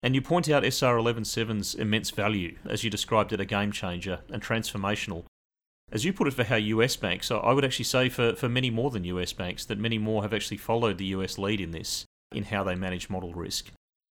and 0.04 0.14
you 0.14 0.22
point 0.22 0.50
out 0.50 0.64
SR 0.64 0.98
11.7's 0.98 1.76
immense 1.76 2.12
value, 2.12 2.58
as 2.68 2.84
you 2.84 2.90
described 2.90 3.34
it, 3.34 3.40
a 3.40 3.46
game 3.46 3.72
changer 3.72 4.20
and 4.32 4.42
transformational. 4.42 5.24
As 5.92 6.06
you 6.06 6.14
put 6.14 6.28
it 6.28 6.34
for 6.34 6.44
how 6.44 6.58
US 6.58 6.96
banks, 6.96 7.32
I 7.32 7.52
would 7.52 7.66
actually 7.66 7.86
say 7.86 8.10
for, 8.10 8.36
for 8.36 8.50
many 8.50 8.70
more 8.70 8.92
than 8.92 9.06
US 9.06 9.34
banks, 9.34 9.66
that 9.66 9.80
many 9.80 9.98
more 9.98 10.22
have 10.22 10.34
actually 10.34 10.58
followed 10.58 10.98
the 10.98 11.06
US 11.06 11.38
lead 11.38 11.62
in 11.62 11.72
this, 11.72 12.06
in 12.32 12.44
how 12.44 12.64
they 12.64 12.76
manage 12.76 13.10
model 13.10 13.34
risk. 13.34 13.72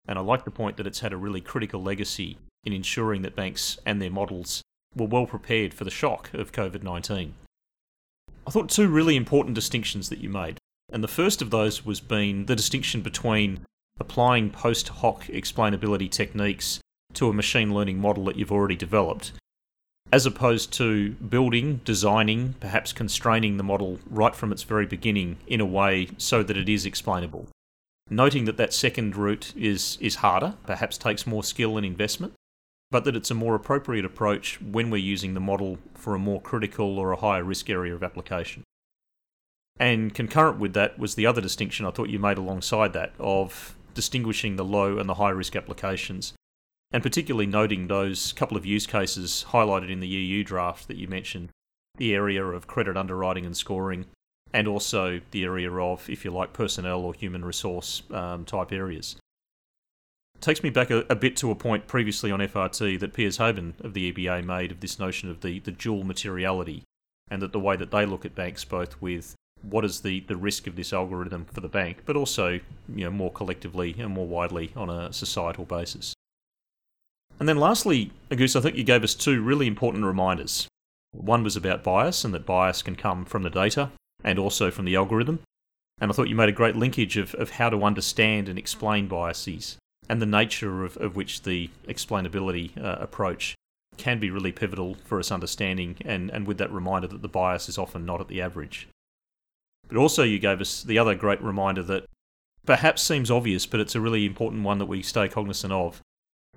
And 0.06 0.18
I 0.18 0.22
like 0.22 0.44
the 0.44 0.50
point 0.50 0.78
that 0.78 0.86
it's 0.86 1.00
had 1.00 1.12
a 1.12 1.18
really 1.18 1.42
critical 1.42 1.82
legacy 1.82 2.38
in 2.64 2.72
ensuring 2.72 3.22
that 3.22 3.36
banks 3.36 3.78
and 3.84 4.00
their 4.00 4.10
models 4.10 4.62
were 4.96 5.06
well 5.06 5.26
prepared 5.26 5.74
for 5.74 5.84
the 5.84 5.90
shock 5.90 6.32
of 6.32 6.52
COVID 6.52 6.82
19. 6.82 7.34
I 8.46 8.50
thought 8.50 8.70
two 8.70 8.88
really 8.88 9.16
important 9.16 9.54
distinctions 9.54 10.08
that 10.08 10.20
you 10.20 10.30
made. 10.30 10.56
And 10.90 11.04
the 11.04 11.08
first 11.08 11.42
of 11.42 11.50
those 11.50 11.84
was 11.84 12.00
being 12.00 12.46
the 12.46 12.56
distinction 12.56 13.02
between 13.02 13.60
applying 14.00 14.50
post 14.50 14.88
hoc 14.88 15.24
explainability 15.26 16.10
techniques 16.10 16.80
to 17.14 17.28
a 17.28 17.32
machine 17.32 17.74
learning 17.74 17.98
model 17.98 18.24
that 18.24 18.36
you've 18.36 18.52
already 18.52 18.76
developed, 18.76 19.32
as 20.12 20.26
opposed 20.26 20.72
to 20.72 21.10
building, 21.14 21.80
designing, 21.84 22.54
perhaps 22.60 22.92
constraining 22.92 23.56
the 23.56 23.62
model 23.62 23.98
right 24.08 24.34
from 24.34 24.52
its 24.52 24.62
very 24.62 24.86
beginning 24.86 25.36
in 25.46 25.60
a 25.60 25.66
way 25.66 26.08
so 26.16 26.42
that 26.42 26.56
it 26.56 26.68
is 26.68 26.86
explainable. 26.86 27.46
Noting 28.10 28.46
that 28.46 28.56
that 28.56 28.72
second 28.72 29.16
route 29.16 29.52
is, 29.56 29.98
is 30.00 30.16
harder, 30.16 30.54
perhaps 30.64 30.96
takes 30.96 31.26
more 31.26 31.44
skill 31.44 31.76
and 31.76 31.84
investment, 31.84 32.32
but 32.90 33.04
that 33.04 33.16
it's 33.16 33.30
a 33.30 33.34
more 33.34 33.54
appropriate 33.54 34.04
approach 34.04 34.60
when 34.62 34.90
we're 34.90 34.96
using 34.96 35.34
the 35.34 35.40
model 35.40 35.78
for 35.94 36.14
a 36.14 36.18
more 36.18 36.40
critical 36.40 36.98
or 36.98 37.12
a 37.12 37.20
higher 37.20 37.44
risk 37.44 37.68
area 37.68 37.94
of 37.94 38.02
application. 38.02 38.62
And 39.78 40.14
concurrent 40.14 40.58
with 40.58 40.72
that 40.72 40.98
was 40.98 41.14
the 41.14 41.26
other 41.26 41.40
distinction 41.40 41.86
I 41.86 41.90
thought 41.90 42.08
you 42.08 42.18
made 42.18 42.38
alongside 42.38 42.94
that 42.94 43.12
of 43.18 43.76
distinguishing 43.98 44.54
the 44.54 44.64
low 44.64 44.96
and 44.96 45.08
the 45.08 45.14
high 45.14 45.28
risk 45.28 45.56
applications, 45.56 46.32
and 46.92 47.02
particularly 47.02 47.46
noting 47.46 47.88
those 47.88 48.32
couple 48.32 48.56
of 48.56 48.64
use 48.64 48.86
cases 48.86 49.46
highlighted 49.48 49.90
in 49.90 49.98
the 49.98 50.06
EU 50.06 50.44
draft 50.44 50.86
that 50.86 50.96
you 50.96 51.08
mentioned 51.08 51.48
the 51.96 52.14
area 52.14 52.44
of 52.44 52.68
credit 52.68 52.96
underwriting 52.96 53.44
and 53.44 53.56
scoring, 53.56 54.06
and 54.52 54.68
also 54.68 55.20
the 55.32 55.42
area 55.42 55.68
of, 55.68 56.08
if 56.08 56.24
you 56.24 56.30
like, 56.30 56.52
personnel 56.52 57.00
or 57.00 57.12
human 57.12 57.44
resource 57.44 58.04
um, 58.12 58.44
type 58.44 58.70
areas. 58.70 59.16
Takes 60.40 60.62
me 60.62 60.70
back 60.70 60.92
a, 60.92 60.98
a, 61.10 61.16
bit 61.16 61.36
to 61.38 61.50
a 61.50 61.56
point 61.56 61.88
previously 61.88 62.30
on 62.30 62.38
FRT 62.38 63.00
that 63.00 63.14
Piers 63.14 63.38
Haben 63.38 63.74
of 63.80 63.94
the 63.94 64.12
EBA 64.12 64.44
made 64.44 64.70
of 64.70 64.78
this 64.78 65.00
notion 65.00 65.28
of 65.28 65.40
the, 65.40 65.58
the 65.58 65.72
dual 65.72 66.04
materiality, 66.04 66.84
and 67.28 67.42
that 67.42 67.50
the 67.50 67.58
way 67.58 67.74
that 67.74 67.90
they 67.90 68.06
look 68.06 68.24
at 68.24 68.36
banks, 68.36 68.64
both 68.64 69.02
with 69.02 69.34
what 69.62 69.84
is 69.84 70.00
the, 70.00 70.20
the 70.20 70.36
risk 70.36 70.66
of 70.66 70.76
this 70.76 70.92
algorithm 70.92 71.46
for 71.46 71.60
the 71.60 71.68
bank, 71.68 72.02
but 72.06 72.16
also 72.16 72.60
you 72.94 73.04
know 73.04 73.10
more 73.10 73.32
collectively 73.32 73.94
and 73.98 74.10
more 74.10 74.26
widely 74.26 74.72
on 74.76 74.90
a 74.90 75.12
societal 75.12 75.64
basis. 75.64 76.14
And 77.38 77.48
then 77.48 77.58
lastly, 77.58 78.12
Agus, 78.30 78.56
I 78.56 78.60
think 78.60 78.76
you 78.76 78.84
gave 78.84 79.04
us 79.04 79.14
two 79.14 79.42
really 79.42 79.66
important 79.66 80.04
reminders. 80.04 80.66
One 81.12 81.44
was 81.44 81.56
about 81.56 81.84
bias 81.84 82.24
and 82.24 82.34
that 82.34 82.44
bias 82.44 82.82
can 82.82 82.96
come 82.96 83.24
from 83.24 83.42
the 83.42 83.50
data 83.50 83.90
and 84.24 84.38
also 84.38 84.70
from 84.70 84.84
the 84.84 84.96
algorithm. 84.96 85.40
And 86.00 86.10
I 86.10 86.14
thought 86.14 86.28
you 86.28 86.34
made 86.34 86.48
a 86.48 86.52
great 86.52 86.76
linkage 86.76 87.16
of, 87.16 87.34
of 87.34 87.50
how 87.50 87.70
to 87.70 87.84
understand 87.84 88.48
and 88.48 88.58
explain 88.58 89.08
biases 89.08 89.78
and 90.08 90.22
the 90.22 90.26
nature 90.26 90.84
of, 90.84 90.96
of 90.96 91.16
which 91.16 91.42
the 91.42 91.70
explainability 91.86 92.76
uh, 92.82 92.96
approach 93.00 93.54
can 93.96 94.18
be 94.18 94.30
really 94.30 94.52
pivotal 94.52 94.96
for 95.04 95.18
us 95.18 95.30
understanding, 95.30 95.96
and, 96.04 96.30
and 96.30 96.46
with 96.46 96.58
that 96.58 96.72
reminder 96.72 97.08
that 97.08 97.20
the 97.20 97.28
bias 97.28 97.68
is 97.68 97.76
often 97.76 98.06
not 98.06 98.20
at 98.20 98.28
the 98.28 98.40
average. 98.40 98.88
But 99.88 99.96
also, 99.96 100.22
you 100.22 100.38
gave 100.38 100.60
us 100.60 100.82
the 100.82 100.98
other 100.98 101.14
great 101.14 101.42
reminder 101.42 101.82
that 101.84 102.06
perhaps 102.66 103.02
seems 103.02 103.30
obvious, 103.30 103.66
but 103.66 103.80
it's 103.80 103.94
a 103.94 104.00
really 104.00 104.26
important 104.26 104.62
one 104.62 104.78
that 104.78 104.86
we 104.86 105.02
stay 105.02 105.28
cognizant 105.28 105.72
of 105.72 106.02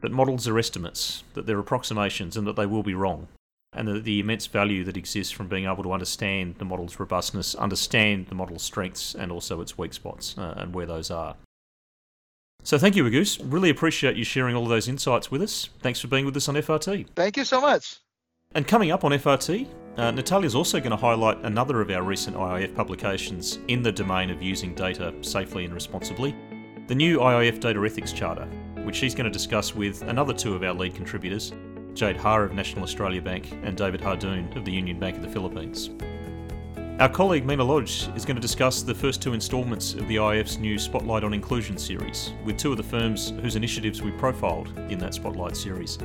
that 0.01 0.11
models 0.11 0.47
are 0.47 0.59
estimates, 0.59 1.23
that 1.33 1.45
they're 1.45 1.59
approximations, 1.59 2.35
and 2.35 2.45
that 2.47 2.55
they 2.55 2.65
will 2.65 2.83
be 2.83 2.95
wrong 2.95 3.27
and 3.73 3.87
the, 3.87 3.99
the, 3.99 4.19
immense 4.19 4.47
value 4.47 4.83
that 4.83 4.97
exists 4.97 5.31
from 5.31 5.47
being 5.47 5.65
able 5.65 5.83
to 5.83 5.93
understand 5.93 6.55
the 6.57 6.65
model's 6.65 6.99
robustness, 6.99 7.55
understand 7.55 8.27
the 8.27 8.35
model's 8.35 8.63
strengths, 8.63 9.15
and 9.15 9.31
also 9.31 9.61
its 9.61 9.77
weak 9.77 9.93
spots 9.93 10.35
uh, 10.37 10.53
and 10.57 10.73
where 10.73 10.85
those 10.85 11.09
are. 11.09 11.35
So 12.63 12.77
thank 12.77 12.95
you, 12.95 13.07
Agus. 13.07 13.39
Really 13.39 13.69
appreciate 13.69 14.15
you 14.15 14.23
sharing 14.23 14.55
all 14.55 14.63
of 14.63 14.69
those 14.69 14.87
insights 14.87 15.31
with 15.31 15.41
us. 15.41 15.69
Thanks 15.79 15.99
for 15.99 16.07
being 16.07 16.25
with 16.25 16.37
us 16.37 16.47
on 16.47 16.55
FRT. 16.55 17.07
Thank 17.15 17.37
you 17.37 17.45
so 17.45 17.61
much. 17.61 17.97
And 18.53 18.67
coming 18.67 18.91
up 18.91 19.03
on 19.03 19.11
FRT, 19.11 19.67
uh, 19.97 20.11
Natalia 20.11 20.47
is 20.47 20.55
also 20.55 20.79
going 20.79 20.91
to 20.91 20.97
highlight 20.97 21.37
another 21.43 21.81
of 21.81 21.89
our 21.89 22.03
recent 22.03 22.37
IIF 22.37 22.73
publications 22.75 23.59
in 23.67 23.83
the 23.83 23.91
domain 23.91 24.29
of 24.29 24.41
using 24.41 24.73
data 24.73 25.13
safely 25.21 25.65
and 25.65 25.73
responsibly, 25.73 26.35
the 26.87 26.95
new 26.95 27.19
IIF 27.19 27.59
Data 27.59 27.83
Ethics 27.85 28.13
Charter, 28.13 28.45
which 28.83 28.95
she's 28.95 29.13
going 29.13 29.25
to 29.25 29.31
discuss 29.31 29.75
with 29.75 30.01
another 30.03 30.33
two 30.33 30.55
of 30.55 30.63
our 30.63 30.73
lead 30.73 30.95
contributors, 30.95 31.51
Jade 31.93 32.15
Ha 32.17 32.37
of 32.39 32.53
National 32.53 32.83
Australia 32.83 33.21
Bank 33.21 33.51
and 33.63 33.75
David 33.75 34.01
Hardoon 34.01 34.55
of 34.55 34.63
the 34.63 34.71
Union 34.71 34.97
Bank 34.97 35.17
of 35.17 35.23
the 35.23 35.29
Philippines. 35.29 35.89
Our 36.99 37.09
colleague 37.09 37.45
Meena 37.45 37.67
Lodge 37.67 38.07
is 38.15 38.25
going 38.25 38.35
to 38.35 38.41
discuss 38.41 38.83
the 38.83 38.95
first 38.95 39.21
two 39.21 39.33
instalments 39.33 39.93
of 39.93 40.07
the 40.07 40.17
IIF's 40.17 40.57
new 40.57 40.77
Spotlight 40.77 41.23
on 41.23 41.33
Inclusion 41.33 41.77
series 41.77 42.31
with 42.45 42.57
two 42.57 42.71
of 42.71 42.77
the 42.77 42.83
firms 42.83 43.33
whose 43.41 43.55
initiatives 43.55 44.01
we 44.01 44.11
profiled 44.11 44.77
in 44.89 44.99
that 44.99 45.13
Spotlight 45.13 45.57
series. 45.57 45.97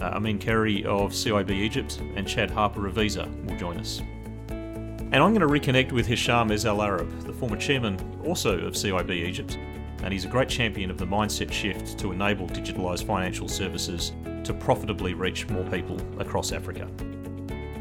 Uh, 0.00 0.06
Amin 0.14 0.38
Kerry 0.38 0.84
of 0.84 1.12
CIB 1.12 1.50
Egypt 1.50 2.00
and 2.16 2.26
Chad 2.26 2.50
Harper 2.50 2.86
of 2.86 2.94
Visa 2.94 3.28
will 3.44 3.56
join 3.56 3.78
us. 3.78 4.00
And 4.48 5.16
I'm 5.16 5.34
going 5.34 5.40
to 5.40 5.46
reconnect 5.46 5.92
with 5.92 6.06
Hisham 6.06 6.50
Ez 6.52 6.64
Al 6.64 6.82
Arab, 6.82 7.26
the 7.26 7.32
former 7.32 7.56
chairman 7.56 7.98
also 8.24 8.58
of 8.60 8.74
CIB 8.74 9.10
Egypt, 9.10 9.58
and 10.02 10.12
he's 10.12 10.24
a 10.24 10.28
great 10.28 10.48
champion 10.48 10.90
of 10.90 10.98
the 10.98 11.06
mindset 11.06 11.52
shift 11.52 11.98
to 11.98 12.12
enable 12.12 12.46
digitalised 12.46 13.04
financial 13.04 13.48
services 13.48 14.12
to 14.44 14.54
profitably 14.54 15.14
reach 15.14 15.48
more 15.48 15.64
people 15.64 16.00
across 16.20 16.52
Africa. 16.52 16.88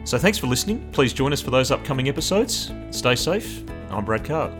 So 0.03 0.17
thanks 0.17 0.37
for 0.37 0.47
listening. 0.47 0.91
Please 0.91 1.13
join 1.13 1.31
us 1.33 1.41
for 1.41 1.51
those 1.51 1.71
upcoming 1.71 2.09
episodes. 2.09 2.71
Stay 2.89 3.15
safe. 3.15 3.63
I'm 3.91 4.05
Brad 4.05 4.25
Carr. 4.25 4.51